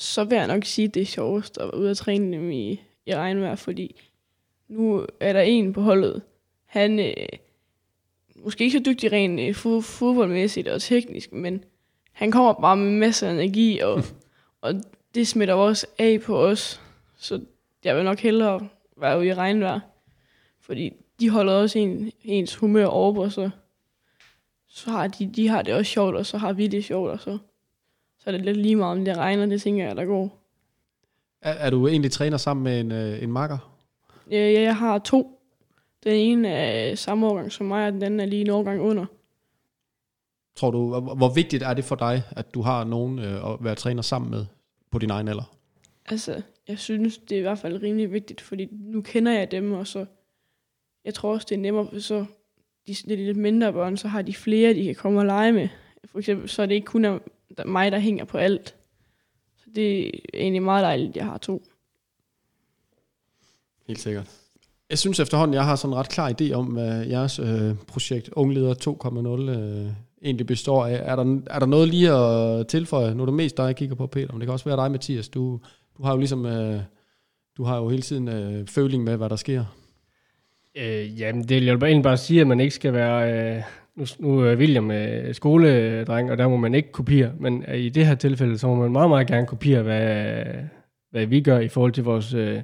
så 0.00 0.24
vil 0.24 0.36
jeg 0.36 0.46
nok 0.46 0.64
sige, 0.64 0.88
at 0.88 0.94
det 0.94 1.02
er 1.02 1.06
sjovest 1.06 1.58
at 1.58 1.64
være 1.64 1.80
ude 1.80 1.90
og 1.90 1.96
træne 1.96 2.36
dem 2.36 2.50
i, 2.50 2.80
i 3.06 3.14
regnvejr, 3.14 3.54
fordi 3.54 4.00
nu 4.68 5.06
er 5.20 5.32
der 5.32 5.40
en 5.40 5.72
på 5.72 5.82
holdet. 5.82 6.22
Han 6.66 6.98
øh, 6.98 7.28
måske 8.36 8.64
ikke 8.64 8.78
så 8.78 8.84
dygtig 8.86 9.12
rent 9.12 9.40
øh, 9.40 9.54
fod, 9.54 9.82
fodboldmæssigt 9.82 10.68
og 10.68 10.82
teknisk, 10.82 11.32
men 11.32 11.64
han 12.12 12.30
kommer 12.30 12.52
bare 12.52 12.76
med 12.76 12.90
masser 12.90 13.28
af 13.28 13.32
energi, 13.32 13.78
og, 13.78 14.02
og 14.62 14.74
det 15.14 15.28
smitter 15.28 15.54
også 15.54 15.86
af 15.98 16.20
på 16.20 16.38
os. 16.38 16.80
Så 17.16 17.40
jeg 17.84 17.96
vil 17.96 18.04
nok 18.04 18.18
hellere 18.18 18.68
være 18.96 19.18
ude 19.18 19.26
i 19.26 19.34
regnvejr. 19.34 19.80
Fordi 20.60 20.92
de 21.20 21.30
holder 21.30 21.52
også 21.52 21.78
en, 21.78 22.12
ens 22.24 22.54
humør 22.54 22.86
over, 22.86 23.28
så, 23.28 23.50
så 24.68 24.90
har 24.90 25.06
de, 25.06 25.32
de 25.36 25.48
har 25.48 25.62
det 25.62 25.74
også 25.74 25.92
sjovt, 25.92 26.16
og 26.16 26.26
så 26.26 26.38
har 26.38 26.52
vi 26.52 26.66
det 26.66 26.84
sjovt, 26.84 27.10
og 27.10 27.20
så 27.20 27.38
er 28.28 28.36
det 28.36 28.44
lidt 28.44 28.56
lige 28.56 28.76
meget, 28.76 28.98
om 28.98 29.04
det 29.04 29.16
regner, 29.16 29.46
det 29.46 29.62
tænker 29.62 29.86
jeg, 29.86 29.96
der 29.96 30.04
går. 30.04 30.38
Er, 31.42 31.52
er 31.52 31.70
du 31.70 31.88
egentlig 31.88 32.10
træner 32.10 32.36
sammen 32.36 32.64
med 32.64 32.80
en, 32.80 32.92
øh, 32.92 33.22
en 33.22 33.32
makker? 33.32 33.74
Ja, 34.30 34.60
jeg 34.60 34.76
har 34.76 34.98
to. 34.98 35.40
Den 36.04 36.12
ene 36.12 36.48
er 36.48 36.94
samme 36.94 37.26
årgang 37.26 37.52
som 37.52 37.66
mig, 37.66 37.86
og 37.86 37.92
den 37.92 38.02
anden 38.02 38.20
er 38.20 38.26
lige 38.26 38.40
en 38.40 38.50
årgang 38.50 38.80
under. 38.80 39.06
Tror 40.56 40.70
du, 40.70 41.00
hvor, 41.00 41.34
vigtigt 41.34 41.62
er 41.62 41.74
det 41.74 41.84
for 41.84 41.96
dig, 41.96 42.22
at 42.30 42.54
du 42.54 42.60
har 42.60 42.84
nogen 42.84 43.18
øh, 43.18 43.52
at 43.52 43.56
være 43.60 43.74
træner 43.74 44.02
sammen 44.02 44.30
med 44.30 44.46
på 44.90 44.98
din 44.98 45.10
egen 45.10 45.28
alder? 45.28 45.54
Altså, 46.06 46.42
jeg 46.68 46.78
synes, 46.78 47.18
det 47.18 47.32
er 47.32 47.38
i 47.38 47.42
hvert 47.42 47.58
fald 47.58 47.82
rimelig 47.82 48.12
vigtigt, 48.12 48.40
fordi 48.40 48.68
nu 48.72 49.02
kender 49.02 49.32
jeg 49.32 49.50
dem, 49.50 49.72
og 49.72 49.86
så, 49.86 50.06
jeg 51.04 51.14
tror 51.14 51.32
også, 51.32 51.46
det 51.48 51.54
er 51.54 51.60
nemmere, 51.60 51.88
for 51.92 51.98
så 51.98 52.24
de, 52.86 52.94
de 52.94 53.16
lidt 53.16 53.36
mindre 53.36 53.72
børn, 53.72 53.96
så 53.96 54.08
har 54.08 54.22
de 54.22 54.34
flere, 54.34 54.74
de 54.74 54.84
kan 54.84 54.94
komme 54.94 55.20
og 55.20 55.26
lege 55.26 55.52
med. 55.52 55.68
For 56.04 56.18
eksempel, 56.18 56.48
så 56.48 56.62
er 56.62 56.66
det 56.66 56.74
ikke 56.74 56.84
kun 56.84 57.20
der- 57.56 57.64
mig, 57.64 57.92
der 57.92 57.98
hænger 57.98 58.24
på 58.24 58.38
alt. 58.38 58.74
Så 59.56 59.64
det 59.74 60.06
er 60.06 60.10
egentlig 60.34 60.62
meget 60.62 60.82
dejligt, 60.82 61.08
at 61.10 61.16
jeg 61.16 61.24
har 61.24 61.38
to. 61.38 61.62
Helt 63.86 64.00
sikkert. 64.00 64.30
Jeg 64.90 64.98
synes 64.98 65.20
efterhånden, 65.20 65.54
jeg 65.54 65.64
har 65.64 65.76
sådan 65.76 65.92
en 65.92 65.98
ret 65.98 66.08
klar 66.08 66.32
idé 66.40 66.52
om, 66.52 66.66
hvad 66.66 67.06
jeres 67.06 67.38
øh, 67.38 67.74
projekt 67.86 68.28
Ungleder 68.32 68.74
2.0 68.74 69.50
øh, 69.58 69.90
egentlig 70.22 70.46
består 70.46 70.86
af. 70.86 71.00
Er 71.12 71.16
der, 71.16 71.40
er 71.50 71.58
der 71.58 71.66
noget 71.66 71.88
lige 71.88 72.10
at 72.12 72.66
tilføje? 72.66 73.14
Nu 73.14 73.22
er 73.22 73.26
det 73.26 73.34
mest 73.34 73.56
dig, 73.56 73.64
jeg 73.64 73.76
kigger 73.76 73.94
på, 73.96 74.06
Peter, 74.06 74.32
men 74.32 74.40
det 74.40 74.46
kan 74.46 74.52
også 74.52 74.64
være 74.64 74.76
dig, 74.76 74.90
Mathias. 74.90 75.28
Du, 75.28 75.60
du 75.98 76.02
har 76.02 76.12
jo 76.12 76.18
ligesom, 76.18 76.46
øh, 76.46 76.80
du 77.56 77.64
har 77.64 77.76
jo 77.76 77.88
hele 77.88 78.02
tiden 78.02 78.28
øh, 78.28 78.66
føling 78.66 79.04
med, 79.04 79.16
hvad 79.16 79.28
der 79.28 79.36
sker. 79.36 79.64
Øh, 80.74 81.20
jamen, 81.20 81.42
det 81.42 81.50
vil 81.56 81.64
jeg 81.64 81.74
egentlig 81.74 82.02
bare 82.02 82.16
sige, 82.16 82.40
at 82.40 82.46
man 82.46 82.60
ikke 82.60 82.74
skal 82.74 82.92
være... 82.92 83.56
Øh, 83.56 83.62
nu, 83.98 84.04
nu 84.18 84.40
er 84.40 84.56
William 84.56 84.90
øh, 84.90 85.34
skoledreng, 85.34 86.30
og 86.30 86.38
der 86.38 86.48
må 86.48 86.56
man 86.56 86.74
ikke 86.74 86.92
kopiere. 86.92 87.32
Men 87.38 87.64
øh, 87.68 87.78
i 87.78 87.88
det 87.88 88.06
her 88.06 88.14
tilfælde, 88.14 88.58
så 88.58 88.66
må 88.66 88.74
man 88.74 88.92
meget, 88.92 89.10
meget 89.10 89.26
gerne 89.26 89.46
kopiere, 89.46 89.82
hvad, 89.82 90.44
hvad 91.10 91.26
vi 91.26 91.40
gør 91.40 91.58
i 91.58 91.68
forhold 91.68 91.92
til 91.92 92.04
vores 92.04 92.34
øh, 92.34 92.62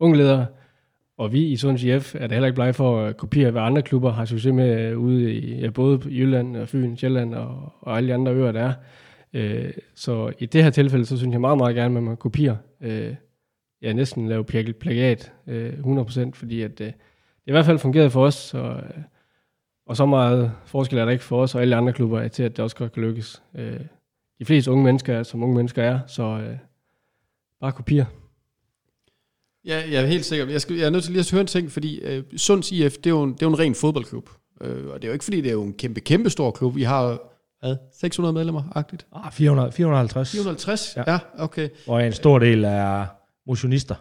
unge 0.00 0.16
ledere. 0.16 0.46
Og 1.18 1.32
vi 1.32 1.44
i 1.44 1.56
Sunds 1.56 1.84
IF 1.84 2.14
er 2.14 2.26
da 2.26 2.34
heller 2.34 2.46
ikke 2.46 2.54
blege 2.54 2.72
for 2.72 3.00
at 3.00 3.16
kopiere, 3.16 3.50
hvad 3.50 3.62
andre 3.62 3.82
klubber 3.82 4.12
har 4.12 4.24
succes 4.24 4.52
med 4.52 4.80
øh, 4.80 4.98
ude 4.98 5.34
i 5.34 5.60
ja, 5.60 5.70
både 5.70 5.98
på 5.98 6.08
Jylland, 6.08 6.56
og 6.56 6.68
Fyn, 6.68 6.96
Sjælland 6.96 7.34
og, 7.34 7.72
og 7.80 7.96
alle 7.96 8.08
de 8.08 8.14
andre 8.14 8.32
øer, 8.32 8.52
der 8.52 8.62
er. 8.62 8.72
Øh, 9.32 9.72
så 9.94 10.32
i 10.38 10.46
det 10.46 10.62
her 10.62 10.70
tilfælde, 10.70 11.06
så 11.06 11.16
synes 11.16 11.32
jeg 11.32 11.40
meget, 11.40 11.58
meget 11.58 11.76
gerne, 11.76 11.98
at 11.98 12.02
man 12.02 12.16
kopierer. 12.16 12.56
Øh, 12.80 13.14
ja, 13.82 13.92
næsten 13.92 14.28
lave 14.28 14.44
plagiat 14.44 15.32
øh, 15.46 15.72
100%, 15.72 16.30
fordi 16.34 16.62
at, 16.62 16.80
øh, 16.80 16.86
det 16.86 16.94
i 17.46 17.50
hvert 17.50 17.66
fald 17.66 17.78
fungeret 17.78 18.12
for 18.12 18.24
os, 18.24 18.54
og, 18.54 18.76
øh, 18.76 19.02
og 19.86 19.96
så 19.96 20.06
meget 20.06 20.52
forskel 20.64 20.98
er 20.98 21.04
der 21.04 21.12
ikke 21.12 21.24
for 21.24 21.42
os 21.42 21.54
og 21.54 21.62
alle 21.62 21.76
andre 21.76 21.92
klubber 21.92 22.20
er 22.20 22.28
til, 22.28 22.42
at 22.42 22.56
det 22.56 22.62
også 22.62 22.76
godt 22.76 22.92
kan 22.92 23.02
lykkes. 23.02 23.42
Øh, 23.54 23.80
de 24.38 24.44
fleste 24.44 24.70
unge 24.70 24.84
mennesker 24.84 25.18
er, 25.18 25.22
som 25.22 25.42
unge 25.42 25.54
mennesker 25.54 25.82
er, 25.82 26.00
så 26.06 26.22
øh, 26.22 26.56
bare 27.60 27.72
kopier. 27.72 28.04
Ja, 29.64 29.82
jeg 29.90 30.02
er 30.02 30.06
helt 30.06 30.24
sikker. 30.24 30.46
Jeg, 30.46 30.60
skal, 30.60 30.76
jeg 30.76 30.86
er 30.86 30.90
nødt 30.90 31.04
til 31.04 31.12
lige 31.12 31.20
at 31.20 31.30
høre 31.30 31.40
en 31.40 31.46
ting, 31.46 31.72
fordi 31.72 31.98
øh, 32.00 32.24
Sunds 32.36 32.72
IF, 32.72 32.92
det 32.96 33.06
er, 33.06 33.10
jo 33.10 33.22
en, 33.22 33.32
det 33.32 33.42
er 33.42 33.46
jo 33.46 33.50
en 33.50 33.58
ren 33.58 33.74
fodboldklub. 33.74 34.30
Øh, 34.60 34.86
og 34.86 35.02
det 35.02 35.04
er 35.04 35.08
jo 35.08 35.12
ikke, 35.12 35.24
fordi 35.24 35.40
det 35.40 35.48
er 35.48 35.52
jo 35.52 35.62
en 35.62 35.72
kæmpe, 35.72 36.00
kæmpe 36.00 36.30
stor 36.30 36.50
klub. 36.50 36.76
Vi 36.76 36.82
har, 36.82 37.18
hvad, 37.60 37.76
600 38.00 38.32
medlemmer-agtigt? 38.32 39.06
Ah, 39.12 39.32
400, 39.32 39.72
450, 39.72 40.30
450? 40.30 40.96
Ja. 40.96 41.12
Ja. 41.12 41.18
okay. 41.38 41.68
hvor 41.84 42.00
en 42.00 42.12
stor 42.12 42.38
del 42.38 42.64
er 42.64 43.06
motionister. 43.46 43.94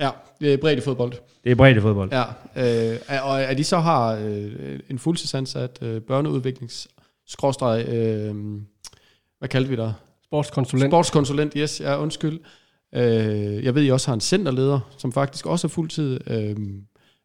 Ja, 0.00 0.10
det 0.40 0.52
er 0.52 0.56
bredt 0.56 0.78
i 0.78 0.82
fodbold. 0.82 1.12
Det 1.44 1.52
er 1.52 1.54
bredt 1.54 1.82
fodbold. 1.82 2.12
Ja, 2.12 2.24
øh, 2.92 2.98
og 3.22 3.42
at 3.42 3.58
de 3.58 3.64
så 3.64 3.78
har 3.78 4.14
øh, 4.14 4.78
en 4.90 4.98
fuldtidsansat 4.98 5.78
øh, 5.82 6.00
børneudviklings 6.00 6.88
skråstreg, 7.26 7.88
øh, 7.88 8.34
hvad 9.38 9.48
kaldte 9.48 9.70
vi 9.70 9.76
der? 9.76 9.92
Sportskonsulent. 10.24 10.90
Sportskonsulent, 10.90 11.52
yes, 11.56 11.80
ja, 11.80 12.02
undskyld. 12.02 12.40
Øh, 12.94 13.64
jeg 13.64 13.74
ved, 13.74 13.84
I 13.84 13.90
også 13.90 14.08
har 14.08 14.14
en 14.14 14.20
centerleder, 14.20 14.80
som 14.98 15.12
faktisk 15.12 15.46
også 15.46 15.66
er 15.66 15.68
fuldtid. 15.68 16.20
Øh, 16.26 16.56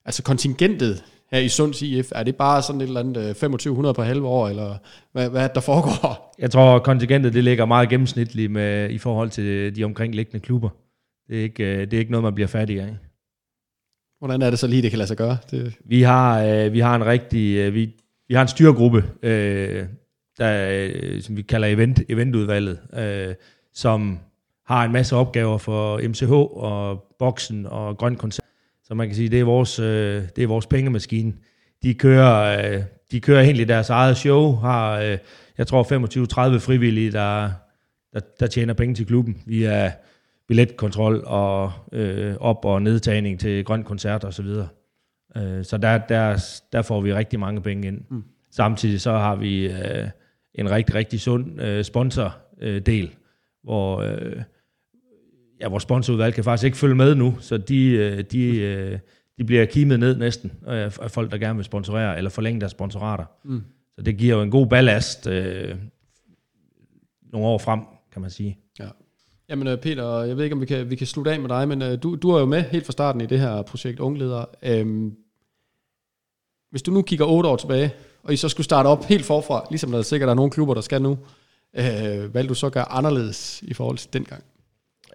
altså 0.05 0.23
kontingentet 0.23 1.03
her 1.31 1.39
i 1.39 1.49
Sunds 1.49 1.81
IF, 1.81 2.11
er 2.11 2.23
det 2.23 2.35
bare 2.35 2.61
sådan 2.61 2.81
et 2.81 2.87
eller 2.87 2.99
andet 2.99 3.17
øh, 3.17 3.27
2500 3.27 3.93
på 3.93 4.03
halve 4.03 4.27
år, 4.27 4.47
eller 4.47 4.75
hvad, 5.11 5.29
hvad 5.29 5.43
er 5.43 5.47
det, 5.47 5.55
der 5.55 5.61
foregår? 5.61 6.35
Jeg 6.39 6.51
tror, 6.51 6.79
kontingentet 6.79 7.33
det 7.33 7.43
ligger 7.43 7.65
meget 7.65 7.89
gennemsnitligt 7.89 8.51
med, 8.51 8.89
i 8.89 8.97
forhold 8.97 9.29
til 9.29 9.75
de 9.75 9.83
omkringliggende 9.83 10.39
klubber. 10.39 10.69
Det 11.27 11.39
er, 11.39 11.43
ikke, 11.43 11.63
øh, 11.63 11.79
det 11.79 11.93
er 11.93 11.99
ikke 11.99 12.11
noget, 12.11 12.23
man 12.23 12.35
bliver 12.35 12.47
fattig 12.47 12.81
af. 12.81 12.97
Hvordan 14.19 14.41
er 14.41 14.49
det 14.49 14.59
så 14.59 14.67
lige, 14.67 14.81
det 14.81 14.91
kan 14.91 14.97
lade 14.97 15.07
sig 15.07 15.17
gøre? 15.17 15.37
Det, 15.51 15.77
Vi 15.85 16.01
har, 16.01 16.43
øh, 16.43 16.73
vi 16.73 16.79
har 16.79 16.95
en 16.95 17.05
rigtig, 17.05 17.55
øh, 17.57 17.73
vi, 17.73 17.93
vi 18.27 18.33
har 18.33 18.41
en 18.41 18.47
styregruppe, 18.47 19.03
øh, 19.23 19.85
der, 20.37 20.67
øh, 20.71 21.21
som 21.21 21.37
vi 21.37 21.41
kalder 21.41 21.67
event, 21.67 22.01
eventudvalget, 22.09 22.79
øh, 22.93 23.35
som 23.73 24.19
har 24.65 24.85
en 24.85 24.91
masse 24.91 25.15
opgaver 25.15 25.57
for 25.57 26.07
MCH 26.07 26.31
og 26.31 27.03
Boksen 27.19 27.65
og 27.65 27.97
Grøn 27.97 28.15
Koncert. 28.15 28.45
Så 28.83 28.93
man 28.93 29.07
kan 29.07 29.15
sige, 29.15 29.29
det 29.29 29.39
er 29.39 29.43
vores, 29.43 29.79
øh, 29.79 30.23
det 30.35 30.43
er 30.43 30.47
vores 30.47 30.67
pengemaskine. 30.67 31.33
De 31.83 31.93
kører, 31.93 32.59
øh, 32.73 32.83
de 33.11 33.19
kører 33.19 33.41
egentlig 33.41 33.67
deres 33.67 33.89
eget 33.89 34.17
show, 34.17 34.55
har, 34.55 34.99
øh, 34.99 35.17
jeg 35.57 35.67
tror, 35.67 35.83
25-30 35.83 36.59
frivillige, 36.59 37.11
der, 37.11 37.51
der, 38.13 38.19
der 38.39 38.47
tjener 38.47 38.73
penge 38.73 38.95
til 38.95 39.05
klubben 39.05 39.41
via 39.45 39.91
billetkontrol 40.47 41.23
og 41.25 41.71
øh, 41.91 42.35
op- 42.39 42.65
og 42.65 42.81
nedtagning 42.81 43.39
til 43.39 43.65
grøn 43.65 43.83
koncert 43.83 44.23
og 44.23 44.33
så 44.33 44.43
videre. 44.43 44.67
Øh, 45.37 45.63
så 45.65 45.77
der, 45.77 45.97
der, 45.97 46.43
der 46.71 46.81
får 46.81 47.01
vi 47.01 47.13
rigtig 47.13 47.39
mange 47.39 47.61
penge 47.61 47.87
ind. 47.87 48.01
Mm. 48.11 48.23
Samtidig 48.51 49.01
så 49.01 49.11
har 49.11 49.35
vi 49.35 49.67
øh, 49.67 50.09
en 50.53 50.71
rigtig, 50.71 50.95
rigtig 50.95 51.19
sund 51.19 51.61
øh, 51.61 51.83
sponsordel, 51.83 53.03
øh, 53.03 53.09
hvor, 53.63 54.01
øh, 54.01 54.41
ja, 55.61 55.67
vores 55.67 55.83
sponsorudvalg 55.83 56.33
kan 56.33 56.43
faktisk 56.43 56.65
ikke 56.65 56.77
følge 56.77 56.95
med 56.95 57.15
nu, 57.15 57.37
så 57.39 57.57
de, 57.57 57.91
øh, 57.91 58.23
de, 58.31 58.57
øh, 58.57 58.99
de 59.37 59.43
bliver 59.43 59.65
kimet 59.65 59.99
ned 59.99 60.17
næsten 60.17 60.51
øh, 60.67 60.91
af 61.01 61.11
folk, 61.11 61.31
der 61.31 61.37
gerne 61.37 61.55
vil 61.55 61.65
sponsorere 61.65 62.17
eller 62.17 62.29
forlænge 62.29 62.59
deres 62.59 62.71
sponsorater. 62.71 63.25
Mm. 63.43 63.63
Så 63.95 64.01
det 64.01 64.17
giver 64.17 64.35
jo 64.35 64.41
en 64.41 64.51
god 64.51 64.67
ballast 64.67 65.27
øh, 65.27 65.75
nogle 67.31 67.47
år 67.47 67.57
frem, 67.57 67.79
kan 68.13 68.21
man 68.21 68.29
sige. 68.29 68.57
Jamen 69.49 69.67
øh, 69.67 69.77
Peter, 69.77 70.21
jeg 70.21 70.37
ved 70.37 70.43
ikke, 70.43 70.53
om 70.53 70.61
vi 70.61 70.65
kan, 70.65 70.89
vi 70.89 70.95
kan 70.95 71.07
slutte 71.07 71.31
af 71.31 71.39
med 71.39 71.49
dig, 71.49 71.67
men 71.67 71.81
øh, 71.81 72.03
du, 72.03 72.15
du 72.15 72.29
er 72.29 72.39
jo 72.39 72.45
med 72.45 72.63
helt 72.63 72.85
fra 72.85 72.91
starten 72.91 73.21
i 73.21 73.25
det 73.25 73.39
her 73.39 73.61
projekt 73.61 73.99
Ungleder. 73.99 74.45
Øhm, 74.63 75.15
hvis 76.71 76.81
du 76.81 76.91
nu 76.91 77.01
kigger 77.01 77.25
otte 77.25 77.49
år 77.49 77.55
tilbage, 77.55 77.93
og 78.23 78.33
I 78.33 78.37
så 78.37 78.49
skulle 78.49 78.65
starte 78.65 78.87
op 78.87 79.05
helt 79.05 79.25
forfra, 79.25 79.67
ligesom 79.69 79.91
der 79.91 79.97
er 79.97 80.03
sikkert 80.03 80.29
er 80.29 80.33
nogle 80.33 80.51
klubber, 80.51 80.73
der 80.73 80.81
skal 80.81 81.01
nu, 81.01 81.17
øh, 81.77 81.85
hvad 82.31 82.41
vil 82.41 82.49
du 82.49 82.53
så 82.53 82.69
gøre 82.69 82.91
anderledes 82.91 83.61
i 83.61 83.73
forhold 83.73 83.97
til 83.97 84.13
dengang? 84.13 84.43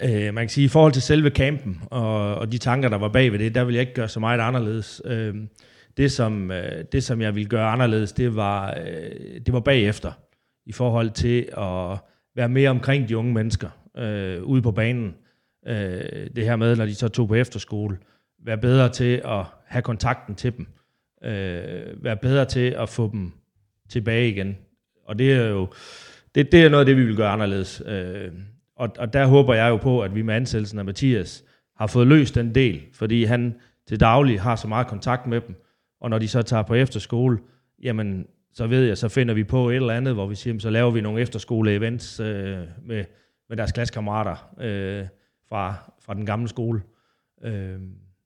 Øh, 0.02 0.34
man 0.34 0.44
kan 0.44 0.48
sige, 0.48 0.64
i 0.64 0.68
forhold 0.68 0.92
til 0.92 1.02
selve 1.02 1.30
campen 1.30 1.82
og, 1.90 2.34
og 2.34 2.52
de 2.52 2.58
tanker, 2.58 2.88
der 2.88 2.98
var 2.98 3.08
bag 3.08 3.32
ved 3.32 3.38
det, 3.38 3.54
der 3.54 3.64
vil 3.64 3.74
jeg 3.74 3.80
ikke 3.80 3.94
gøre 3.94 4.08
så 4.08 4.20
meget 4.20 4.40
anderledes. 4.40 5.02
Øh, 5.04 5.34
det, 5.96 6.12
som, 6.12 6.50
øh, 6.50 6.84
det, 6.92 7.04
som 7.04 7.20
jeg 7.20 7.34
ville 7.34 7.48
gøre 7.48 7.70
anderledes, 7.70 8.12
det 8.12 8.36
var, 8.36 8.70
øh, 8.70 9.40
det 9.46 9.52
var 9.52 9.60
bagefter, 9.60 10.12
i 10.66 10.72
forhold 10.72 11.10
til 11.10 11.48
at 11.56 11.98
være 12.36 12.48
mere 12.48 12.70
omkring 12.70 13.08
de 13.08 13.16
unge 13.16 13.32
mennesker 13.32 13.68
øh, 13.96 14.42
ude 14.42 14.62
på 14.62 14.70
banen. 14.72 15.14
Øh, 15.66 16.30
det 16.36 16.44
her 16.44 16.56
med, 16.56 16.76
når 16.76 16.86
de 16.86 16.94
så 16.94 17.08
tog 17.08 17.28
på 17.28 17.34
efterskole, 17.34 17.98
være 18.44 18.58
bedre 18.58 18.88
til 18.88 19.22
at 19.24 19.44
have 19.66 19.82
kontakten 19.82 20.34
til 20.34 20.56
dem. 20.56 20.66
Øh, 21.24 22.04
være 22.04 22.16
bedre 22.16 22.44
til 22.44 22.70
at 22.70 22.88
få 22.88 23.10
dem 23.12 23.32
tilbage 23.88 24.28
igen. 24.28 24.56
Og 25.04 25.18
det 25.18 25.32
er 25.32 25.48
jo 25.48 25.68
det, 26.34 26.52
det 26.52 26.64
er 26.64 26.68
noget 26.68 26.80
af 26.80 26.86
det, 26.86 26.96
vi 26.96 27.04
vil 27.04 27.16
gøre 27.16 27.30
anderledes. 27.30 27.82
Øh, 27.86 28.30
og, 28.76 28.88
og 28.98 29.12
der 29.12 29.26
håber 29.26 29.54
jeg 29.54 29.68
jo 29.68 29.76
på, 29.76 30.00
at 30.00 30.14
vi 30.14 30.22
med 30.22 30.34
ansættelsen 30.34 30.78
af 30.78 30.84
Mathias 30.84 31.44
har 31.76 31.86
fået 31.86 32.06
løst 32.06 32.34
den 32.34 32.54
del, 32.54 32.82
fordi 32.92 33.24
han 33.24 33.54
til 33.88 34.00
daglig 34.00 34.40
har 34.40 34.56
så 34.56 34.68
meget 34.68 34.86
kontakt 34.86 35.26
med 35.26 35.40
dem, 35.40 35.54
og 36.00 36.10
når 36.10 36.18
de 36.18 36.28
så 36.28 36.42
tager 36.42 36.62
på 36.62 36.74
efterskole, 36.74 37.38
jamen, 37.82 38.26
så 38.52 38.66
ved 38.66 38.84
jeg, 38.84 38.98
så 38.98 39.08
finder 39.08 39.34
vi 39.34 39.44
på 39.44 39.70
et 39.70 39.76
eller 39.76 39.94
andet, 39.94 40.14
hvor 40.14 40.26
vi 40.26 40.34
siger, 40.34 40.58
så 40.58 40.70
laver 40.70 40.90
vi 40.90 41.00
nogle 41.00 41.22
efterskole-events 41.22 42.22
øh, 42.22 42.58
med, 42.84 43.04
med 43.50 43.56
deres 43.56 43.72
klassekammerater 43.72 44.54
øh, 44.60 45.06
fra, 45.48 45.92
fra 46.00 46.14
den 46.14 46.26
gamle 46.26 46.48
skole. 46.48 46.82
Øh, 47.42 47.80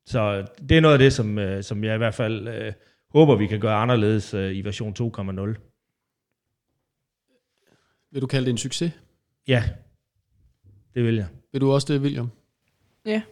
så 0.07 0.47
det 0.69 0.77
er 0.77 0.81
noget 0.81 0.93
af 0.93 0.99
det, 0.99 1.13
som, 1.13 1.39
øh, 1.39 1.63
som 1.63 1.85
jeg 1.85 1.95
i 1.95 1.99
hvert 1.99 2.15
fald 2.15 2.49
øh, 2.49 2.73
håber, 3.11 3.37
vi 3.37 3.47
kan 3.47 3.61
gøre 3.61 3.75
anderledes 3.75 4.35
øh, 4.35 4.57
i 4.57 4.61
version 4.61 4.95
2.0. 5.01 5.41
Vil 8.13 8.23
du 8.23 8.27
kalde 8.27 8.45
det 8.45 8.51
en 8.51 8.59
succes? 8.59 8.93
Ja, 9.49 9.65
det 10.95 11.05
vil 11.05 11.17
jeg. 11.17 11.27
Vil 11.53 11.61
du 11.61 11.73
også 11.73 11.93
det, 11.93 12.01
William? 12.01 12.31
Ja. 13.07 13.23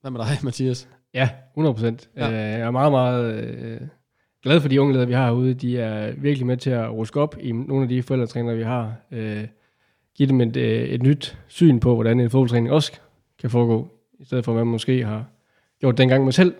Hvad 0.00 0.10
med 0.10 0.20
dig, 0.20 0.44
Mathias? 0.44 0.88
Ja, 1.14 1.30
100 1.52 1.74
procent. 1.74 2.10
Ja. 2.16 2.28
Ja. 2.28 2.36
Jeg 2.36 2.60
er 2.60 2.70
meget, 2.70 2.92
meget 2.92 3.34
øh, 3.34 3.80
glad 4.42 4.60
for 4.60 4.68
de 4.68 4.80
unge 4.80 4.92
ledere, 4.92 5.06
vi 5.06 5.14
har 5.14 5.24
herude. 5.24 5.54
De 5.54 5.78
er 5.78 6.12
virkelig 6.12 6.46
med 6.46 6.56
til 6.56 6.70
at 6.70 6.90
ruske 6.90 7.20
op 7.20 7.36
i 7.40 7.52
nogle 7.52 7.82
af 7.82 7.88
de 7.88 8.02
forældretrænere, 8.02 8.56
vi 8.56 8.62
har. 8.62 8.96
Øh, 9.10 9.48
give 10.18 10.28
dem 10.28 10.40
et, 10.40 10.56
øh, 10.56 10.88
et 10.88 11.02
nyt 11.02 11.38
syn 11.48 11.80
på, 11.80 11.94
hvordan 11.94 12.20
en 12.20 12.30
fodboldtræning 12.30 12.70
også 12.70 12.92
kan 13.38 13.50
foregå, 13.50 13.88
i 14.20 14.24
stedet 14.24 14.44
for, 14.44 14.52
hvad 14.52 14.64
man 14.64 14.72
måske 14.72 15.04
har 15.04 15.26
gjort 15.80 15.98
dengang 15.98 16.24
man 16.24 16.32
selv 16.32 16.54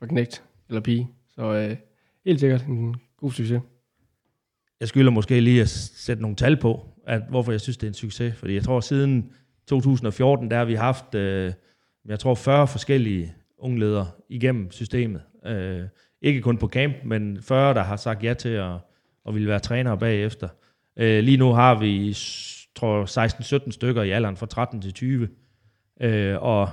var 0.00 0.06
knægt 0.06 0.44
eller 0.68 0.80
pige. 0.80 1.08
Så 1.28 1.42
øh, 1.42 1.76
helt 2.24 2.40
sikkert 2.40 2.66
en 2.66 2.96
god 3.16 3.32
succes. 3.32 3.60
Jeg 4.80 4.88
skylder 4.88 5.10
måske 5.10 5.40
lige 5.40 5.60
at 5.60 5.68
sætte 5.68 6.22
nogle 6.22 6.36
tal 6.36 6.56
på, 6.56 6.86
at 7.06 7.22
hvorfor 7.28 7.52
jeg 7.52 7.60
synes, 7.60 7.76
det 7.76 7.86
er 7.86 7.90
en 7.90 7.94
succes. 7.94 8.36
Fordi 8.36 8.54
jeg 8.54 8.62
tror, 8.62 8.80
siden 8.80 9.32
2014, 9.68 10.50
der 10.50 10.56
har 10.56 10.64
vi 10.64 10.74
haft, 10.74 11.14
øh, 11.14 11.52
jeg 12.08 12.18
tror, 12.18 12.34
40 12.34 12.68
forskellige 12.68 13.34
ungledere 13.58 14.10
igennem 14.28 14.70
systemet. 14.70 15.22
Øh, 15.46 15.82
ikke 16.22 16.40
kun 16.40 16.58
på 16.58 16.68
camp, 16.68 16.94
men 17.04 17.42
40, 17.42 17.74
der 17.74 17.82
har 17.82 17.96
sagt 17.96 18.24
ja 18.24 18.34
til 18.34 18.48
at, 18.48 18.72
at 19.28 19.34
ville 19.34 19.48
være 19.48 19.58
trænere 19.58 19.98
bagefter. 19.98 20.48
Øh, 20.96 21.24
lige 21.24 21.36
nu 21.36 21.52
har 21.52 21.80
vi, 21.80 22.16
tror 22.76 23.66
16-17 23.66 23.70
stykker 23.70 24.02
i 24.02 24.10
alderen 24.10 24.36
fra 24.36 24.46
13 24.46 24.82
til 24.82 24.92
20, 24.92 25.28
øh, 26.00 26.42
og 26.42 26.70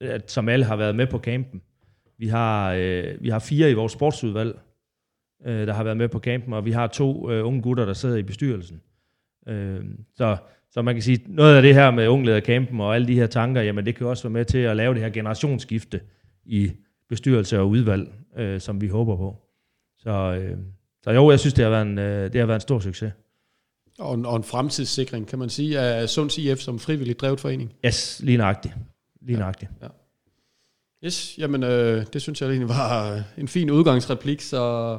at, 0.00 0.30
som 0.30 0.48
alle 0.48 0.64
har 0.64 0.76
været 0.76 0.96
med 0.96 1.06
på 1.06 1.18
campen. 1.18 1.62
Vi 2.18 2.28
har, 2.28 2.72
øh, 2.72 3.04
vi 3.20 3.28
har 3.28 3.38
fire 3.38 3.70
i 3.70 3.74
vores 3.74 3.92
sportsudvalg, 3.92 4.58
øh, 5.46 5.66
der 5.66 5.72
har 5.72 5.84
været 5.84 5.96
med 5.96 6.08
på 6.08 6.18
campen, 6.18 6.52
og 6.52 6.64
vi 6.64 6.72
har 6.72 6.86
to 6.86 7.30
øh, 7.30 7.46
unge 7.46 7.62
gutter, 7.62 7.84
der 7.84 7.92
sidder 7.92 8.16
i 8.16 8.22
bestyrelsen. 8.22 8.80
Øh, 9.48 9.84
så, 10.14 10.36
så 10.70 10.82
man 10.82 10.94
kan 10.94 11.02
sige, 11.02 11.20
noget 11.28 11.56
af 11.56 11.62
det 11.62 11.74
her 11.74 11.90
med 11.90 12.08
ungledercampen 12.08 12.80
og 12.80 12.94
alle 12.94 13.06
de 13.06 13.14
her 13.14 13.26
tanker, 13.26 13.62
jamen 13.62 13.86
det 13.86 13.96
kan 13.96 14.06
også 14.06 14.22
være 14.22 14.32
med 14.32 14.44
til 14.44 14.58
at 14.58 14.76
lave 14.76 14.94
det 14.94 15.02
her 15.02 15.10
generationsskifte 15.10 16.00
i 16.44 16.72
bestyrelse 17.08 17.60
og 17.60 17.68
udvalg, 17.68 18.12
øh, 18.36 18.60
som 18.60 18.80
vi 18.80 18.88
håber 18.88 19.16
på. 19.16 19.42
Så, 19.98 20.10
øh, 20.10 20.58
så 21.02 21.10
jo, 21.10 21.30
jeg 21.30 21.40
synes, 21.40 21.54
det 21.54 21.64
har 21.64 21.70
været 21.70 21.86
en, 21.86 21.98
øh, 21.98 22.32
det 22.32 22.40
har 22.40 22.46
været 22.46 22.56
en 22.56 22.60
stor 22.60 22.78
succes. 22.78 23.12
Og 23.98 24.14
en, 24.14 24.26
og 24.26 24.36
en 24.36 24.44
fremtidssikring, 24.44 25.26
kan 25.26 25.38
man 25.38 25.50
sige, 25.50 25.80
af 25.80 26.08
Sunds 26.08 26.38
IF 26.38 26.58
som 26.58 26.78
frivilligt 26.78 27.20
drevet 27.20 27.40
forening. 27.40 27.72
Yes, 27.86 28.20
lige 28.24 28.38
nøjagtigt. 28.38 28.74
Lige 29.20 29.38
nøjagtigt. 29.38 29.70
Ja. 29.82 29.86
Yes, 31.04 31.34
jamen 31.38 31.62
øh, 31.62 32.06
det 32.12 32.22
synes 32.22 32.40
jeg 32.40 32.48
egentlig 32.48 32.68
var 32.68 33.22
en 33.38 33.48
fin 33.48 33.70
udgangsreplik, 33.70 34.40
så, 34.40 34.98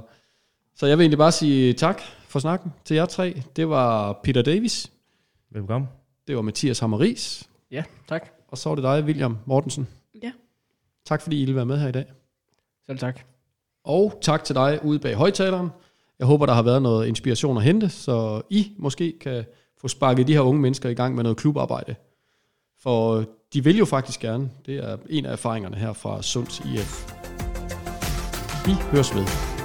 så 0.75 0.85
jeg 0.85 0.97
vil 0.97 1.03
egentlig 1.03 1.17
bare 1.17 1.31
sige 1.31 1.73
tak 1.73 2.01
for 2.27 2.39
snakken 2.39 2.73
til 2.85 2.95
jer 2.95 3.05
tre. 3.05 3.41
Det 3.55 3.69
var 3.69 4.19
Peter 4.23 4.41
Davis, 4.41 4.91
Velkommen. 5.51 5.89
det 6.27 6.35
var 6.35 6.41
Mathias 6.41 6.79
Hammeris, 6.79 7.49
Ja, 7.71 7.83
tak. 8.09 8.29
og 8.47 8.57
så 8.57 8.69
var 8.69 8.75
det 8.75 8.83
dig, 8.83 9.03
William 9.03 9.37
Mortensen. 9.45 9.87
Ja. 10.23 10.31
Tak 11.05 11.21
fordi 11.21 11.37
I 11.37 11.39
ville 11.39 11.55
være 11.55 11.65
med 11.65 11.77
her 11.79 11.87
i 11.87 11.91
dag. 11.91 12.05
Selv 12.85 12.99
tak. 12.99 13.21
Og 13.83 14.19
tak 14.21 14.43
til 14.43 14.55
dig 14.55 14.79
ude 14.83 14.99
bag 14.99 15.15
højtaleren. 15.15 15.69
Jeg 16.19 16.27
håber, 16.27 16.45
der 16.45 16.53
har 16.53 16.61
været 16.61 16.81
noget 16.81 17.07
inspiration 17.07 17.57
at 17.57 17.63
hente, 17.63 17.89
så 17.89 18.41
I 18.49 18.71
måske 18.77 19.19
kan 19.21 19.45
få 19.81 19.87
sparket 19.87 20.27
de 20.27 20.33
her 20.33 20.41
unge 20.41 20.61
mennesker 20.61 20.89
i 20.89 20.93
gang 20.93 21.15
med 21.15 21.23
noget 21.23 21.37
klubarbejde. 21.37 21.95
For 22.79 23.25
de 23.53 23.63
vil 23.63 23.77
jo 23.77 23.85
faktisk 23.85 24.19
gerne. 24.19 24.49
Det 24.65 24.77
er 24.77 24.97
en 25.09 25.25
af 25.25 25.31
erfaringerne 25.31 25.75
her 25.75 25.93
fra 25.93 26.21
Sunds 26.21 26.59
IF. 26.59 27.13
Vi 28.65 28.71
høres 28.91 29.15
ved. 29.15 29.56